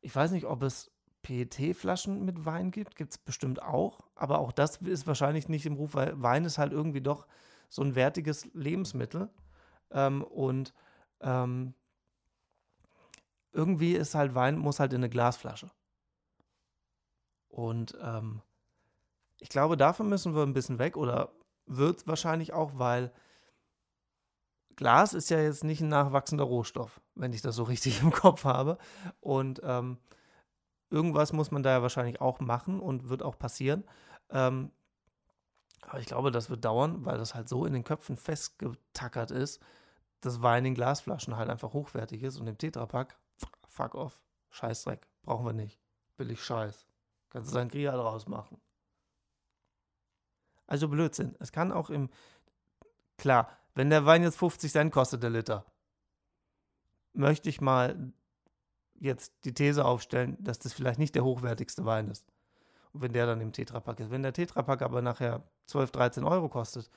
ich 0.00 0.14
weiß 0.14 0.32
nicht, 0.32 0.46
ob 0.46 0.62
es 0.64 0.90
PET-Flaschen 1.22 2.24
mit 2.24 2.44
Wein 2.44 2.72
gibt, 2.72 2.96
gibt 2.96 3.12
es 3.12 3.18
bestimmt 3.18 3.62
auch. 3.62 4.00
Aber 4.16 4.40
auch 4.40 4.50
das 4.50 4.78
ist 4.78 5.06
wahrscheinlich 5.06 5.48
nicht 5.48 5.64
im 5.64 5.74
Ruf, 5.74 5.94
weil 5.94 6.20
Wein 6.20 6.44
ist 6.44 6.58
halt 6.58 6.72
irgendwie 6.72 7.00
doch 7.00 7.28
so 7.68 7.82
ein 7.82 7.94
wertiges 7.94 8.52
Lebensmittel. 8.52 9.30
Ähm, 9.92 10.24
und 10.24 10.74
ähm, 11.20 11.74
irgendwie 13.52 13.92
ist 13.92 14.16
halt 14.16 14.34
Wein, 14.34 14.58
muss 14.58 14.80
halt 14.80 14.92
in 14.92 14.98
eine 14.98 15.08
Glasflasche. 15.08 15.70
Und 17.48 17.96
ähm, 18.02 18.42
ich 19.40 19.48
glaube, 19.48 19.76
davon 19.76 20.08
müssen 20.08 20.34
wir 20.34 20.42
ein 20.42 20.52
bisschen 20.52 20.78
weg 20.78 20.96
oder 20.96 21.32
wird 21.66 22.06
wahrscheinlich 22.06 22.52
auch, 22.52 22.72
weil 22.74 23.12
Glas 24.76 25.12
ist 25.12 25.30
ja 25.30 25.40
jetzt 25.40 25.64
nicht 25.64 25.80
ein 25.80 25.88
nachwachsender 25.88 26.44
Rohstoff, 26.44 27.00
wenn 27.14 27.32
ich 27.32 27.42
das 27.42 27.56
so 27.56 27.62
richtig 27.64 28.02
im 28.02 28.12
Kopf 28.12 28.44
habe. 28.44 28.78
Und 29.20 29.60
ähm, 29.64 29.98
irgendwas 30.90 31.32
muss 31.32 31.50
man 31.50 31.62
da 31.62 31.70
ja 31.70 31.82
wahrscheinlich 31.82 32.20
auch 32.20 32.40
machen 32.40 32.80
und 32.80 33.08
wird 33.08 33.22
auch 33.22 33.38
passieren. 33.38 33.84
Ähm, 34.30 34.70
aber 35.82 36.00
ich 36.00 36.06
glaube, 36.06 36.30
das 36.30 36.50
wird 36.50 36.64
dauern, 36.64 37.04
weil 37.04 37.18
das 37.18 37.34
halt 37.34 37.48
so 37.48 37.64
in 37.64 37.72
den 37.72 37.84
Köpfen 37.84 38.16
festgetackert 38.16 39.30
ist, 39.30 39.60
dass 40.20 40.42
Wein 40.42 40.66
in 40.66 40.74
Glasflaschen 40.74 41.36
halt 41.36 41.48
einfach 41.48 41.72
hochwertig 41.72 42.22
ist 42.22 42.38
und 42.38 42.46
im 42.46 42.58
Tetrapack, 42.58 43.18
fuck 43.68 43.94
off, 43.94 44.20
Scheißdreck, 44.50 45.06
brauchen 45.22 45.46
wir 45.46 45.52
nicht. 45.54 45.80
Billig 46.16 46.44
Scheiß. 46.44 46.86
Kannst 47.30 47.50
du 47.50 47.54
Sangria 47.54 47.96
draus 47.96 48.28
machen. 48.28 48.60
Also 50.70 50.88
Blödsinn. 50.88 51.34
Es 51.40 51.50
kann 51.50 51.72
auch 51.72 51.90
im, 51.90 52.08
klar, 53.18 53.50
wenn 53.74 53.90
der 53.90 54.06
Wein 54.06 54.22
jetzt 54.22 54.38
50 54.38 54.70
Cent 54.70 54.92
kostet, 54.92 55.22
der 55.22 55.30
Liter, 55.30 55.66
möchte 57.12 57.48
ich 57.48 57.60
mal 57.60 58.12
jetzt 58.94 59.32
die 59.44 59.52
These 59.52 59.84
aufstellen, 59.84 60.36
dass 60.38 60.60
das 60.60 60.72
vielleicht 60.72 61.00
nicht 61.00 61.16
der 61.16 61.24
hochwertigste 61.24 61.84
Wein 61.84 62.08
ist. 62.08 62.24
Und 62.92 63.02
wenn 63.02 63.12
der 63.12 63.26
dann 63.26 63.40
im 63.40 63.52
Tetrapack 63.52 63.98
ist. 63.98 64.10
Wenn 64.12 64.22
der 64.22 64.32
Tetrapack 64.32 64.82
aber 64.82 65.02
nachher 65.02 65.42
12, 65.66 65.90
13 65.90 66.24
Euro 66.24 66.48
kostet, 66.48 66.88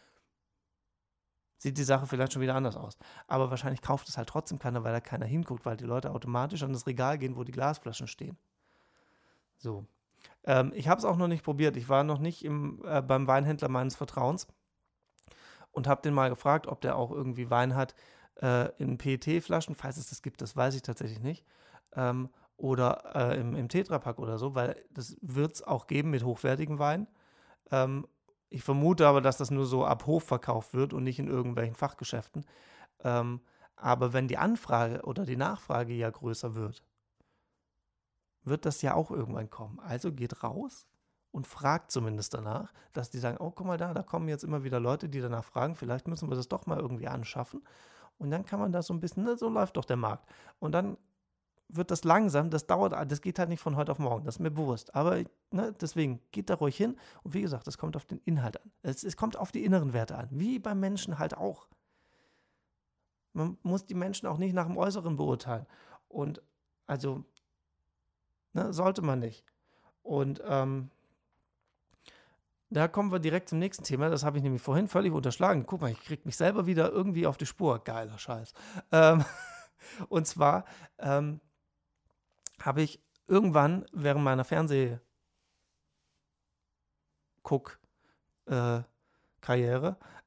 sieht 1.57 1.77
die 1.79 1.83
Sache 1.83 2.05
vielleicht 2.05 2.33
schon 2.33 2.43
wieder 2.43 2.55
anders 2.55 2.75
aus. 2.75 2.95
Aber 3.25 3.49
wahrscheinlich 3.49 3.81
kauft 3.81 4.07
es 4.07 4.17
halt 4.17 4.29
trotzdem 4.29 4.59
keiner, 4.59 4.83
weil 4.83 4.93
da 4.93 4.99
keiner 4.99 5.25
hinguckt, 5.25 5.65
weil 5.65 5.77
die 5.77 5.85
Leute 5.85 6.11
automatisch 6.11 6.61
an 6.61 6.73
das 6.73 6.85
Regal 6.85 7.17
gehen, 7.17 7.37
wo 7.37 7.43
die 7.43 7.51
Glasflaschen 7.51 8.07
stehen. 8.07 8.37
So. 9.57 9.87
Ähm, 10.45 10.71
ich 10.75 10.87
habe 10.87 10.99
es 10.99 11.05
auch 11.05 11.17
noch 11.17 11.27
nicht 11.27 11.43
probiert. 11.43 11.77
Ich 11.77 11.89
war 11.89 12.03
noch 12.03 12.19
nicht 12.19 12.43
im, 12.43 12.81
äh, 12.85 13.01
beim 13.01 13.27
Weinhändler 13.27 13.69
meines 13.69 13.95
Vertrauens 13.95 14.47
und 15.71 15.87
habe 15.87 16.01
den 16.01 16.13
mal 16.13 16.29
gefragt, 16.29 16.67
ob 16.67 16.81
der 16.81 16.97
auch 16.97 17.11
irgendwie 17.11 17.49
Wein 17.49 17.75
hat 17.75 17.95
äh, 18.41 18.69
in 18.77 18.97
PET-Flaschen. 18.97 19.75
Falls 19.75 19.97
es 19.97 20.09
das 20.09 20.21
gibt, 20.21 20.41
das 20.41 20.55
weiß 20.55 20.75
ich 20.75 20.81
tatsächlich 20.81 21.21
nicht 21.21 21.45
ähm, 21.95 22.29
oder 22.57 23.03
äh, 23.15 23.39
im, 23.39 23.55
im 23.55 23.69
Tetrapack 23.69 24.19
oder 24.19 24.37
so, 24.37 24.55
weil 24.55 24.75
das 24.91 25.17
wird 25.21 25.55
es 25.55 25.63
auch 25.63 25.87
geben 25.87 26.11
mit 26.11 26.23
hochwertigem 26.23 26.79
Wein. 26.79 27.07
Ähm, 27.71 28.07
ich 28.49 28.63
vermute 28.63 29.07
aber, 29.07 29.21
dass 29.21 29.37
das 29.37 29.49
nur 29.49 29.65
so 29.65 29.85
ab 29.85 30.05
Hof 30.05 30.23
verkauft 30.23 30.73
wird 30.73 30.93
und 30.93 31.03
nicht 31.03 31.19
in 31.19 31.27
irgendwelchen 31.27 31.75
Fachgeschäften. 31.75 32.45
Ähm, 33.03 33.41
aber 33.75 34.13
wenn 34.13 34.27
die 34.27 34.37
Anfrage 34.37 35.01
oder 35.03 35.25
die 35.25 35.35
Nachfrage 35.35 35.93
ja 35.93 36.09
größer 36.09 36.55
wird, 36.55 36.83
wird 38.45 38.65
das 38.65 38.81
ja 38.81 38.93
auch 38.93 39.11
irgendwann 39.11 39.49
kommen. 39.49 39.79
Also 39.79 40.11
geht 40.11 40.43
raus 40.43 40.87
und 41.31 41.47
fragt 41.47 41.91
zumindest 41.91 42.33
danach, 42.33 42.71
dass 42.93 43.09
die 43.09 43.17
sagen, 43.17 43.37
oh, 43.39 43.51
guck 43.51 43.65
mal 43.65 43.77
da, 43.77 43.93
da 43.93 44.03
kommen 44.03 44.27
jetzt 44.29 44.43
immer 44.43 44.63
wieder 44.63 44.79
Leute, 44.79 45.09
die 45.09 45.19
danach 45.19 45.43
fragen, 45.43 45.75
vielleicht 45.75 46.07
müssen 46.07 46.29
wir 46.29 46.35
das 46.35 46.47
doch 46.47 46.65
mal 46.65 46.79
irgendwie 46.79 47.07
anschaffen. 47.07 47.63
Und 48.17 48.31
dann 48.31 48.45
kann 48.45 48.59
man 48.59 48.71
da 48.71 48.81
so 48.81 48.93
ein 48.93 48.99
bisschen, 48.99 49.23
ne, 49.23 49.35
so 49.37 49.49
läuft 49.49 49.77
doch 49.77 49.85
der 49.85 49.97
Markt. 49.97 50.29
Und 50.59 50.73
dann 50.73 50.97
wird 51.69 51.89
das 51.89 52.03
langsam, 52.03 52.49
das 52.49 52.67
dauert, 52.67 52.93
das 53.11 53.21
geht 53.21 53.39
halt 53.39 53.49
nicht 53.49 53.61
von 53.61 53.75
heute 53.75 53.91
auf 53.91 53.99
morgen, 53.99 54.25
das 54.25 54.35
ist 54.35 54.39
mir 54.39 54.51
bewusst. 54.51 54.93
Aber 54.93 55.23
ne, 55.51 55.73
deswegen 55.81 56.21
geht 56.31 56.49
da 56.49 56.55
ruhig 56.55 56.77
hin 56.77 56.97
und 57.23 57.33
wie 57.33 57.41
gesagt, 57.41 57.65
das 57.65 57.77
kommt 57.77 57.95
auf 57.95 58.05
den 58.05 58.19
Inhalt 58.25 58.61
an. 58.61 58.71
Es, 58.83 59.03
es 59.03 59.17
kommt 59.17 59.37
auf 59.37 59.51
die 59.51 59.65
inneren 59.65 59.93
Werte 59.93 60.15
an, 60.15 60.27
wie 60.31 60.59
beim 60.59 60.79
Menschen 60.79 61.17
halt 61.17 61.35
auch. 61.35 61.67
Man 63.33 63.57
muss 63.63 63.87
die 63.87 63.95
Menschen 63.95 64.27
auch 64.27 64.37
nicht 64.37 64.53
nach 64.53 64.67
dem 64.67 64.77
Äußeren 64.77 65.15
beurteilen. 65.15 65.65
Und 66.07 66.43
also, 66.85 67.25
ne, 68.53 68.73
sollte 68.73 69.01
man 69.01 69.19
nicht. 69.19 69.43
Und 70.01 70.41
ähm, 70.45 70.89
da 72.69 72.87
kommen 72.87 73.11
wir 73.11 73.19
direkt 73.19 73.49
zum 73.49 73.59
nächsten 73.59 73.83
Thema. 73.83 74.09
Das 74.09 74.23
habe 74.23 74.37
ich 74.37 74.43
nämlich 74.43 74.61
vorhin 74.61 74.87
völlig 74.87 75.13
unterschlagen. 75.13 75.65
Guck 75.65 75.81
mal, 75.81 75.91
ich 75.91 76.01
kriege 76.01 76.23
mich 76.25 76.35
selber 76.35 76.65
wieder 76.65 76.91
irgendwie 76.91 77.27
auf 77.27 77.37
die 77.37 77.45
Spur. 77.45 77.83
Geiler 77.83 78.17
Scheiß. 78.17 78.53
Ähm, 78.91 79.23
und 80.09 80.25
zwar 80.25 80.65
ähm, 80.97 81.39
habe 82.59 82.81
ich 82.81 82.99
irgendwann 83.27 83.85
während 83.91 84.23
meiner 84.23 84.43
Fernsehguck 84.43 84.99
äh, 88.47 88.79
äh, 88.79 88.83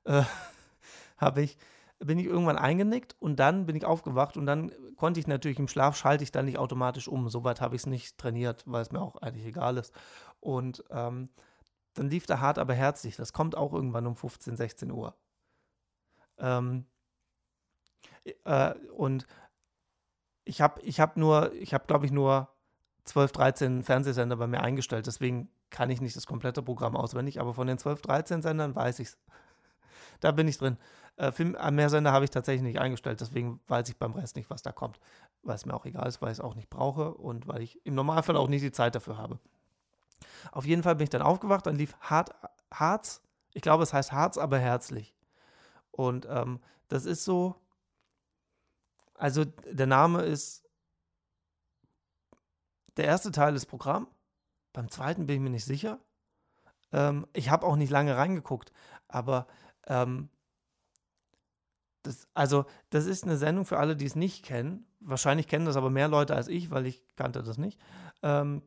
habe 1.17 1.43
ich 1.43 1.59
bin 1.99 2.19
ich 2.19 2.27
irgendwann 2.27 2.59
eingenickt 2.59 3.17
und 3.19 3.37
dann 3.37 3.67
bin 3.67 3.77
ich 3.77 3.85
aufgewacht 3.85 4.37
und 4.37 4.47
dann 4.47 4.71
konnte 4.97 5.21
ich 5.21 5.27
natürlich 5.27 5.59
im 5.59 5.69
Schlaf 5.69 5.97
schalte 5.97 6.25
ich 6.25 6.33
dann 6.33 6.45
nicht 6.45 6.59
automatisch 6.59 7.09
um. 7.09 7.29
Soweit 7.29 7.61
habe 7.61 7.75
ich 7.75 7.83
es 7.83 7.87
nicht 7.87 8.19
trainiert, 8.19 8.65
weil 8.67 8.83
es 8.83 8.93
mir 8.93 9.01
auch 9.01 9.17
eigentlich 9.17 9.47
egal 9.47 9.79
ist. 9.79 9.95
Und 10.41 10.85
ähm, 10.91 11.31
dann 11.95 12.11
lief 12.11 12.27
der 12.27 12.41
hart 12.41 12.59
aber 12.59 12.75
herzlich. 12.75 13.17
Das 13.17 13.33
kommt 13.33 13.57
auch 13.57 13.73
irgendwann 13.73 14.07
um 14.07 14.17
15, 14.17 14.57
16 14.57 14.91
Uhr. 14.91 15.17
Ähm, 16.39 16.85
äh, 18.45 18.75
und 18.95 19.27
ich 20.45 20.61
habe 20.61 20.81
ich 20.83 21.01
hab 21.01 21.17
nur, 21.17 21.53
ich 21.55 21.73
habe 21.73 21.87
glaube 21.87 22.07
ich 22.07 22.13
nur 22.13 22.49
12, 23.05 23.33
13 23.33 23.83
Fernsehsender 23.83 24.37
bei 24.37 24.47
mir 24.47 24.61
eingestellt. 24.61 25.07
Deswegen 25.07 25.49
kann 25.71 25.91
ich 25.91 26.01
nicht 26.01 26.17
das 26.17 26.27
komplette 26.27 26.63
Programm 26.63 26.97
auswendig, 26.97 27.41
aber 27.41 27.55
von 27.55 27.67
den 27.67 27.79
12, 27.79 28.03
13 28.03 28.43
Sendern 28.43 28.75
weiß 28.75 28.99
ich 28.99 29.09
es. 29.09 29.19
da 30.21 30.33
bin 30.33 30.49
ich 30.49 30.59
drin. 30.59 30.77
Äh, 31.17 31.33
Film, 31.33 31.55
äh, 31.55 31.71
mehr 31.71 31.89
Sender 31.89 32.13
habe 32.13 32.25
ich 32.25 32.31
tatsächlich 32.31 32.63
nicht 32.63 32.79
eingestellt, 32.79 33.21
deswegen 33.21 33.61
weiß 33.69 33.89
ich 33.89 33.97
beim 33.97 34.13
Rest 34.13 34.37
nicht, 34.37 34.51
was 34.51 34.63
da 34.63 34.73
kommt. 34.73 35.01
Weil 35.43 35.57
es 35.57 35.67
mir 35.67 35.75
auch 35.75 35.87
egal 35.87 36.07
ist, 36.07 36.21
weil 36.21 36.31
ich 36.31 36.39
es 36.39 36.45
auch 36.45 36.55
nicht 36.55 36.71
brauche 36.71 37.15
und 37.15 37.49
weil 37.49 37.63
ich 37.63 37.85
im 37.87 37.95
Normalfall 37.95 38.37
auch 38.37 38.49
nicht 38.49 38.63
die 38.63 38.73
Zeit 38.73 38.95
dafür 38.95 39.17
habe. 39.17 39.39
Auf 40.53 40.67
jeden 40.67 40.83
Fall 40.83 40.97
bin 40.97 41.05
ich 41.05 41.11
dann 41.11 41.23
aufgewacht, 41.23 41.67
dann 41.67 41.77
lief 41.77 41.97
Hart, 42.01 42.31
Harz, 42.73 43.23
ich 43.53 43.63
glaube, 43.63 43.83
es 43.83 43.93
heißt 43.93 44.13
Harz, 44.13 44.37
aber 44.39 44.59
herzlich. 44.59 45.15
Und 45.91 46.27
ähm, 46.29 46.61
das 46.89 47.07
ist 47.07 47.25
so, 47.25 47.57
also 49.15 49.45
der 49.45 49.87
Name 49.87 50.23
ist 50.23 50.67
der 52.97 53.07
erste 53.07 53.31
Teil 53.31 53.55
ist 53.55 53.67
Programm. 53.67 54.09
Beim 54.73 54.91
zweiten 54.91 55.27
bin 55.27 55.37
ich 55.37 55.43
mir 55.43 55.51
nicht 55.51 55.65
sicher. 55.65 55.99
Ähm, 56.93 57.27
ich 57.33 57.51
habe 57.51 57.67
auch 57.67 57.77
nicht 57.77 57.91
lange 57.91 58.17
reingeguckt, 58.17 58.73
aber 59.09 59.47
ähm, 59.87 60.29
das, 62.07 62.29
also 62.35 62.65
das 62.91 63.07
ist 63.07 63.25
eine 63.25 63.37
Sendung 63.37 63.65
für 63.65 63.79
alle, 63.79 63.97
die 63.97 64.07
es 64.07 64.17
nicht 64.17 64.45
kennen. 64.45 64.87
Wahrscheinlich 65.01 65.49
kennen 65.49 65.67
das 65.67 65.77
aber 65.77 65.91
mehr 65.91 66.09
Leute 66.09 66.35
als 66.35 66.49
ich, 66.49 66.71
weil 66.71 66.87
ich 66.87 67.03
kannte 67.17 67.43
das 67.43 67.59
nicht. 67.59 67.81
Ähm, 68.23 68.63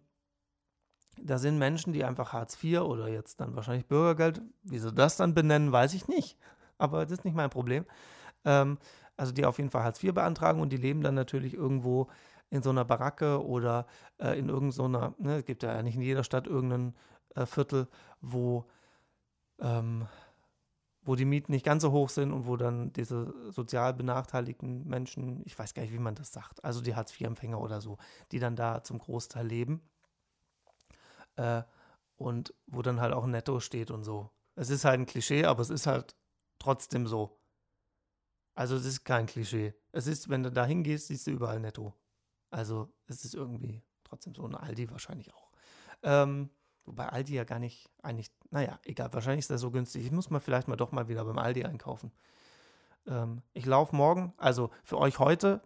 da 1.21 1.37
sind 1.37 1.57
Menschen, 1.57 1.93
die 1.93 2.05
einfach 2.05 2.33
Hartz 2.33 2.61
IV 2.63 2.81
oder 2.81 3.07
jetzt 3.07 3.41
dann 3.41 3.55
wahrscheinlich 3.55 3.87
Bürgergeld, 3.87 4.41
wie 4.63 4.79
sie 4.79 4.93
das 4.93 5.17
dann 5.17 5.33
benennen, 5.33 5.71
weiß 5.71 5.93
ich 5.93 6.07
nicht. 6.07 6.37
Aber 6.77 7.03
das 7.03 7.19
ist 7.19 7.25
nicht 7.25 7.35
mein 7.35 7.49
Problem. 7.49 7.85
Ähm, 8.45 8.77
also 9.17 9.33
die 9.33 9.45
auf 9.45 9.57
jeden 9.57 9.69
Fall 9.69 9.83
Hartz 9.83 10.01
IV 10.01 10.13
beantragen 10.13 10.61
und 10.61 10.69
die 10.69 10.77
leben 10.77 11.01
dann 11.01 11.15
natürlich 11.15 11.53
irgendwo 11.53 12.07
in 12.49 12.63
so 12.63 12.69
einer 12.69 12.85
Baracke 12.85 13.45
oder 13.45 13.85
äh, 14.17 14.39
in 14.39 14.49
irgendeiner, 14.49 14.71
so 14.71 14.87
ne, 15.23 15.37
es 15.37 15.45
gibt 15.45 15.63
ja 15.63 15.81
nicht 15.83 15.95
in 15.95 16.01
jeder 16.01 16.23
Stadt 16.23 16.47
irgendein 16.47 16.95
äh, 17.35 17.45
Viertel, 17.45 17.87
wo, 18.21 18.65
ähm, 19.59 20.07
wo 21.10 21.16
die 21.16 21.26
Mieten 21.26 21.51
nicht 21.51 21.66
ganz 21.66 21.82
so 21.82 21.91
hoch 21.91 22.07
sind 22.10 22.32
und 22.32 22.45
wo 22.45 22.55
dann 22.55 22.93
diese 22.93 23.34
sozial 23.51 23.95
benachteiligten 23.95 24.88
Menschen, 24.88 25.41
ich 25.43 25.57
weiß 25.57 25.74
gar 25.74 25.82
nicht, 25.82 25.91
wie 25.91 25.97
man 25.97 26.14
das 26.14 26.32
sagt, 26.32 26.64
also 26.64 26.82
die 26.82 26.93
Hartz-IV-Empfänger 26.93 27.60
oder 27.60 27.82
so, 27.82 27.97
die 28.32 28.38
dann 28.38 28.55
da 28.55 28.84
zum 28.84 28.99
Großteil 28.99 29.47
leben 29.47 29.82
äh, 31.38 31.64
und 32.16 32.53
wo 32.68 32.84
dann 32.84 33.01
halt 33.01 33.14
auch 33.14 33.26
Netto 33.26 33.60
steht 33.60 33.89
und 33.89 34.03
so. 34.03 34.30
Es 34.53 34.70
ist 34.70 34.86
halt 34.86 34.99
ein 34.99 35.07
Klischee, 35.07 35.45
aber 35.45 35.64
es 35.64 35.72
ist 35.72 35.88
halt 35.88 36.16
trotzdem 36.60 37.07
so. 37.07 37.41
Also 38.53 38.76
es 38.76 38.86
ist 38.86 39.03
kein 39.03 39.26
Klischee. 39.26 39.74
Es 39.91 40.05
ist, 40.05 40.30
wenn 40.30 40.43
du 40.43 40.51
da 40.51 40.64
hingehst, 40.64 41.07
siehst 41.07 41.26
du 41.26 41.32
überall 41.32 41.60
Netto. 41.60 41.95
Also 42.51 42.93
es 43.07 43.26
ist 43.26 43.34
irgendwie 43.34 43.82
trotzdem 44.03 44.36
so 44.36 44.45
ein 44.45 44.53
Aldi 44.53 44.91
wahrscheinlich 44.91 45.34
auch. 45.34 45.49
Ähm, 46.03 46.51
wobei 46.89 47.07
Aldi 47.07 47.35
ja 47.35 47.43
gar 47.45 47.59
nicht, 47.59 47.89
eigentlich, 48.01 48.31
naja, 48.51 48.79
egal, 48.83 49.13
wahrscheinlich 49.13 49.43
ist 49.43 49.49
der 49.49 49.57
so 49.57 49.71
günstig. 49.71 50.05
Ich 50.05 50.11
muss 50.11 50.29
mal 50.29 50.39
vielleicht 50.39 50.67
mal 50.67 50.75
doch 50.75 50.91
mal 50.91 51.07
wieder 51.07 51.23
beim 51.23 51.37
Aldi 51.37 51.63
einkaufen. 51.65 52.11
Ähm, 53.07 53.41
ich 53.53 53.65
laufe 53.65 53.95
morgen, 53.95 54.33
also 54.37 54.69
für 54.83 54.97
euch 54.97 55.19
heute, 55.19 55.61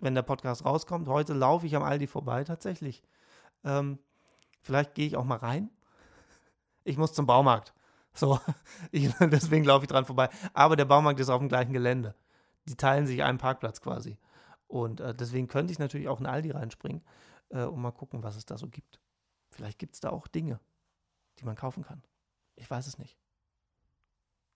wenn 0.00 0.14
der 0.14 0.22
Podcast 0.22 0.64
rauskommt, 0.64 1.08
heute 1.08 1.34
laufe 1.34 1.66
ich 1.66 1.76
am 1.76 1.82
Aldi 1.82 2.06
vorbei 2.06 2.44
tatsächlich. 2.44 3.02
Ähm, 3.62 3.98
vielleicht 4.60 4.94
gehe 4.94 5.06
ich 5.06 5.16
auch 5.16 5.24
mal 5.24 5.38
rein. 5.38 5.70
Ich 6.82 6.98
muss 6.98 7.12
zum 7.12 7.26
Baumarkt. 7.26 7.72
So, 8.14 8.40
ich, 8.90 9.12
deswegen 9.20 9.64
laufe 9.64 9.84
ich 9.84 9.90
dran 9.90 10.04
vorbei. 10.04 10.28
Aber 10.52 10.76
der 10.76 10.84
Baumarkt 10.84 11.20
ist 11.20 11.28
auf 11.30 11.38
dem 11.38 11.48
gleichen 11.48 11.72
Gelände 11.72 12.14
die 12.66 12.76
teilen 12.76 13.06
sich 13.06 13.22
einen 13.22 13.38
Parkplatz 13.38 13.80
quasi. 13.80 14.18
Und 14.66 15.00
äh, 15.00 15.14
deswegen 15.14 15.48
könnte 15.48 15.72
ich 15.72 15.78
natürlich 15.78 16.08
auch 16.08 16.20
in 16.20 16.26
Aldi 16.26 16.50
reinspringen. 16.52 17.02
äh, 17.50 17.64
und 17.64 17.80
mal 17.80 17.92
gucken, 17.92 18.22
was 18.22 18.36
es 18.36 18.46
da 18.46 18.56
so 18.56 18.68
gibt. 18.68 19.00
Vielleicht 19.54 19.78
gibt 19.78 19.94
es 19.94 20.00
da 20.00 20.10
auch 20.10 20.26
Dinge, 20.26 20.58
die 21.38 21.44
man 21.44 21.54
kaufen 21.54 21.84
kann. 21.84 22.02
Ich 22.56 22.68
weiß 22.68 22.86
es 22.86 22.98
nicht. 22.98 23.16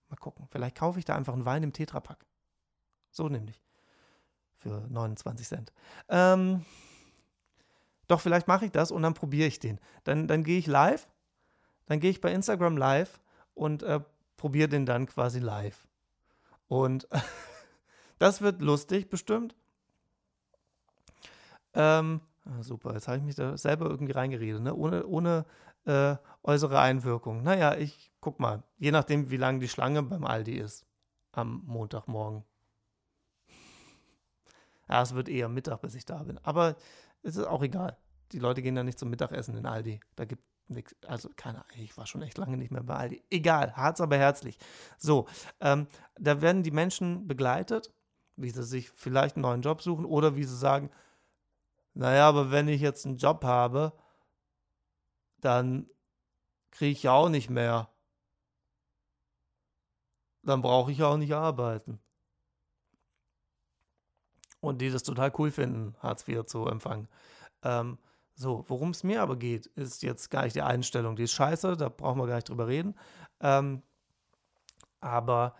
Mal 0.09 0.17
gucken. 0.17 0.49
Vielleicht 0.51 0.77
kaufe 0.77 0.99
ich 0.99 1.05
da 1.05 1.15
einfach 1.15 1.35
einen 1.35 1.45
Wein 1.45 1.63
im 1.63 1.73
Tetrapack. 1.73 2.27
So 3.11 3.29
nämlich. 3.29 3.63
Für 4.55 4.87
29 4.89 5.47
Cent. 5.47 5.73
Ähm, 6.09 6.65
doch, 8.09 8.21
vielleicht 8.21 8.49
mache 8.49 8.65
ich 8.65 8.73
das 8.73 8.91
und 8.91 9.03
dann 9.03 9.15
probiere 9.15 9.47
ich 9.47 9.61
den. 9.61 9.79
Dann, 10.05 10.27
dann 10.27 10.43
gehe 10.43 10.59
ich 10.59 10.67
live. 10.67 11.09
Dann 11.87 12.01
gehe 12.01 12.11
ich 12.11 12.21
bei 12.21 12.33
Instagram 12.33 12.77
live 12.77 13.21
und 13.55 13.83
äh, 13.83 14.01
probiere 14.37 14.69
den 14.69 14.85
dann 14.85 15.07
quasi 15.07 15.39
live. 15.39 15.87
Und 16.67 17.07
das 18.19 18.41
wird 18.41 18.63
lustig, 18.63 19.11
bestimmt. 19.11 19.55
Ähm, 21.75 22.21
ah, 22.49 22.63
super, 22.63 22.95
jetzt 22.95 23.09
habe 23.09 23.19
ich 23.19 23.25
mich 23.25 23.35
da 23.35 23.57
selber 23.57 23.87
irgendwie 23.87 24.13
reingeredet, 24.13 24.63
ne? 24.63 24.75
ohne, 24.75 25.07
ohne 25.07 25.45
äh, 25.85 26.17
äußere 26.43 26.81
Einwirkung. 26.81 27.43
Naja, 27.43 27.77
ich 27.77 28.13
guck 28.21 28.41
mal, 28.41 28.63
je 28.79 28.91
nachdem, 28.91 29.31
wie 29.31 29.37
lang 29.37 29.61
die 29.61 29.69
Schlange 29.69 30.03
beim 30.03 30.25
Aldi 30.25 30.57
ist 30.57 30.87
am 31.33 31.63
Montagmorgen. 31.67 32.45
Ja, 34.89 35.03
es 35.03 35.15
wird 35.15 35.29
eher 35.29 35.49
Mittag, 35.49 35.83
bis 35.83 35.95
ich 35.95 36.05
da 36.05 36.23
bin. 36.23 36.39
Aber 36.43 36.77
es 37.23 37.37
ist 37.37 37.47
auch 37.47 37.63
egal. 37.63 37.97
Die 38.33 38.39
Leute 38.39 38.63
gehen 38.63 38.75
da 38.75 38.83
nicht 38.83 38.99
zum 38.99 39.11
Mittagessen 39.11 39.57
in 39.57 39.67
Aldi. 39.67 40.01
Da 40.17 40.25
gibt 40.25 40.43
nichts. 40.69 40.97
Also, 41.07 41.31
keine 41.37 41.59
Ahnung, 41.59 41.71
ich 41.77 41.97
war 41.97 42.07
schon 42.07 42.23
echt 42.23 42.39
lange 42.39 42.57
nicht 42.57 42.71
mehr 42.71 42.83
bei 42.83 42.95
Aldi. 42.95 43.23
Egal, 43.31 43.77
Harz 43.77 44.01
aber 44.01 44.17
herzlich. 44.17 44.59
So, 44.97 45.27
ähm, 45.61 45.87
da 46.19 46.41
werden 46.41 46.63
die 46.63 46.71
Menschen 46.71 47.27
begleitet, 47.27 47.93
wie 48.37 48.51
sie 48.51 48.63
sich 48.63 48.91
vielleicht 48.91 49.37
einen 49.37 49.43
neuen 49.43 49.63
Job 49.63 49.83
suchen 49.83 50.05
oder 50.05 50.37
wie 50.37 50.45
sie 50.45 50.57
sagen, 50.57 50.91
naja, 51.95 52.29
aber 52.29 52.51
wenn 52.51 52.69
ich 52.69 52.81
jetzt 52.81 53.07
einen 53.07 53.17
Job 53.17 53.45
habe, 53.45 53.93
dann 55.41 55.89
kriege 56.71 56.93
ich 56.93 57.03
ja 57.03 57.13
auch 57.13 57.29
nicht 57.29 57.51
mehr. 57.51 57.91
Dann 60.43 60.63
brauche 60.63 60.93
ich 60.93 60.99
ja 60.99 61.09
auch 61.09 61.17
nicht 61.17 61.35
arbeiten. 61.35 62.01
Und 64.61 64.81
die 64.81 64.91
das 64.91 65.03
total 65.03 65.33
cool 65.39 65.51
finden, 65.51 65.95
Hartz 66.01 66.27
IV 66.27 66.45
zu 66.45 66.67
empfangen. 66.67 67.09
Ähm, 67.63 67.99
so, 68.35 68.65
worum 68.69 68.91
es 68.91 69.03
mir 69.03 69.23
aber 69.23 69.37
geht, 69.37 69.67
ist 69.67 70.03
jetzt 70.03 70.31
gar 70.31 70.45
nicht 70.45 70.57
die 70.57 70.63
Einstellung. 70.63 71.17
Die 71.17 71.25
ist 71.25 71.33
scheiße, 71.33 71.77
da 71.77 71.89
brauchen 71.89 72.21
wir 72.21 72.27
gar 72.27 72.37
nicht 72.37 72.49
drüber 72.49 72.69
reden. 72.69 72.95
Ähm, 73.41 73.83
aber 75.01 75.55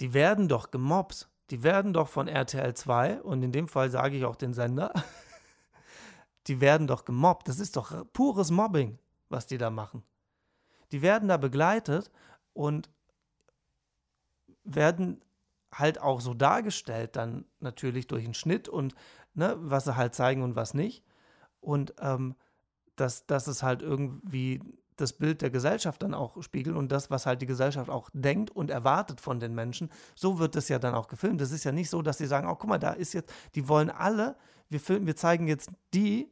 die 0.00 0.14
werden 0.14 0.48
doch 0.48 0.70
gemobbt. 0.70 1.28
Die 1.52 1.62
werden 1.62 1.92
doch 1.92 2.08
von 2.08 2.28
RTL 2.28 2.72
2, 2.72 3.20
und 3.20 3.42
in 3.42 3.52
dem 3.52 3.68
Fall 3.68 3.90
sage 3.90 4.16
ich 4.16 4.24
auch 4.24 4.36
den 4.36 4.54
Sender, 4.54 4.90
die 6.46 6.62
werden 6.62 6.86
doch 6.86 7.04
gemobbt. 7.04 7.46
Das 7.46 7.60
ist 7.60 7.76
doch 7.76 8.06
pures 8.14 8.50
Mobbing, 8.50 8.98
was 9.28 9.46
die 9.46 9.58
da 9.58 9.68
machen. 9.68 10.02
Die 10.92 11.02
werden 11.02 11.28
da 11.28 11.36
begleitet 11.36 12.10
und 12.54 12.88
werden 14.64 15.22
halt 15.74 16.00
auch 16.00 16.22
so 16.22 16.32
dargestellt, 16.32 17.16
dann 17.16 17.44
natürlich 17.60 18.06
durch 18.06 18.24
einen 18.24 18.32
Schnitt 18.32 18.70
und 18.70 18.94
ne, 19.34 19.54
was 19.58 19.84
sie 19.84 19.94
halt 19.94 20.14
zeigen 20.14 20.40
und 20.42 20.56
was 20.56 20.72
nicht. 20.72 21.04
Und 21.60 21.92
ähm, 21.98 22.34
dass, 22.96 23.26
dass 23.26 23.46
es 23.46 23.62
halt 23.62 23.82
irgendwie 23.82 24.62
das 25.02 25.12
Bild 25.12 25.42
der 25.42 25.50
Gesellschaft 25.50 26.02
dann 26.02 26.14
auch 26.14 26.42
spiegelt 26.42 26.76
und 26.76 26.90
das, 26.90 27.10
was 27.10 27.26
halt 27.26 27.42
die 27.42 27.46
Gesellschaft 27.46 27.90
auch 27.90 28.08
denkt 28.12 28.50
und 28.50 28.70
erwartet 28.70 29.20
von 29.20 29.40
den 29.40 29.54
Menschen. 29.54 29.90
So 30.14 30.38
wird 30.38 30.56
es 30.56 30.68
ja 30.68 30.78
dann 30.78 30.94
auch 30.94 31.08
gefilmt. 31.08 31.40
Das 31.40 31.52
ist 31.52 31.64
ja 31.64 31.72
nicht 31.72 31.90
so, 31.90 32.00
dass 32.00 32.18
sie 32.18 32.26
sagen, 32.26 32.48
oh, 32.48 32.54
guck 32.54 32.70
mal, 32.70 32.78
da 32.78 32.92
ist 32.92 33.12
jetzt, 33.12 33.32
die 33.54 33.68
wollen 33.68 33.90
alle, 33.90 34.36
wir 34.68 34.80
filmen, 34.80 35.06
wir 35.06 35.16
zeigen 35.16 35.48
jetzt 35.48 35.70
die, 35.92 36.30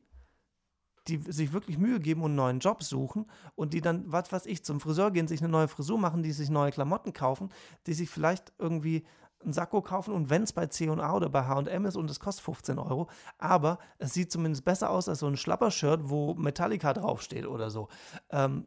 die 1.09 1.19
sich 1.31 1.53
wirklich 1.53 1.79
Mühe 1.79 1.99
geben 1.99 2.23
und 2.23 2.31
einen 2.31 2.37
neuen 2.37 2.59
Job 2.61 2.83
suchen 2.83 3.27
und 3.55 3.75
die 3.75 3.81
dann, 3.81 4.11
was 4.11 4.31
weiß 4.31 4.47
ich, 4.47 4.65
zum 4.65 4.81
Friseur 4.81 5.11
gehen, 5.11 5.29
sich 5.29 5.41
eine 5.41 5.51
neue 5.51 5.69
Frisur 5.69 5.99
machen, 5.99 6.23
die 6.23 6.33
sich 6.33 6.51
neue 6.51 6.71
Klamotten 6.71 7.13
kaufen, 7.13 7.51
die 7.87 7.95
sich 7.95 8.09
vielleicht 8.09 8.53
irgendwie 8.59 9.05
einen 9.43 9.53
Sakko 9.53 9.81
kaufen 9.81 10.15
und 10.15 10.31
wenn 10.31 10.43
es 10.43 10.53
bei 10.53 10.67
C&A 10.67 11.15
oder 11.15 11.29
bei 11.29 11.45
H&M 11.45 11.87
ist 11.87 11.97
und 11.97 12.11
es 12.11 12.21
kostet 12.21 12.45
15 12.45 12.79
Euro, 12.79 13.09
aber 13.39 13.79
es 13.99 14.13
sieht 14.13 14.31
zumindest 14.31 14.65
besser 14.65 14.91
aus 14.91 15.09
als 15.09 15.21
so 15.21 15.27
ein 15.27 15.37
Schlapper-Shirt, 15.37 16.03
wo 16.05 16.35
Metallica 16.35 16.93
draufsteht 16.93 17.47
oder 17.47 17.71
so. 17.71 17.89
Ähm, 18.31 18.67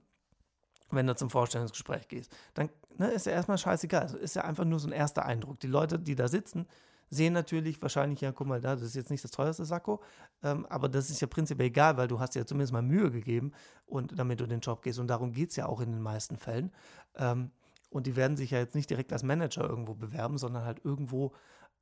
wenn 0.89 1.07
du 1.07 1.15
zum 1.15 1.29
Vorstellungsgespräch 1.29 2.07
gehst, 2.07 2.35
dann 2.53 2.69
ne, 2.97 3.07
ist 3.09 3.25
ja 3.25 3.31
erstmal 3.31 3.57
scheißegal. 3.57 4.03
Also 4.03 4.17
ist 4.17 4.35
ja 4.35 4.43
einfach 4.43 4.65
nur 4.65 4.79
so 4.79 4.87
ein 4.87 4.93
erster 4.93 5.25
Eindruck. 5.25 5.59
Die 5.59 5.67
Leute, 5.67 5.99
die 5.99 6.15
da 6.15 6.27
sitzen, 6.27 6.67
sehen 7.09 7.33
natürlich 7.33 7.81
wahrscheinlich, 7.81 8.21
ja, 8.21 8.31
guck 8.31 8.47
mal 8.47 8.61
da, 8.61 8.75
das 8.75 8.83
ist 8.83 8.95
jetzt 8.95 9.11
nicht 9.11 9.23
das 9.23 9.31
teuerste 9.31 9.65
Sakko, 9.65 10.01
ähm, 10.41 10.65
aber 10.67 10.89
das 10.89 11.09
ist 11.09 11.21
ja 11.21 11.27
prinzipiell 11.27 11.67
egal, 11.67 11.97
weil 11.97 12.07
du 12.07 12.19
hast 12.19 12.33
dir 12.35 12.45
zumindest 12.45 12.73
mal 12.73 12.81
Mühe 12.81 13.11
gegeben 13.11 13.51
und 13.85 14.17
damit 14.17 14.39
du 14.39 14.47
den 14.47 14.59
Job 14.61 14.81
gehst 14.81 14.99
und 14.99 15.07
darum 15.07 15.31
geht 15.31 15.51
es 15.51 15.55
ja 15.55 15.67
auch 15.67 15.81
in 15.81 15.91
den 15.91 16.01
meisten 16.01 16.37
Fällen. 16.37 16.71
Ähm, 17.15 17.51
und 17.93 18.07
die 18.07 18.15
werden 18.15 18.37
sich 18.37 18.51
ja 18.51 18.57
jetzt 18.57 18.73
nicht 18.73 18.89
direkt 18.89 19.13
als 19.13 19.21
Manager 19.21 19.69
irgendwo 19.69 19.93
bewerben, 19.93 20.39
sondern 20.39 20.65
halt 20.65 20.83
irgendwo 20.83 21.33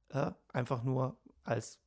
äh, 0.10 0.32
einfach 0.52 0.84
nur 0.84 1.18
als, 1.46 1.80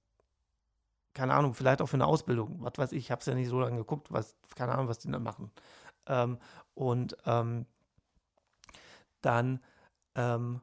keine 1.12 1.34
Ahnung, 1.34 1.52
vielleicht 1.52 1.82
auch 1.82 1.88
für 1.88 1.98
eine 1.98 2.06
Ausbildung. 2.06 2.56
Was 2.60 2.72
weiß 2.78 2.92
ich, 2.92 2.98
ich 2.98 3.10
habe 3.10 3.20
es 3.20 3.26
ja 3.26 3.34
nicht 3.34 3.50
so 3.50 3.60
lange 3.60 3.76
geguckt, 3.76 4.10
was, 4.10 4.34
keine 4.56 4.72
Ahnung, 4.72 4.88
was 4.88 4.98
die 4.98 5.10
dann 5.10 5.22
machen. 5.22 5.50
Ähm, 6.06 6.38
und 6.72 7.18
ähm, 7.26 7.66
dann, 9.20 9.60
ähm, 10.14 10.62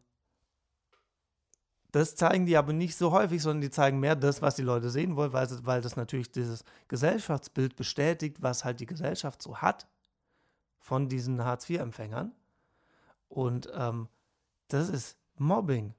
das 1.91 2.15
zeigen 2.15 2.47
die 2.47 2.57
aber 2.57 2.73
nicht 2.73 2.95
so 2.95 3.11
häufig, 3.11 3.43
sondern 3.43 3.61
die 3.61 3.69
zeigen 3.69 3.99
mehr 3.99 4.15
das, 4.15 4.41
was 4.41 4.55
die 4.55 4.63
Leute 4.63 4.89
sehen 4.89 5.15
wollen, 5.15 5.33
weil, 5.33 5.47
weil 5.65 5.81
das 5.81 5.95
natürlich 5.97 6.31
dieses 6.31 6.63
Gesellschaftsbild 6.87 7.75
bestätigt, 7.75 8.41
was 8.41 8.65
halt 8.65 8.79
die 8.79 8.87
Gesellschaft 8.87 9.39
so 9.43 9.57
hat 9.57 9.87
von 10.79 11.09
diesen 11.09 11.43
Hartz-IV-Empfängern. 11.43 12.33
Und 13.31 13.71
ähm, 13.73 14.09
das 14.67 14.89
ist 14.89 15.17
Mobbing. 15.37 15.95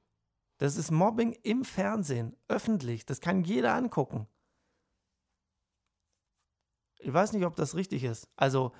Das 0.58 0.76
ist 0.76 0.90
Mobbing 0.90 1.32
im 1.42 1.64
Fernsehen, 1.64 2.36
öffentlich. 2.46 3.06
Das 3.06 3.20
kann 3.20 3.42
jeder 3.42 3.74
angucken. 3.74 4.28
Ich 6.98 7.12
weiß 7.12 7.32
nicht, 7.32 7.46
ob 7.46 7.56
das 7.56 7.74
richtig 7.74 8.04
ist. 8.04 8.28
Also, 8.36 8.72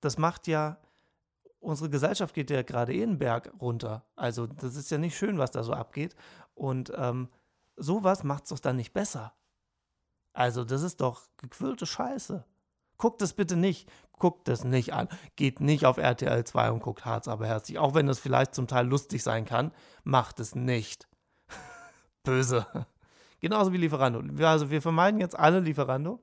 das 0.00 0.16
macht 0.16 0.46
ja, 0.46 0.80
unsere 1.60 1.90
Gesellschaft 1.90 2.34
geht 2.34 2.50
ja 2.50 2.62
gerade 2.62 2.94
eh 2.94 3.00
den 3.00 3.18
Berg 3.18 3.52
runter. 3.60 4.06
Also, 4.16 4.46
das 4.46 4.74
ist 4.74 4.90
ja 4.90 4.96
nicht 4.96 5.16
schön, 5.16 5.38
was 5.38 5.50
da 5.50 5.62
so 5.62 5.74
abgeht. 5.74 6.16
Und 6.54 6.90
ähm, 6.96 7.28
sowas 7.76 8.24
macht 8.24 8.44
es 8.44 8.48
doch 8.48 8.58
dann 8.58 8.76
nicht 8.76 8.94
besser. 8.94 9.34
Also, 10.32 10.64
das 10.64 10.82
ist 10.82 11.02
doch 11.02 11.28
gequirlte 11.36 11.84
Scheiße. 11.84 12.44
Guckt 12.96 13.20
es 13.20 13.34
bitte 13.34 13.56
nicht. 13.56 13.88
Guckt 14.18 14.48
es 14.48 14.64
nicht 14.64 14.92
an. 14.92 15.08
Geht 15.36 15.60
nicht 15.60 15.86
auf 15.86 15.96
RTL 15.98 16.44
2 16.44 16.70
und 16.72 16.82
guckt 16.82 17.04
Harz 17.04 17.28
aber 17.28 17.46
herzlich. 17.46 17.78
Auch 17.78 17.94
wenn 17.94 18.06
das 18.06 18.18
vielleicht 18.18 18.54
zum 18.54 18.66
Teil 18.66 18.86
lustig 18.86 19.22
sein 19.22 19.44
kann, 19.44 19.72
macht 20.04 20.40
es 20.40 20.54
nicht. 20.54 21.08
Böse. 22.24 22.66
Genauso 23.40 23.72
wie 23.72 23.76
Lieferando. 23.76 24.22
Also 24.44 24.70
wir 24.70 24.82
vermeiden 24.82 25.20
jetzt 25.20 25.38
alle 25.38 25.60
Lieferando. 25.60 26.20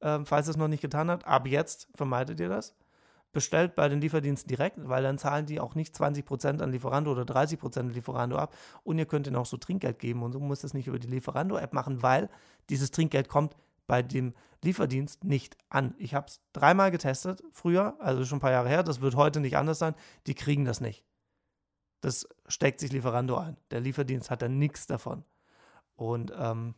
Ähm, 0.00 0.24
falls 0.24 0.48
ihr 0.48 0.52
es 0.52 0.56
noch 0.56 0.68
nicht 0.68 0.80
getan 0.80 1.10
habt, 1.10 1.26
ab 1.26 1.46
jetzt 1.46 1.88
vermeidet 1.94 2.40
ihr 2.40 2.48
das. 2.48 2.74
Bestellt 3.32 3.76
bei 3.76 3.88
den 3.88 4.00
Lieferdiensten 4.00 4.48
direkt, 4.48 4.76
weil 4.88 5.04
dann 5.04 5.18
zahlen 5.18 5.46
die 5.46 5.60
auch 5.60 5.76
nicht 5.76 5.94
20% 5.94 6.60
an 6.60 6.72
Lieferando 6.72 7.12
oder 7.12 7.22
30% 7.22 7.78
an 7.78 7.90
Lieferando 7.90 8.36
ab. 8.36 8.54
Und 8.82 8.98
ihr 8.98 9.06
könnt 9.06 9.26
ihnen 9.26 9.36
auch 9.36 9.46
so 9.46 9.56
Trinkgeld 9.56 9.98
geben 9.98 10.22
und 10.22 10.32
so 10.32 10.40
muss 10.40 10.64
es 10.64 10.74
nicht 10.74 10.88
über 10.88 10.98
die 10.98 11.06
Lieferando-App 11.08 11.72
machen, 11.72 12.02
weil 12.02 12.28
dieses 12.70 12.90
Trinkgeld 12.90 13.28
kommt 13.28 13.54
bei 13.90 14.04
dem 14.04 14.34
Lieferdienst 14.62 15.24
nicht 15.24 15.56
an. 15.68 15.96
Ich 15.98 16.14
habe 16.14 16.28
es 16.28 16.40
dreimal 16.52 16.92
getestet, 16.92 17.42
früher, 17.50 17.96
also 17.98 18.24
schon 18.24 18.36
ein 18.36 18.40
paar 18.40 18.52
Jahre 18.52 18.68
her, 18.68 18.84
das 18.84 19.00
wird 19.00 19.16
heute 19.16 19.40
nicht 19.40 19.56
anders 19.56 19.80
sein, 19.80 19.96
die 20.28 20.36
kriegen 20.36 20.64
das 20.64 20.80
nicht. 20.80 21.04
Das 22.00 22.28
steckt 22.46 22.78
sich 22.78 22.92
Lieferando 22.92 23.36
ein. 23.36 23.56
Der 23.72 23.80
Lieferdienst 23.80 24.30
hat 24.30 24.42
da 24.42 24.48
nichts 24.48 24.86
davon. 24.86 25.24
Und 25.96 26.32
ähm, 26.38 26.76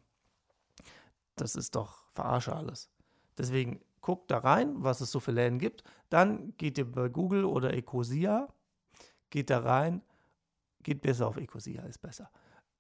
das 1.37 1.55
ist 1.55 1.75
doch 1.75 2.09
verarsche 2.13 2.57
alles. 2.57 2.89
Deswegen 3.37 3.83
guckt 4.01 4.31
da 4.31 4.39
rein, 4.39 4.83
was 4.83 5.03
es 5.03 5.11
so 5.11 5.21
für 5.21 5.33
Läden 5.33 5.59
gibt. 5.59 5.85
Dann 6.09 6.57
geht 6.57 6.79
ihr 6.79 6.91
bei 6.91 7.11
Google 7.11 7.45
oder 7.45 7.75
Ecosia, 7.75 8.49
geht 9.29 9.51
da 9.51 9.59
rein, 9.59 10.01
geht 10.83 11.03
besser 11.03 11.27
auf 11.27 11.37
Ecosia, 11.37 11.83
ist 11.83 12.01
besser. 12.01 12.31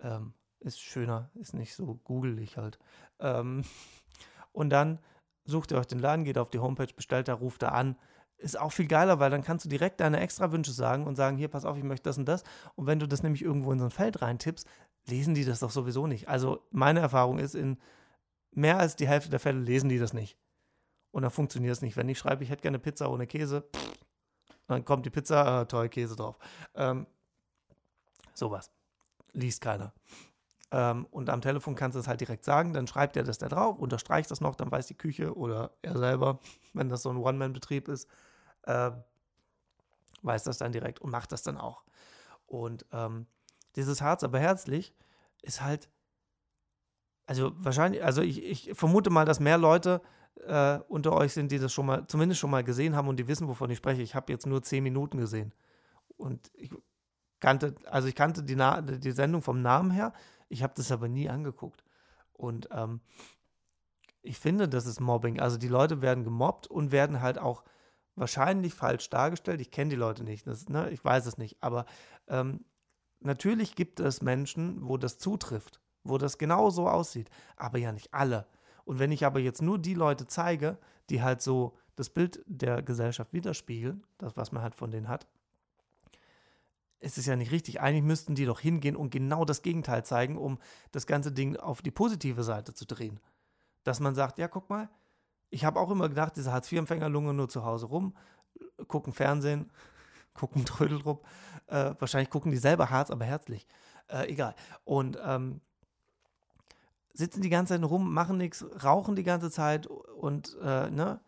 Ähm, 0.00 0.32
ist 0.62 0.80
schöner, 0.80 1.30
ist 1.34 1.54
nicht 1.54 1.74
so 1.74 1.94
googelig 2.04 2.56
halt. 2.56 2.78
Ähm, 3.18 3.64
und 4.52 4.70
dann 4.70 4.98
sucht 5.44 5.72
ihr 5.72 5.78
euch 5.78 5.86
den 5.86 5.98
Laden, 5.98 6.24
geht 6.24 6.38
auf 6.38 6.50
die 6.50 6.60
Homepage, 6.60 6.92
bestellt 6.94 7.28
da, 7.28 7.34
ruft 7.34 7.62
da 7.62 7.68
an. 7.68 7.96
Ist 8.36 8.58
auch 8.58 8.72
viel 8.72 8.88
geiler, 8.88 9.20
weil 9.20 9.30
dann 9.30 9.44
kannst 9.44 9.64
du 9.64 9.68
direkt 9.68 10.00
deine 10.00 10.20
extra 10.20 10.50
Wünsche 10.50 10.72
sagen 10.72 11.06
und 11.06 11.14
sagen, 11.14 11.36
hier, 11.36 11.48
pass 11.48 11.64
auf, 11.64 11.76
ich 11.76 11.84
möchte 11.84 12.08
das 12.08 12.18
und 12.18 12.26
das. 12.26 12.42
Und 12.74 12.86
wenn 12.86 12.98
du 12.98 13.06
das 13.06 13.22
nämlich 13.22 13.42
irgendwo 13.42 13.72
in 13.72 13.78
so 13.78 13.84
ein 13.84 13.90
Feld 13.90 14.20
reintippst, 14.20 14.66
lesen 15.06 15.34
die 15.34 15.44
das 15.44 15.60
doch 15.60 15.70
sowieso 15.70 16.06
nicht. 16.06 16.28
Also 16.28 16.66
meine 16.70 17.00
Erfahrung 17.00 17.38
ist, 17.38 17.54
in 17.54 17.78
mehr 18.50 18.78
als 18.78 18.96
die 18.96 19.08
Hälfte 19.08 19.30
der 19.30 19.40
Fälle 19.40 19.60
lesen 19.60 19.88
die 19.88 19.98
das 19.98 20.12
nicht. 20.12 20.38
Und 21.12 21.22
dann 21.22 21.30
funktioniert 21.30 21.72
es 21.72 21.82
nicht. 21.82 21.96
Wenn 21.96 22.08
ich 22.08 22.18
schreibe, 22.18 22.42
ich 22.42 22.50
hätte 22.50 22.62
gerne 22.62 22.78
Pizza 22.78 23.10
ohne 23.10 23.26
Käse, 23.26 23.68
dann 24.66 24.84
kommt 24.84 25.06
die 25.06 25.10
Pizza, 25.10 25.62
äh, 25.62 25.66
toll, 25.66 25.88
Käse 25.88 26.16
drauf. 26.16 26.38
Ähm, 26.74 27.06
sowas. 28.34 28.70
Liest 29.32 29.60
keiner. 29.60 29.92
Ähm, 30.72 31.06
und 31.10 31.28
am 31.28 31.42
Telefon 31.42 31.74
kannst 31.74 31.96
du 31.96 32.00
es 32.00 32.08
halt 32.08 32.22
direkt 32.22 32.44
sagen, 32.44 32.72
dann 32.72 32.86
schreibt 32.86 33.16
er 33.18 33.24
das 33.24 33.36
da 33.36 33.48
drauf, 33.48 33.78
unterstreicht 33.78 34.30
das 34.30 34.40
noch, 34.40 34.54
dann 34.54 34.70
weiß 34.70 34.86
die 34.86 34.96
Küche 34.96 35.36
oder 35.36 35.70
er 35.82 35.98
selber, 35.98 36.40
wenn 36.72 36.88
das 36.88 37.02
so 37.02 37.10
ein 37.10 37.18
One-Man-Betrieb 37.18 37.88
ist, 37.88 38.08
äh, 38.62 38.90
weiß 40.22 40.44
das 40.44 40.56
dann 40.56 40.72
direkt 40.72 41.00
und 41.00 41.10
macht 41.10 41.30
das 41.30 41.42
dann 41.42 41.58
auch. 41.58 41.84
Und 42.46 42.86
ähm, 42.90 43.26
dieses 43.76 44.00
Harz 44.00 44.24
aber 44.24 44.38
herzlich 44.38 44.94
ist 45.42 45.60
halt, 45.60 45.90
also 47.26 47.52
wahrscheinlich, 47.56 48.02
also 48.02 48.22
ich, 48.22 48.42
ich 48.42 48.70
vermute 48.74 49.10
mal, 49.10 49.26
dass 49.26 49.40
mehr 49.40 49.58
Leute 49.58 50.00
äh, 50.46 50.78
unter 50.88 51.12
euch 51.12 51.34
sind, 51.34 51.52
die 51.52 51.58
das 51.58 51.72
schon 51.72 51.84
mal, 51.84 52.06
zumindest 52.06 52.40
schon 52.40 52.50
mal 52.50 52.64
gesehen 52.64 52.96
haben 52.96 53.08
und 53.08 53.16
die 53.16 53.28
wissen, 53.28 53.46
wovon 53.46 53.70
ich 53.70 53.78
spreche. 53.78 54.00
Ich 54.00 54.14
habe 54.14 54.32
jetzt 54.32 54.46
nur 54.46 54.62
zehn 54.62 54.82
Minuten 54.82 55.18
gesehen. 55.18 55.52
Und 56.16 56.50
ich 56.54 56.70
kannte, 57.40 57.74
also 57.90 58.08
ich 58.08 58.14
kannte 58.14 58.42
die, 58.42 58.56
Na 58.56 58.80
die 58.80 59.12
Sendung 59.12 59.42
vom 59.42 59.60
Namen 59.60 59.90
her, 59.90 60.12
ich 60.52 60.62
habe 60.62 60.74
das 60.76 60.92
aber 60.92 61.08
nie 61.08 61.28
angeguckt. 61.28 61.82
Und 62.32 62.68
ähm, 62.72 63.00
ich 64.20 64.38
finde, 64.38 64.68
das 64.68 64.86
ist 64.86 65.00
Mobbing. 65.00 65.40
Also 65.40 65.56
die 65.56 65.68
Leute 65.68 66.02
werden 66.02 66.24
gemobbt 66.24 66.66
und 66.66 66.92
werden 66.92 67.22
halt 67.22 67.38
auch 67.38 67.64
wahrscheinlich 68.14 68.74
falsch 68.74 69.08
dargestellt. 69.08 69.60
Ich 69.60 69.70
kenne 69.70 69.90
die 69.90 69.96
Leute 69.96 70.22
nicht, 70.22 70.46
das, 70.46 70.68
ne, 70.68 70.90
ich 70.90 71.02
weiß 71.02 71.26
es 71.26 71.38
nicht. 71.38 71.62
Aber 71.62 71.86
ähm, 72.28 72.64
natürlich 73.20 73.74
gibt 73.74 73.98
es 73.98 74.20
Menschen, 74.20 74.86
wo 74.86 74.98
das 74.98 75.18
zutrifft, 75.18 75.80
wo 76.04 76.18
das 76.18 76.36
genau 76.36 76.70
so 76.70 76.88
aussieht. 76.88 77.30
Aber 77.56 77.78
ja 77.78 77.90
nicht 77.92 78.12
alle. 78.12 78.46
Und 78.84 78.98
wenn 78.98 79.12
ich 79.12 79.24
aber 79.24 79.40
jetzt 79.40 79.62
nur 79.62 79.78
die 79.78 79.94
Leute 79.94 80.26
zeige, 80.26 80.78
die 81.08 81.22
halt 81.22 81.40
so 81.40 81.78
das 81.96 82.10
Bild 82.10 82.42
der 82.46 82.82
Gesellschaft 82.82 83.32
widerspiegeln, 83.32 84.04
das, 84.18 84.36
was 84.36 84.52
man 84.52 84.62
halt 84.62 84.74
von 84.74 84.90
denen 84.90 85.08
hat, 85.08 85.26
es 87.02 87.18
ist 87.18 87.26
ja 87.26 87.36
nicht 87.36 87.50
richtig. 87.50 87.80
Eigentlich 87.80 88.04
müssten 88.04 88.34
die 88.34 88.44
doch 88.44 88.60
hingehen 88.60 88.96
und 88.96 89.10
genau 89.10 89.44
das 89.44 89.62
Gegenteil 89.62 90.04
zeigen, 90.04 90.38
um 90.38 90.58
das 90.92 91.06
ganze 91.06 91.32
Ding 91.32 91.56
auf 91.56 91.82
die 91.82 91.90
positive 91.90 92.44
Seite 92.44 92.74
zu 92.74 92.86
drehen. 92.86 93.20
Dass 93.84 94.00
man 94.00 94.14
sagt, 94.14 94.38
ja, 94.38 94.48
guck 94.48 94.70
mal, 94.70 94.88
ich 95.50 95.64
habe 95.64 95.80
auch 95.80 95.90
immer 95.90 96.08
gedacht, 96.08 96.36
diese 96.36 96.52
Hartz-IV-Empfänger 96.52 97.08
lungern 97.08 97.36
nur 97.36 97.48
zu 97.48 97.64
Hause 97.64 97.86
rum, 97.86 98.16
gucken 98.86 99.12
Fernsehen, 99.12 99.70
gucken 100.34 100.64
Trödeltrupp. 100.64 101.26
Äh, 101.66 101.94
wahrscheinlich 101.98 102.30
gucken 102.30 102.52
die 102.52 102.58
selber 102.58 102.90
Harz, 102.90 103.10
aber 103.10 103.24
herzlich. 103.24 103.66
Äh, 104.08 104.30
egal. 104.30 104.54
Und 104.84 105.18
ähm, 105.24 105.60
sitzen 107.12 107.42
die 107.42 107.50
ganze 107.50 107.74
Zeit 107.74 107.90
rum, 107.90 108.14
machen 108.14 108.38
nichts, 108.38 108.64
rauchen 108.84 109.16
die 109.16 109.24
ganze 109.24 109.50
Zeit 109.50 109.86
und 109.88 110.56
äh, 110.62 110.88
ne, 110.88 111.20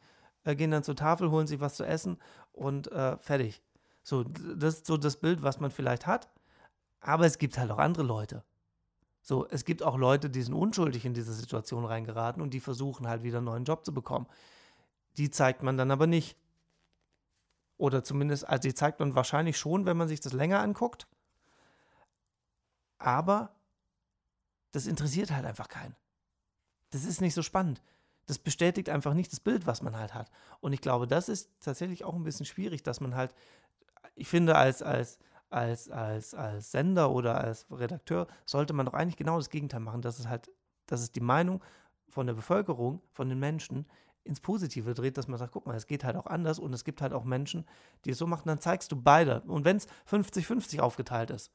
äh, 0.44 0.54
gehen 0.54 0.70
dann 0.70 0.84
zur 0.84 0.96
Tafel, 0.96 1.30
holen 1.30 1.48
sich 1.48 1.60
was 1.60 1.74
zu 1.74 1.84
essen 1.84 2.18
und 2.52 2.90
äh, 2.92 3.18
fertig. 3.18 3.60
So, 4.04 4.22
das 4.22 4.76
ist 4.76 4.86
so 4.86 4.96
das 4.96 5.16
Bild, 5.16 5.42
was 5.42 5.58
man 5.58 5.70
vielleicht 5.70 6.06
hat. 6.06 6.28
Aber 7.00 7.26
es 7.26 7.38
gibt 7.38 7.58
halt 7.58 7.70
auch 7.70 7.78
andere 7.78 8.04
Leute. 8.04 8.44
So, 9.22 9.48
es 9.48 9.64
gibt 9.64 9.82
auch 9.82 9.96
Leute, 9.96 10.28
die 10.28 10.42
sind 10.42 10.52
unschuldig 10.52 11.06
in 11.06 11.14
diese 11.14 11.32
Situation 11.32 11.86
reingeraten 11.86 12.42
und 12.42 12.52
die 12.52 12.60
versuchen 12.60 13.08
halt 13.08 13.22
wieder 13.22 13.38
einen 13.38 13.46
neuen 13.46 13.64
Job 13.64 13.84
zu 13.84 13.94
bekommen. 13.94 14.26
Die 15.16 15.30
zeigt 15.30 15.62
man 15.62 15.78
dann 15.78 15.90
aber 15.90 16.06
nicht. 16.06 16.36
Oder 17.78 18.04
zumindest, 18.04 18.46
also 18.46 18.60
die 18.60 18.74
zeigt 18.74 19.00
man 19.00 19.14
wahrscheinlich 19.14 19.58
schon, 19.58 19.86
wenn 19.86 19.96
man 19.96 20.08
sich 20.08 20.20
das 20.20 20.34
länger 20.34 20.60
anguckt. 20.60 21.08
Aber 22.98 23.54
das 24.72 24.86
interessiert 24.86 25.30
halt 25.30 25.46
einfach 25.46 25.68
keinen. 25.68 25.96
Das 26.90 27.04
ist 27.04 27.22
nicht 27.22 27.34
so 27.34 27.42
spannend. 27.42 27.82
Das 28.26 28.38
bestätigt 28.38 28.90
einfach 28.90 29.14
nicht 29.14 29.32
das 29.32 29.40
Bild, 29.40 29.66
was 29.66 29.82
man 29.82 29.96
halt 29.96 30.12
hat. 30.14 30.30
Und 30.60 30.74
ich 30.74 30.80
glaube, 30.80 31.06
das 31.06 31.28
ist 31.28 31.50
tatsächlich 31.60 32.04
auch 32.04 32.14
ein 32.14 32.24
bisschen 32.24 32.46
schwierig, 32.46 32.82
dass 32.82 33.00
man 33.00 33.14
halt 33.14 33.34
ich 34.16 34.28
finde, 34.28 34.56
als, 34.56 34.82
als, 34.82 35.18
als, 35.50 35.90
als, 35.90 36.34
als 36.34 36.70
Sender 36.70 37.10
oder 37.10 37.40
als 37.40 37.66
Redakteur 37.70 38.26
sollte 38.44 38.72
man 38.72 38.86
doch 38.86 38.94
eigentlich 38.94 39.16
genau 39.16 39.36
das 39.36 39.50
Gegenteil 39.50 39.80
machen, 39.80 40.02
dass 40.02 40.18
es 40.18 40.28
halt, 40.28 40.50
dass 40.86 41.00
es 41.00 41.12
die 41.12 41.20
Meinung 41.20 41.62
von 42.08 42.26
der 42.26 42.34
Bevölkerung, 42.34 43.02
von 43.12 43.28
den 43.28 43.38
Menschen 43.38 43.86
ins 44.24 44.40
Positive 44.40 44.94
dreht, 44.94 45.18
dass 45.18 45.28
man 45.28 45.38
sagt, 45.38 45.52
guck 45.52 45.66
mal, 45.66 45.76
es 45.76 45.86
geht 45.86 46.02
halt 46.02 46.16
auch 46.16 46.26
anders 46.26 46.58
und 46.58 46.72
es 46.72 46.84
gibt 46.84 47.02
halt 47.02 47.12
auch 47.12 47.24
Menschen, 47.24 47.66
die 48.04 48.10
es 48.10 48.18
so 48.18 48.26
machen, 48.26 48.48
dann 48.48 48.58
zeigst 48.58 48.90
du 48.90 48.96
beide. 49.00 49.42
Und 49.42 49.64
wenn 49.64 49.76
es 49.76 49.86
50-50 50.10 50.80
aufgeteilt 50.80 51.30
ist, 51.30 51.52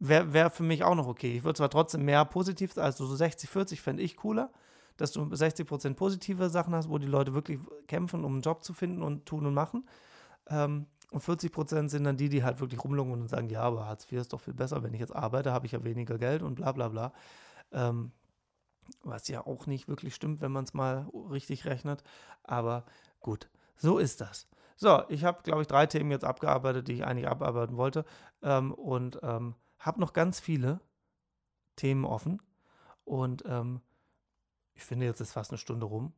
wäre 0.00 0.32
wär 0.32 0.50
für 0.50 0.64
mich 0.64 0.82
auch 0.82 0.96
noch 0.96 1.06
okay. 1.06 1.36
Ich 1.36 1.44
würde 1.44 1.58
zwar 1.58 1.70
trotzdem 1.70 2.04
mehr 2.04 2.24
positiv, 2.24 2.76
also 2.76 3.06
so 3.06 3.24
60-40 3.24 3.80
fände 3.80 4.02
ich 4.02 4.16
cooler, 4.16 4.50
dass 4.96 5.12
du 5.12 5.22
60% 5.22 5.94
positive 5.94 6.50
Sachen 6.50 6.74
hast, 6.74 6.88
wo 6.88 6.98
die 6.98 7.06
Leute 7.06 7.34
wirklich 7.34 7.60
kämpfen, 7.86 8.24
um 8.24 8.32
einen 8.32 8.42
Job 8.42 8.64
zu 8.64 8.72
finden 8.72 9.02
und 9.02 9.26
tun 9.26 9.46
und 9.46 9.54
machen. 9.54 9.86
Ähm, 10.48 10.86
und 11.12 11.20
40 11.20 11.52
Prozent 11.52 11.90
sind 11.90 12.04
dann 12.04 12.16
die, 12.16 12.30
die 12.30 12.42
halt 12.42 12.60
wirklich 12.60 12.82
rumlungen 12.82 13.20
und 13.20 13.28
sagen, 13.28 13.50
ja, 13.50 13.62
aber 13.62 13.86
Hartz 13.86 14.10
IV 14.10 14.20
ist 14.20 14.32
doch 14.32 14.40
viel 14.40 14.54
besser, 14.54 14.82
wenn 14.82 14.94
ich 14.94 15.00
jetzt 15.00 15.14
arbeite, 15.14 15.52
habe 15.52 15.66
ich 15.66 15.72
ja 15.72 15.84
weniger 15.84 16.16
Geld 16.18 16.42
und 16.42 16.54
bla 16.54 16.72
bla 16.72 16.88
bla. 16.88 17.12
Ähm, 17.70 18.12
was 19.02 19.28
ja 19.28 19.46
auch 19.46 19.66
nicht 19.66 19.88
wirklich 19.88 20.14
stimmt, 20.14 20.40
wenn 20.40 20.52
man 20.52 20.64
es 20.64 20.72
mal 20.72 21.06
richtig 21.30 21.66
rechnet. 21.66 22.02
Aber 22.42 22.84
gut, 23.20 23.50
so 23.76 23.98
ist 23.98 24.22
das. 24.22 24.48
So, 24.76 25.02
ich 25.10 25.24
habe, 25.24 25.42
glaube 25.42 25.60
ich, 25.60 25.68
drei 25.68 25.86
Themen 25.86 26.10
jetzt 26.10 26.24
abgearbeitet, 26.24 26.88
die 26.88 26.94
ich 26.94 27.04
eigentlich 27.04 27.28
abarbeiten 27.28 27.76
wollte. 27.76 28.06
Ähm, 28.42 28.72
und 28.72 29.20
ähm, 29.22 29.54
habe 29.78 30.00
noch 30.00 30.14
ganz 30.14 30.40
viele 30.40 30.80
Themen 31.76 32.06
offen. 32.06 32.40
Und 33.04 33.44
ähm, 33.46 33.82
ich 34.72 34.84
finde, 34.84 35.04
jetzt 35.04 35.20
ist 35.20 35.32
fast 35.32 35.50
eine 35.50 35.58
Stunde 35.58 35.84
rum. 35.84 36.14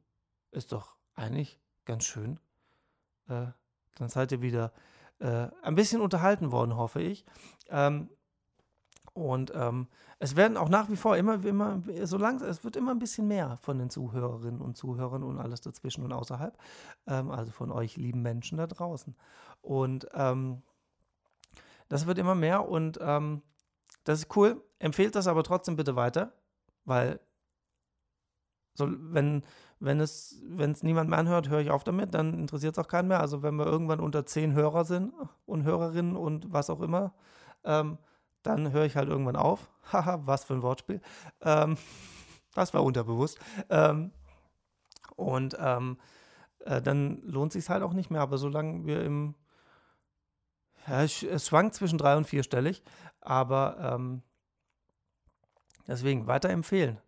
Ist 0.52 0.70
doch 0.70 0.94
eigentlich 1.16 1.60
ganz 1.84 2.04
schön. 2.04 2.38
Äh, 3.28 3.48
dann 3.96 4.08
seid 4.08 4.32
ihr 4.32 4.42
wieder 4.42 4.72
äh, 5.18 5.48
ein 5.62 5.74
bisschen 5.74 6.00
unterhalten 6.00 6.52
worden, 6.52 6.76
hoffe 6.76 7.00
ich. 7.00 7.24
Ähm, 7.68 8.08
und 9.12 9.52
ähm, 9.54 9.86
es 10.18 10.34
werden 10.34 10.56
auch 10.56 10.68
nach 10.68 10.90
wie 10.90 10.96
vor 10.96 11.16
immer, 11.16 11.44
immer, 11.44 11.82
so 12.02 12.18
langsam, 12.18 12.48
es 12.48 12.64
wird 12.64 12.74
immer 12.74 12.90
ein 12.90 12.98
bisschen 12.98 13.28
mehr 13.28 13.58
von 13.58 13.78
den 13.78 13.88
Zuhörerinnen 13.88 14.60
und 14.60 14.76
Zuhörern 14.76 15.22
und 15.22 15.38
alles 15.38 15.60
dazwischen 15.60 16.04
und 16.04 16.12
außerhalb. 16.12 16.58
Ähm, 17.06 17.30
also 17.30 17.52
von 17.52 17.70
euch 17.70 17.96
lieben 17.96 18.22
Menschen 18.22 18.58
da 18.58 18.66
draußen. 18.66 19.14
Und 19.62 20.08
ähm, 20.14 20.62
das 21.88 22.06
wird 22.06 22.18
immer 22.18 22.34
mehr 22.34 22.68
und 22.68 22.98
ähm, 23.00 23.42
das 24.02 24.20
ist 24.20 24.36
cool. 24.36 24.62
Empfehlt 24.80 25.14
das 25.14 25.28
aber 25.28 25.44
trotzdem 25.44 25.76
bitte 25.76 25.94
weiter, 25.94 26.32
weil 26.84 27.20
so, 28.74 28.88
wenn, 28.88 29.44
wenn 29.84 30.00
es, 30.00 30.40
wenn 30.46 30.72
es 30.72 30.82
niemand 30.82 31.10
mehr 31.10 31.18
anhört, 31.18 31.48
höre 31.48 31.60
ich 31.60 31.70
auf 31.70 31.84
damit, 31.84 32.14
dann 32.14 32.38
interessiert 32.38 32.76
es 32.76 32.82
auch 32.82 32.88
keinen 32.88 33.08
mehr. 33.08 33.20
Also 33.20 33.42
wenn 33.42 33.56
wir 33.56 33.66
irgendwann 33.66 34.00
unter 34.00 34.24
zehn 34.24 34.54
Hörer 34.54 34.84
sind 34.84 35.12
und 35.46 35.64
Hörerinnen 35.64 36.16
und 36.16 36.52
was 36.52 36.70
auch 36.70 36.80
immer, 36.80 37.12
ähm, 37.64 37.98
dann 38.42 38.72
höre 38.72 38.84
ich 38.84 38.96
halt 38.96 39.08
irgendwann 39.08 39.36
auf. 39.36 39.70
Haha, 39.92 40.20
was 40.24 40.44
für 40.44 40.54
ein 40.54 40.62
Wortspiel. 40.62 41.00
Ähm, 41.42 41.76
das 42.54 42.72
war 42.72 42.82
unterbewusst. 42.82 43.38
Ähm, 43.68 44.12
und 45.16 45.56
ähm, 45.60 45.98
äh, 46.60 46.80
dann 46.80 47.20
lohnt 47.22 47.52
sich 47.52 47.68
halt 47.68 47.82
auch 47.82 47.92
nicht 47.92 48.10
mehr. 48.10 48.22
Aber 48.22 48.38
solange 48.38 48.86
wir 48.86 49.04
im, 49.04 49.34
ja, 50.86 51.02
es 51.02 51.46
schwankt 51.46 51.74
zwischen 51.74 51.98
drei 51.98 52.16
und 52.16 52.26
vierstellig, 52.26 52.82
aber 53.20 53.76
ähm, 53.94 54.22
deswegen 55.86 56.26
weiterempfehlen. 56.26 56.98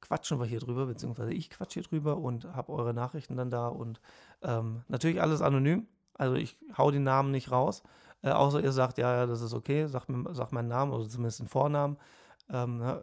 quatschen 0.00 0.38
wir 0.38 0.46
hier 0.46 0.60
drüber, 0.60 0.86
beziehungsweise 0.86 1.32
ich 1.32 1.50
quatsche 1.50 1.80
hier 1.80 1.88
drüber 1.88 2.18
und 2.18 2.44
habe 2.54 2.72
eure 2.72 2.94
Nachrichten 2.94 3.36
dann 3.36 3.50
da 3.50 3.68
und 3.68 4.00
ähm, 4.42 4.82
natürlich 4.88 5.20
alles 5.20 5.42
anonym. 5.42 5.86
Also 6.14 6.34
ich 6.34 6.56
hau 6.76 6.90
die 6.90 6.98
Namen 6.98 7.30
nicht 7.30 7.50
raus, 7.50 7.82
äh, 8.22 8.30
außer 8.30 8.62
ihr 8.62 8.72
sagt, 8.72 8.98
ja, 8.98 9.14
ja, 9.14 9.26
das 9.26 9.40
ist 9.40 9.54
okay, 9.54 9.86
sagt, 9.86 10.08
sagt 10.30 10.52
meinen 10.52 10.68
Namen 10.68 10.92
oder 10.92 11.08
zumindest 11.08 11.40
den 11.40 11.48
Vornamen. 11.48 11.98
Ähm, 12.50 12.80
ja, 12.80 13.02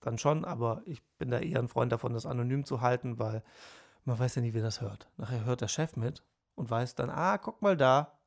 dann 0.00 0.18
schon, 0.18 0.44
aber 0.44 0.82
ich 0.84 1.02
bin 1.18 1.30
da 1.30 1.38
eher 1.38 1.60
ein 1.60 1.68
Freund 1.68 1.92
davon, 1.92 2.12
das 2.12 2.26
anonym 2.26 2.64
zu 2.64 2.80
halten, 2.80 3.18
weil 3.18 3.42
man 4.04 4.18
weiß 4.18 4.34
ja 4.34 4.42
nie, 4.42 4.52
wer 4.52 4.62
das 4.62 4.80
hört. 4.80 5.08
Nachher 5.16 5.44
hört 5.44 5.60
der 5.60 5.68
Chef 5.68 5.96
mit 5.96 6.24
und 6.54 6.70
weiß 6.70 6.94
dann, 6.96 7.10
ah, 7.10 7.38
guck 7.38 7.62
mal 7.62 7.76
da, 7.76 8.18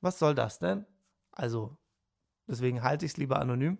was 0.00 0.18
soll 0.18 0.34
das 0.34 0.58
denn? 0.58 0.86
Also, 1.32 1.76
deswegen 2.46 2.82
halte 2.82 3.04
ich 3.06 3.12
es 3.12 3.16
lieber 3.16 3.40
anonym. 3.40 3.78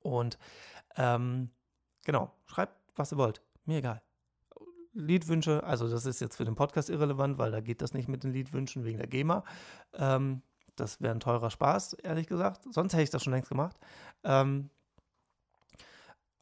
Und 0.00 0.38
ähm, 0.96 1.50
genau, 2.04 2.32
schreibt, 2.46 2.74
was 2.96 3.12
ihr 3.12 3.18
wollt. 3.18 3.42
Mir 3.64 3.78
egal. 3.78 4.02
Liedwünsche, 4.92 5.62
also 5.64 5.88
das 5.88 6.06
ist 6.06 6.20
jetzt 6.20 6.36
für 6.36 6.44
den 6.44 6.56
Podcast 6.56 6.90
irrelevant, 6.90 7.38
weil 7.38 7.52
da 7.52 7.60
geht 7.60 7.80
das 7.80 7.94
nicht 7.94 8.08
mit 8.08 8.24
den 8.24 8.32
Liedwünschen 8.32 8.84
wegen 8.84 8.98
der 8.98 9.06
GEMA. 9.06 9.44
Ähm, 9.94 10.42
das 10.76 11.00
wäre 11.00 11.14
ein 11.14 11.20
teurer 11.20 11.50
Spaß, 11.50 11.94
ehrlich 11.94 12.26
gesagt. 12.26 12.62
Sonst 12.72 12.92
hätte 12.92 13.02
ich 13.02 13.10
das 13.10 13.22
schon 13.22 13.32
längst 13.32 13.48
gemacht. 13.48 13.76
Ähm, 14.24 14.70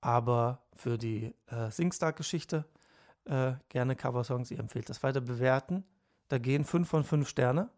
aber 0.00 0.62
für 0.74 0.96
die 0.96 1.34
äh, 1.46 1.70
Singstar-Geschichte 1.70 2.64
äh, 3.24 3.54
gerne 3.68 3.96
Coversongs. 3.96 4.50
Ihr 4.50 4.60
empfehlt 4.60 4.88
das 4.88 5.02
weiter 5.02 5.20
bewerten. 5.20 5.84
Da 6.28 6.38
gehen 6.38 6.64
5 6.64 6.88
von 6.88 7.04
5 7.04 7.28
Sterne. 7.28 7.70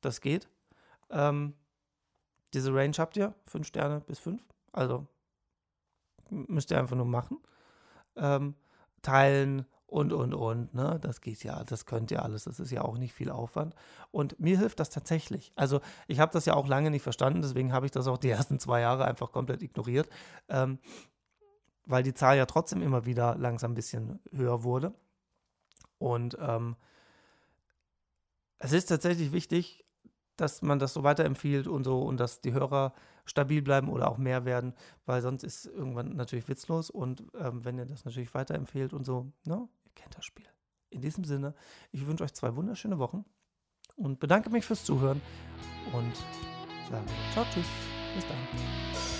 Das 0.00 0.20
geht. 0.20 0.48
Ähm, 1.10 1.54
diese 2.54 2.74
Range 2.74 2.94
habt 2.98 3.16
ihr, 3.16 3.34
5 3.46 3.66
Sterne 3.66 4.00
bis 4.00 4.18
5. 4.18 4.42
Also 4.72 5.06
müsst 6.30 6.70
ihr 6.70 6.78
einfach 6.78 6.96
nur 6.96 7.06
machen. 7.06 7.38
Ähm, 8.16 8.54
teilen 9.02 9.66
und, 9.88 10.12
und, 10.12 10.34
und. 10.34 10.74
Ne? 10.74 10.98
Das 11.00 11.20
geht 11.20 11.42
ja, 11.42 11.64
das 11.64 11.86
könnt 11.86 12.10
ihr 12.10 12.22
alles. 12.22 12.44
Das 12.44 12.60
ist 12.60 12.70
ja 12.70 12.82
auch 12.82 12.98
nicht 12.98 13.14
viel 13.14 13.30
Aufwand. 13.30 13.74
Und 14.10 14.38
mir 14.38 14.58
hilft 14.58 14.78
das 14.80 14.90
tatsächlich. 14.90 15.52
Also 15.56 15.80
ich 16.06 16.20
habe 16.20 16.32
das 16.32 16.44
ja 16.44 16.54
auch 16.54 16.68
lange 16.68 16.90
nicht 16.90 17.02
verstanden, 17.02 17.42
deswegen 17.42 17.72
habe 17.72 17.86
ich 17.86 17.92
das 17.92 18.06
auch 18.06 18.18
die 18.18 18.30
ersten 18.30 18.60
zwei 18.60 18.80
Jahre 18.80 19.06
einfach 19.06 19.32
komplett 19.32 19.62
ignoriert. 19.62 20.08
Ähm, 20.48 20.78
weil 21.86 22.02
die 22.02 22.12
Zahl 22.12 22.36
ja 22.36 22.44
trotzdem 22.44 22.82
immer 22.82 23.06
wieder 23.06 23.34
langsam 23.36 23.72
ein 23.72 23.74
bisschen 23.74 24.20
höher 24.30 24.62
wurde. 24.62 24.92
Und 25.96 26.36
ähm, 26.38 26.76
es 28.58 28.72
ist 28.72 28.86
tatsächlich 28.86 29.32
wichtig, 29.32 29.86
dass 30.36 30.60
man 30.60 30.78
das 30.78 30.92
so 30.92 31.02
weiterempfiehlt 31.02 31.66
und 31.66 31.84
so 31.84 32.02
und 32.02 32.20
dass 32.20 32.42
die 32.42 32.52
Hörer 32.52 32.92
stabil 33.24 33.62
bleiben 33.62 33.88
oder 33.88 34.10
auch 34.10 34.18
mehr 34.18 34.44
werden, 34.44 34.74
weil 35.06 35.22
sonst 35.22 35.44
ist 35.44 35.66
irgendwann 35.66 36.14
natürlich 36.14 36.48
witzlos 36.48 36.90
und 36.90 37.24
ähm, 37.38 37.64
wenn 37.64 37.78
ihr 37.78 37.86
das 37.86 38.04
natürlich 38.04 38.32
weiterempfehlt 38.34 38.92
und 38.92 39.04
so, 39.04 39.32
ne, 39.44 39.68
kennt 39.98 40.16
das 40.16 40.24
Spiel. 40.24 40.46
In 40.90 41.00
diesem 41.00 41.24
Sinne, 41.24 41.54
ich 41.90 42.06
wünsche 42.06 42.24
euch 42.24 42.32
zwei 42.32 42.54
wunderschöne 42.56 42.98
Wochen 42.98 43.24
und 43.96 44.20
bedanke 44.20 44.50
mich 44.50 44.64
fürs 44.64 44.84
Zuhören 44.84 45.20
und 45.92 46.16
sage 46.90 47.04
ciao, 47.32 47.44
tschüss, 47.52 47.66
bis 48.14 48.24
dann. 48.26 49.17